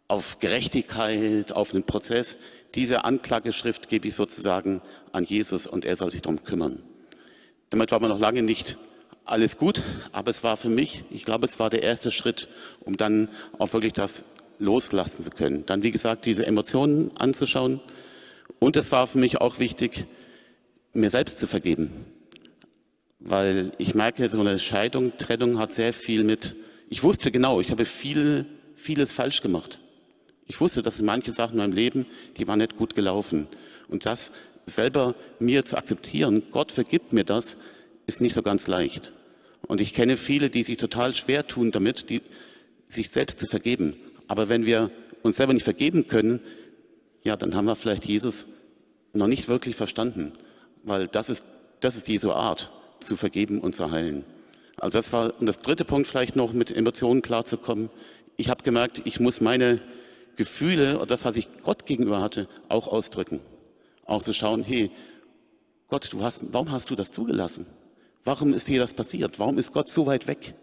auf 0.09 0.39
Gerechtigkeit, 0.39 1.53
auf 1.53 1.75
einen 1.75 1.85
Prozess. 1.85 2.39
Diese 2.75 3.05
Anklageschrift 3.05 3.89
gebe 3.89 4.09
ich 4.09 4.15
sozusagen 4.15 4.83
an 5.13 5.25
Jesus 5.25 5.67
und 5.67 5.85
er 5.85 5.97
soll 5.97 6.11
sich 6.11 6.23
darum 6.23 6.45
kümmern. 6.45 6.83
Damit 7.71 7.91
war 7.91 7.97
aber 7.97 8.09
noch 8.09 8.19
lange 8.19 8.43
nicht 8.43 8.79
alles 9.25 9.57
gut, 9.57 9.83
aber 10.13 10.31
es 10.31 10.43
war 10.43 10.57
für 10.57 10.71
mich, 10.71 11.05
ich 11.11 11.25
glaube, 11.25 11.45
es 11.45 11.59
war 11.59 11.71
der 11.71 11.83
erste 11.83 12.11
Schritt, 12.11 12.49
um 12.81 12.97
dann 12.97 13.29
auch 13.59 13.73
wirklich 13.73 13.93
das 13.93 14.25
loslassen 14.59 15.23
zu 15.23 15.31
können. 15.31 15.67
Dann, 15.67 15.83
wie 15.83 15.91
gesagt, 15.91 16.25
diese 16.25 16.47
Emotionen 16.47 17.17
anzuschauen. 17.17 17.81
Und 18.59 18.77
es 18.77 18.91
war 18.91 19.07
für 19.07 19.19
mich 19.19 19.41
auch 19.41 19.59
wichtig, 19.59 20.07
mir 20.93 21.11
selbst 21.11 21.39
zu 21.39 21.47
vergeben. 21.47 22.07
Weil 23.21 23.73
ich 23.79 23.95
merke, 23.95 24.29
so 24.31 24.41
eine 24.41 24.59
Scheidung, 24.59 25.17
Trennung 25.19 25.59
hat 25.59 25.73
sehr 25.73 25.93
viel 25.93 26.25
mit, 26.25 26.57
ich 26.89 27.03
wusste 27.03 27.31
genau, 27.31 27.61
ich 27.61 27.71
habe 27.71 27.85
viel, 27.85 28.47
vieles 28.75 29.13
falsch 29.13 29.43
gemacht. 29.43 29.81
Ich 30.49 30.61
wusste, 30.61 30.83
dass 30.83 31.01
manche 31.01 31.31
Sachen 31.31 31.53
in 31.53 31.59
meinem 31.59 31.73
Leben, 31.73 32.07
die 32.37 32.49
waren 32.49 32.59
nicht 32.59 32.77
gut 32.77 32.95
gelaufen. 32.95 33.47
Und 33.89 34.07
das 34.07 34.33
selber 34.67 35.15
mir 35.39 35.65
zu 35.65 35.77
akzeptieren, 35.77 36.43
Gott 36.51 36.73
vergibt 36.73 37.13
mir 37.13 37.25
das, 37.25 37.57
ist 38.07 38.21
nicht 38.21 38.35
so 38.35 38.43
ganz 38.43 38.67
leicht. 38.67 39.13
Und 39.67 39.81
ich 39.81 39.93
kenne 39.93 40.17
viele, 40.17 40.51
die 40.51 40.63
sich 40.63 40.79
total 40.79 41.15
schwer 41.15 41.47
tun 41.47 41.71
damit, 41.71 42.09
die, 42.11 42.23
sich 42.87 43.11
selbst 43.11 43.39
zu 43.39 43.47
vergeben. 43.47 43.97
Aber 44.27 44.49
wenn 44.49 44.65
wir 44.65 44.91
uns 45.23 45.37
selber 45.37 45.53
nicht 45.53 45.65
vergeben 45.65 46.09
können, 46.09 46.41
ja, 47.23 47.37
dann 47.37 47.55
haben 47.55 47.67
wir 47.67 47.77
vielleicht 47.77 48.07
Jesus 48.07 48.47
noch 49.13 49.27
nicht 49.27 49.49
wirklich 49.49 49.77
verstanden. 49.77 50.33
Weil 50.85 51.09
das 51.09 51.29
ist, 51.29 51.45
das 51.81 51.97
ist 51.97 52.09
Jesu 52.09 52.33
Art, 52.33 52.73
zu 53.01 53.17
vergeben 53.17 53.61
und 53.61 53.75
zu 53.75 53.91
heilen. 53.91 54.25
Also 54.79 54.99
das 54.99 55.13
war 55.13 55.35
und 55.39 55.47
das 55.47 55.59
dritte 55.59 55.85
Punkt 55.85 56.07
vielleicht 56.07 56.37
noch 56.37 56.53
mit 56.53 56.71
Emotionen 56.71 57.21
klarzukommen. 57.21 57.91
Ich 58.37 58.49
habe 58.49 58.63
gemerkt, 58.63 59.03
ich 59.05 59.21
muss 59.21 59.41
meine 59.41 59.81
Gefühle 60.39 61.01
und 61.01 61.11
das, 61.11 61.25
was 61.25 61.37
ich 61.37 61.49
Gott 61.63 61.85
gegenüber 61.85 62.23
hatte, 62.23 62.49
auch 62.69 62.87
ausdrücken. 62.87 63.41
Auch 64.07 64.23
zu 64.23 64.33
schauen, 64.33 64.63
hey, 64.63 64.91
Gott, 65.89 66.13
du 66.13 66.23
hast, 66.23 66.43
warum 66.53 66.71
hast 66.71 66.91
du 66.91 66.95
das 66.95 67.11
zugelassen? 67.11 67.67
Warum 68.23 68.55
ist 68.55 68.69
hier 68.69 68.79
das 68.79 68.95
passiert? 68.95 69.41
Warum 69.41 69.59
ist 69.59 69.73
Gott 69.73 69.89
so 69.89 70.07
weit 70.07 70.29
weg? 70.29 70.55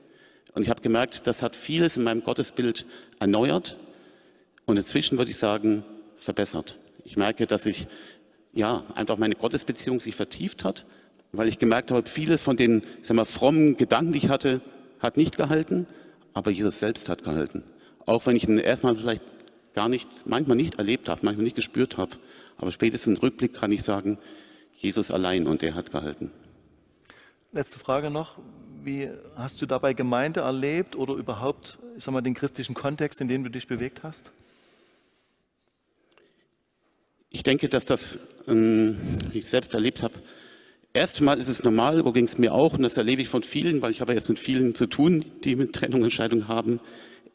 Und 0.54 0.62
ich 0.62 0.70
habe 0.70 0.82
gemerkt, 0.82 1.28
das 1.28 1.44
hat 1.44 1.58
vieles 1.58 1.98
in 1.98 2.04
meinem 2.04 2.24
Gottesbild 2.24 2.86
erneuert 3.20 3.78
und 4.66 4.78
inzwischen 4.78 5.18
würde 5.18 5.32
ich 5.32 5.38
sagen, 5.38 5.84
verbessert. 6.16 6.80
Ich 7.04 7.18
merke, 7.18 7.46
dass 7.46 7.66
ich, 7.66 7.88
ja, 8.54 8.86
einfach 8.96 9.18
meine 9.18 9.36
Gottesbeziehung 9.36 10.00
sich 10.00 10.16
vertieft 10.16 10.64
hat, 10.64 10.86
weil 11.34 11.50
ich 11.50 11.60
gemerkt 11.60 11.92
habe, 11.92 12.08
vieles 12.08 12.40
von 12.42 12.56
den, 12.56 12.82
ich 13.02 13.08
sag 13.08 13.18
mal, 13.18 13.26
frommen 13.26 13.76
Gedanken, 13.76 14.14
die 14.14 14.20
ich 14.20 14.30
hatte, 14.30 14.62
hat 15.00 15.18
nicht 15.18 15.36
gehalten, 15.36 15.86
aber 16.34 16.50
Jesus 16.50 16.80
selbst 16.80 17.10
hat 17.10 17.26
gehalten. 17.26 17.64
Auch 18.06 18.26
wenn 18.26 18.38
ich 18.38 18.48
ihn 18.48 18.58
erstmal 18.58 18.96
vielleicht 18.96 19.22
gar 19.76 19.90
nicht, 19.90 20.26
manchmal 20.26 20.58
nicht 20.58 20.76
erlebt 20.76 21.10
habe, 21.10 21.22
manchmal 21.24 21.44
nicht 21.44 21.56
gespürt 21.56 21.98
habe. 21.98 22.12
Aber 22.58 22.72
spätestens 22.72 23.18
im 23.18 23.22
Rückblick 23.22 23.54
kann 23.54 23.72
ich 23.72 23.84
sagen, 23.84 24.18
Jesus 24.74 25.12
allein 25.12 25.48
und 25.48 25.62
er 25.62 25.76
hat 25.76 25.92
gehalten. 25.92 26.32
Letzte 27.52 27.80
Frage 27.80 28.10
noch. 28.10 28.40
Wie 28.84 29.10
hast 29.36 29.62
du 29.62 29.66
dabei 29.66 29.94
Gemeinde 29.94 30.42
erlebt 30.42 30.96
oder 30.96 31.16
überhaupt, 31.16 31.80
ich 31.98 32.04
sag 32.04 32.14
mal, 32.14 32.22
den 32.22 32.34
christlichen 32.34 32.74
Kontext, 32.74 33.20
in 33.22 33.28
dem 33.28 33.44
du 33.44 33.50
dich 33.50 33.68
bewegt 33.68 34.04
hast? 34.04 34.32
Ich 37.30 37.44
denke, 37.44 37.68
dass 37.68 37.86
das 37.86 38.20
ähm, 38.48 38.98
ich 39.34 39.46
selbst 39.46 39.74
erlebt 39.74 40.04
habe. 40.04 40.16
Erstmal 40.94 41.40
ist 41.40 41.50
es 41.50 41.64
normal, 41.64 42.06
wo 42.06 42.14
ging 42.14 42.24
es 42.26 42.38
mir 42.38 42.54
auch, 42.54 42.74
und 42.74 42.84
das 42.84 42.96
erlebe 42.96 43.22
ich 43.22 43.28
von 43.28 43.44
vielen, 43.44 43.82
weil 43.82 43.92
ich 43.92 44.00
habe 44.00 44.14
jetzt 44.14 44.30
mit 44.30 44.40
vielen 44.40 44.76
zu 44.76 44.88
tun, 44.88 45.26
die 45.44 45.58
mit 45.58 45.74
Trennung 45.74 46.04
Entscheidungen 46.04 46.48
haben. 46.48 46.80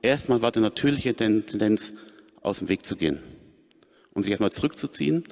Erstmal 0.01 0.41
war 0.41 0.53
die 0.53 0.61
natürliche 0.61 1.15
Tendenz, 1.15 1.95
aus 2.43 2.59
dem 2.59 2.69
Weg 2.69 2.85
zu 2.85 2.97
gehen 2.97 3.21
und 4.13 4.23
sich 4.23 4.31
erstmal 4.31 4.53
zurückzuziehen. 4.53 5.25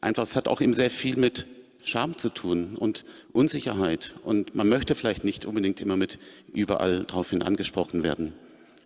Einfach, 0.00 0.22
es 0.22 0.36
hat 0.36 0.48
auch 0.48 0.60
eben 0.60 0.74
sehr 0.74 0.90
viel 0.90 1.16
mit 1.16 1.46
Scham 1.82 2.16
zu 2.16 2.28
tun 2.28 2.76
und 2.76 3.04
Unsicherheit. 3.32 4.16
Und 4.22 4.54
man 4.54 4.68
möchte 4.68 4.94
vielleicht 4.94 5.24
nicht 5.24 5.46
unbedingt 5.46 5.80
immer 5.80 5.96
mit 5.96 6.18
überall 6.52 7.04
daraufhin 7.04 7.42
angesprochen 7.42 8.02
werden. 8.02 8.32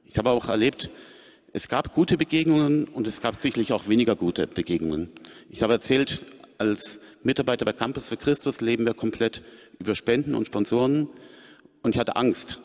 Ich 0.07 0.17
habe 0.17 0.31
auch 0.31 0.49
erlebt, 0.49 0.91
es 1.53 1.69
gab 1.69 1.95
gute 1.95 2.17
Begegnungen 2.17 2.87
und 2.87 3.07
es 3.07 3.21
gab 3.21 3.41
sicherlich 3.41 3.73
auch 3.73 3.89
weniger 3.89 4.17
gute 4.17 4.47
Begegnungen. 4.47 5.11
Ich 5.51 5.63
habe 5.63 5.73
erzählt, 5.73 6.27
als 6.59 7.01
Mitarbeiter 7.23 7.65
bei 7.65 7.73
Campus 7.73 8.09
für 8.09 8.17
Christus 8.17 8.61
leben 8.61 8.87
wir 8.87 8.95
komplett 8.95 9.43
über 9.79 9.95
Spenden 9.95 10.35
und 10.35 10.47
Sponsoren. 10.47 11.09
Und 11.83 11.95
ich 11.95 11.99
hatte 11.99 12.17
Angst, 12.17 12.61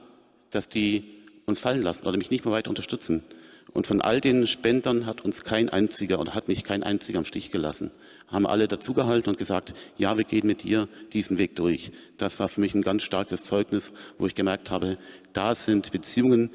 dass 0.52 0.70
die 0.70 1.04
uns 1.46 1.60
fallen 1.60 1.82
lassen 1.82 2.06
oder 2.06 2.18
mich 2.18 2.30
nicht 2.30 2.46
mehr 2.46 2.54
weiter 2.54 2.70
unterstützen. 2.70 3.24
Und 3.74 3.88
von 3.88 4.02
all 4.02 4.20
den 4.20 4.48
Spendern 4.48 5.06
hat 5.06 5.22
uns 5.22 5.44
kein 5.44 5.70
einziger 5.70 6.20
oder 6.20 6.34
hat 6.34 6.48
mich 6.48 6.64
kein 6.64 6.84
einziger 6.84 7.20
am 7.20 7.26
Stich 7.26 7.52
gelassen. 7.52 7.92
Haben 8.28 8.48
alle 8.48 8.68
dazugehalten 8.68 9.30
und 9.30 9.38
gesagt, 9.38 9.74
ja, 9.98 10.18
wir 10.18 10.24
gehen 10.24 10.48
mit 10.48 10.64
dir 10.64 10.88
diesen 11.14 11.38
Weg 11.38 11.56
durch. 11.56 11.92
Das 12.18 12.40
war 12.40 12.48
für 12.48 12.62
mich 12.62 12.74
ein 12.74 12.82
ganz 12.82 13.04
starkes 13.04 13.44
Zeugnis, 13.44 13.94
wo 14.18 14.26
ich 14.26 14.36
gemerkt 14.36 14.72
habe, 14.72 14.98
da 15.34 15.54
sind 15.54 15.92
Beziehungen, 15.92 16.50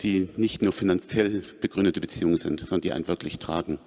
die 0.00 0.28
nicht 0.36 0.62
nur 0.62 0.72
finanziell 0.72 1.42
begründete 1.60 2.00
Beziehungen 2.00 2.36
sind, 2.36 2.60
sondern 2.60 2.82
die 2.82 2.92
einen 2.92 3.08
wirklich 3.08 3.38
tragen. 3.38 3.78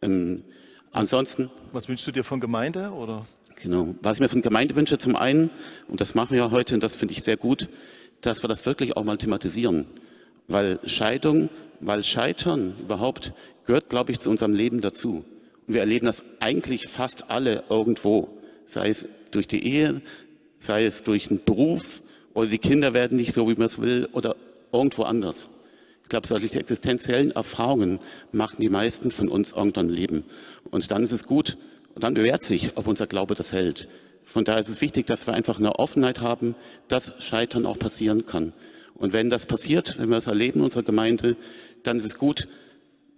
Ähm, 0.00 0.44
Ansonsten. 0.92 1.50
Was 1.72 1.88
wünschst 1.88 2.06
du 2.06 2.12
dir 2.12 2.22
von 2.22 2.38
Gemeinde 2.38 2.90
oder? 2.90 3.24
Genau. 3.62 3.94
Was 4.02 4.18
ich 4.18 4.20
mir 4.20 4.28
von 4.28 4.42
Gemeinde 4.42 4.76
wünsche, 4.76 4.98
zum 4.98 5.16
einen, 5.16 5.50
und 5.88 6.00
das 6.00 6.14
machen 6.14 6.30
wir 6.32 6.38
ja 6.38 6.50
heute, 6.50 6.74
und 6.74 6.82
das 6.82 6.94
finde 6.94 7.12
ich 7.12 7.22
sehr 7.22 7.38
gut, 7.38 7.68
dass 8.20 8.44
wir 8.44 8.48
das 8.48 8.66
wirklich 8.66 8.96
auch 8.96 9.04
mal 9.04 9.16
thematisieren. 9.16 9.86
Weil 10.48 10.80
Scheidung, 10.84 11.48
weil 11.82 12.04
Scheitern 12.04 12.74
überhaupt 12.80 13.34
gehört, 13.66 13.90
glaube 13.90 14.12
ich, 14.12 14.20
zu 14.20 14.30
unserem 14.30 14.54
Leben 14.54 14.80
dazu. 14.80 15.24
Und 15.66 15.74
wir 15.74 15.80
erleben 15.80 16.06
das 16.06 16.22
eigentlich 16.40 16.88
fast 16.88 17.30
alle 17.30 17.64
irgendwo. 17.68 18.28
Sei 18.64 18.88
es 18.88 19.06
durch 19.30 19.46
die 19.46 19.64
Ehe, 19.64 20.00
sei 20.56 20.84
es 20.84 21.02
durch 21.02 21.28
einen 21.28 21.44
Beruf 21.44 22.02
oder 22.34 22.48
die 22.48 22.58
Kinder 22.58 22.94
werden 22.94 23.16
nicht 23.16 23.32
so, 23.32 23.48
wie 23.48 23.54
man 23.54 23.66
es 23.66 23.80
will 23.80 24.08
oder 24.12 24.36
irgendwo 24.72 25.02
anders. 25.02 25.48
Ich 26.02 26.08
glaube, 26.08 26.26
solche 26.26 26.58
existenziellen 26.58 27.32
Erfahrungen 27.32 28.00
machen 28.32 28.56
die 28.60 28.68
meisten 28.68 29.10
von 29.10 29.28
uns 29.28 29.52
irgendwann 29.52 29.88
leben. 29.88 30.24
Und 30.70 30.90
dann 30.90 31.02
ist 31.02 31.12
es 31.12 31.24
gut, 31.24 31.56
und 31.94 32.04
dann 32.04 32.14
bewährt 32.14 32.42
sich, 32.42 32.76
ob 32.76 32.86
unser 32.86 33.06
Glaube 33.06 33.34
das 33.34 33.52
hält. 33.52 33.88
Von 34.24 34.44
daher 34.44 34.60
ist 34.60 34.68
es 34.68 34.80
wichtig, 34.80 35.06
dass 35.06 35.26
wir 35.26 35.34
einfach 35.34 35.58
eine 35.58 35.78
Offenheit 35.78 36.20
haben, 36.20 36.54
dass 36.88 37.12
Scheitern 37.18 37.66
auch 37.66 37.78
passieren 37.78 38.24
kann. 38.24 38.52
Und 38.94 39.12
wenn 39.12 39.30
das 39.30 39.46
passiert, 39.46 39.98
wenn 39.98 40.10
wir 40.10 40.18
es 40.18 40.26
erleben 40.26 40.60
in 40.60 40.64
unserer 40.64 40.82
Gemeinde, 40.82 41.36
dann 41.82 41.96
ist 41.98 42.04
es 42.04 42.18
gut, 42.18 42.48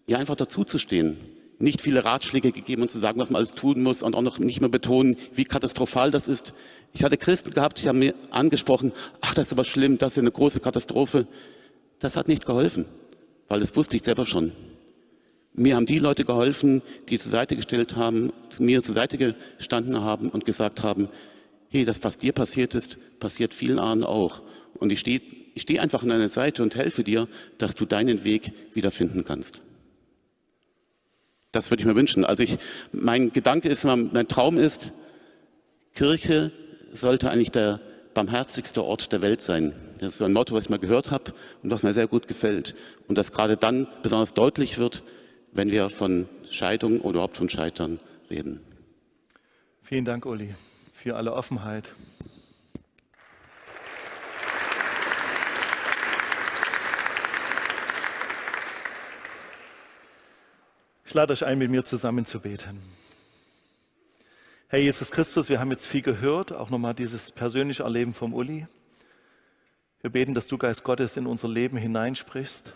ja 0.07 0.18
einfach 0.18 0.37
dazuzustehen. 0.37 1.16
Nicht 1.59 1.81
viele 1.81 2.05
Ratschläge 2.05 2.53
gegeben 2.53 2.83
und 2.83 2.91
zu 2.91 2.99
sagen, 2.99 3.20
was 3.20 3.31
man 3.31 3.37
alles 3.37 3.53
tun 3.53 3.83
muss 3.83 4.03
und 4.03 4.16
auch 4.16 4.22
noch 4.22 4.39
nicht 4.39 4.61
mehr 4.61 4.68
betonen, 4.68 5.16
wie 5.35 5.45
katastrophal 5.45 6.11
das 6.11 6.29
ist. 6.29 6.53
Ich 6.93 7.05
hatte 7.05 7.16
Christen 7.16 7.53
gehabt, 7.53 7.83
die 7.83 7.89
haben 7.89 8.01
mir 8.01 8.14
angesprochen, 8.31 8.93
ach, 9.20 9.35
das 9.35 9.49
ist 9.49 9.53
aber 9.53 9.64
schlimm, 9.64 9.99
das 9.99 10.14
ist 10.14 10.18
eine 10.18 10.33
große 10.33 10.61
Katastrophe. 10.61 11.27
Das 12.01 12.16
hat 12.16 12.29
nicht 12.29 12.45
geholfen, 12.45 12.87
weil 13.49 13.61
das 13.61 13.75
wusste 13.77 13.97
ich 13.97 14.05
selber 14.05 14.27
schon. 14.27 14.53
Mir 15.57 15.77
haben 15.77 15.87
die 15.87 16.01
Leute 16.01 16.25
geholfen, 16.25 16.83
die 17.09 17.18
zur 17.18 17.31
Seite 17.31 17.55
gestellt 17.55 17.95
haben, 17.95 18.33
zu 18.49 18.62
mir 18.62 18.83
zur 18.83 18.97
Seite 18.97 19.16
gestanden 19.16 20.01
haben 20.01 20.29
und 20.31 20.45
gesagt 20.45 20.83
haben, 20.83 21.09
hey, 21.68 21.85
das, 21.85 22.03
was 22.03 22.18
dir 22.18 22.33
passiert 22.33 22.75
ist, 22.75 22.99
passiert 23.20 23.55
vielen 23.55 23.79
anderen 23.79 24.05
auch. 24.05 24.43
Und 24.75 24.91
ich 24.91 24.99
stehe 24.99 25.20
ich 25.55 25.62
steh 25.62 25.78
einfach 25.78 26.02
an 26.02 26.09
deiner 26.09 26.28
Seite 26.28 26.62
und 26.62 26.74
helfe 26.74 27.05
dir, 27.05 27.28
dass 27.59 27.74
du 27.74 27.86
deinen 27.86 28.24
Weg 28.24 28.52
wiederfinden 28.74 29.24
kannst. 29.24 29.61
Das 31.52 31.70
würde 31.70 31.82
ich 31.82 31.86
mir 31.86 31.94
wünschen. 31.94 32.24
Also 32.24 32.42
ich, 32.42 32.59
mein 32.92 33.32
Gedanke 33.32 33.68
ist, 33.68 33.84
mein 33.84 34.28
Traum 34.28 34.59
ist, 34.59 34.92
Kirche 35.94 36.50
sollte 36.90 37.30
eigentlich 37.30 37.52
der 37.52 37.80
barmherzigste 38.14 38.84
Ort 38.84 39.12
der 39.12 39.22
Welt 39.22 39.40
sein. 39.42 39.72
Das 39.98 40.12
ist 40.12 40.18
so 40.18 40.24
ein 40.24 40.32
Motto, 40.32 40.55
was 40.55 40.64
ich 40.64 40.70
mal 40.70 40.80
gehört 40.80 41.12
habe 41.12 41.32
und 41.62 41.70
was 41.70 41.84
mir 41.84 41.92
sehr 41.92 42.09
gut 42.09 42.26
gefällt. 42.26 42.74
Und 43.07 43.16
das 43.16 43.30
gerade 43.30 43.57
dann 43.57 43.86
besonders 44.02 44.34
deutlich 44.34 44.78
wird, 44.78 45.05
wenn 45.52 45.70
wir 45.70 45.90
von 45.90 46.28
Scheidung 46.50 47.00
oder 47.00 47.14
überhaupt 47.14 47.36
von 47.36 47.48
Scheitern 47.48 48.00
reden. 48.30 48.61
Vielen 49.82 50.05
Dank, 50.05 50.26
Uli, 50.26 50.55
für 50.92 51.14
alle 51.14 51.32
Offenheit. 51.32 51.92
Lade 61.14 61.32
euch 61.32 61.44
ein, 61.44 61.58
mit 61.58 61.70
mir 61.70 61.84
zusammen 61.84 62.24
zu 62.24 62.40
beten. 62.40 62.82
Herr 64.66 64.80
Jesus 64.80 65.12
Christus, 65.12 65.48
wir 65.48 65.60
haben 65.60 65.70
jetzt 65.70 65.86
viel 65.86 66.02
gehört, 66.02 66.52
auch 66.52 66.70
nochmal 66.70 66.92
dieses 66.92 67.30
persönliche 67.30 67.84
Erleben 67.84 68.12
vom 68.12 68.34
Uli. 68.34 68.66
Wir 70.00 70.10
beten, 70.10 70.34
dass 70.34 70.48
du, 70.48 70.58
Geist 70.58 70.82
Gottes, 70.82 71.16
in 71.16 71.26
unser 71.26 71.48
Leben 71.48 71.76
hineinsprichst, 71.76 72.74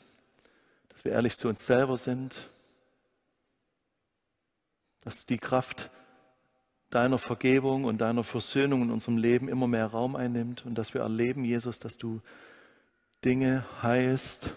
dass 0.88 1.04
wir 1.04 1.10
ehrlich 1.10 1.36
zu 1.36 1.48
uns 1.48 1.66
selber 1.66 1.96
sind, 1.96 2.48
dass 5.00 5.26
die 5.26 5.38
Kraft 5.38 5.90
deiner 6.90 7.18
Vergebung 7.18 7.84
und 7.84 8.00
deiner 8.00 8.22
Versöhnung 8.22 8.82
in 8.82 8.90
unserem 8.92 9.16
Leben 9.16 9.48
immer 9.48 9.66
mehr 9.66 9.86
Raum 9.86 10.14
einnimmt 10.14 10.64
und 10.64 10.76
dass 10.76 10.94
wir 10.94 11.00
erleben, 11.00 11.44
Jesus, 11.44 11.80
dass 11.80 11.96
du 11.96 12.20
Dinge 13.24 13.64
heilst, 13.82 14.52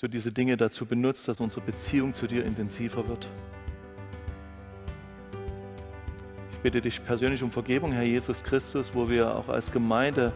du 0.00 0.08
diese 0.08 0.32
Dinge 0.32 0.56
dazu 0.56 0.86
benutzt, 0.86 1.28
dass 1.28 1.40
unsere 1.40 1.60
Beziehung 1.60 2.14
zu 2.14 2.26
dir 2.26 2.44
intensiver 2.44 3.06
wird. 3.06 3.28
Ich 6.52 6.58
bitte 6.58 6.80
dich 6.80 7.04
persönlich 7.04 7.42
um 7.42 7.50
Vergebung, 7.50 7.92
Herr 7.92 8.02
Jesus 8.02 8.42
Christus, 8.42 8.94
wo 8.94 9.08
wir 9.08 9.34
auch 9.34 9.48
als 9.48 9.72
Gemeinde 9.72 10.32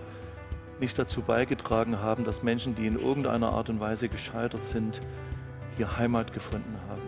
nicht 0.80 0.98
dazu 0.98 1.22
beigetragen 1.22 2.00
haben, 2.00 2.24
dass 2.24 2.42
Menschen, 2.42 2.74
die 2.74 2.86
in 2.86 2.98
irgendeiner 2.98 3.52
Art 3.52 3.70
und 3.70 3.80
Weise 3.80 4.08
gescheitert 4.08 4.62
sind, 4.62 5.00
hier 5.76 5.96
Heimat 5.96 6.32
gefunden 6.32 6.76
haben. 6.88 7.02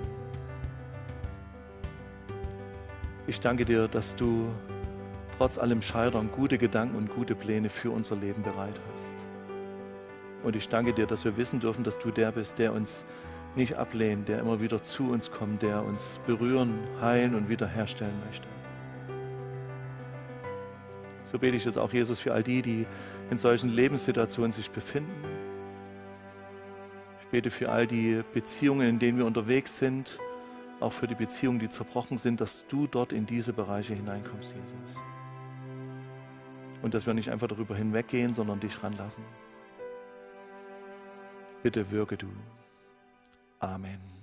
Ich 3.26 3.40
danke 3.40 3.64
dir, 3.64 3.88
dass 3.88 4.14
du 4.16 4.48
trotz 5.36 5.58
allem 5.58 5.82
Scheitern 5.82 6.30
gute 6.30 6.58
Gedanken 6.58 6.96
und 6.96 7.10
gute 7.10 7.34
Pläne 7.34 7.68
für 7.68 7.90
unser 7.90 8.16
Leben 8.16 8.42
bereit 8.42 8.80
hast. 8.94 9.25
Und 10.42 10.56
ich 10.56 10.68
danke 10.68 10.92
dir, 10.92 11.06
dass 11.06 11.24
wir 11.24 11.36
wissen 11.36 11.60
dürfen, 11.60 11.84
dass 11.84 11.98
du 11.98 12.10
der 12.10 12.32
bist, 12.32 12.58
der 12.58 12.72
uns 12.72 13.04
nicht 13.56 13.74
ablehnt, 13.74 14.28
der 14.28 14.40
immer 14.40 14.60
wieder 14.60 14.82
zu 14.82 15.10
uns 15.10 15.30
kommt, 15.30 15.62
der 15.62 15.82
uns 15.84 16.20
berühren, 16.26 16.78
heilen 17.00 17.34
und 17.34 17.48
wiederherstellen 17.48 18.14
möchte. 18.26 18.46
So 21.24 21.38
bete 21.38 21.56
ich 21.56 21.64
jetzt 21.64 21.78
auch, 21.78 21.92
Jesus, 21.92 22.20
für 22.20 22.32
all 22.32 22.42
die, 22.42 22.62
die 22.62 22.86
in 23.30 23.38
solchen 23.38 23.70
Lebenssituationen 23.70 24.52
sich 24.52 24.70
befinden. 24.70 25.10
Ich 27.20 27.26
bete 27.28 27.50
für 27.50 27.70
all 27.70 27.86
die 27.86 28.22
Beziehungen, 28.32 28.88
in 28.88 28.98
denen 28.98 29.18
wir 29.18 29.26
unterwegs 29.26 29.78
sind, 29.78 30.18
auch 30.78 30.92
für 30.92 31.06
die 31.06 31.14
Beziehungen, 31.14 31.58
die 31.58 31.68
zerbrochen 31.68 32.18
sind, 32.18 32.40
dass 32.40 32.66
du 32.68 32.86
dort 32.86 33.12
in 33.12 33.26
diese 33.26 33.52
Bereiche 33.52 33.94
hineinkommst, 33.94 34.54
Jesus. 34.54 35.02
Und 36.82 36.94
dass 36.94 37.06
wir 37.06 37.14
nicht 37.14 37.30
einfach 37.30 37.48
darüber 37.48 37.74
hinweggehen, 37.74 38.34
sondern 38.34 38.60
dich 38.60 38.82
ranlassen. 38.82 39.24
Bitte 41.62 41.90
wirke 41.90 42.16
du. 42.16 42.28
Amen. 43.60 44.15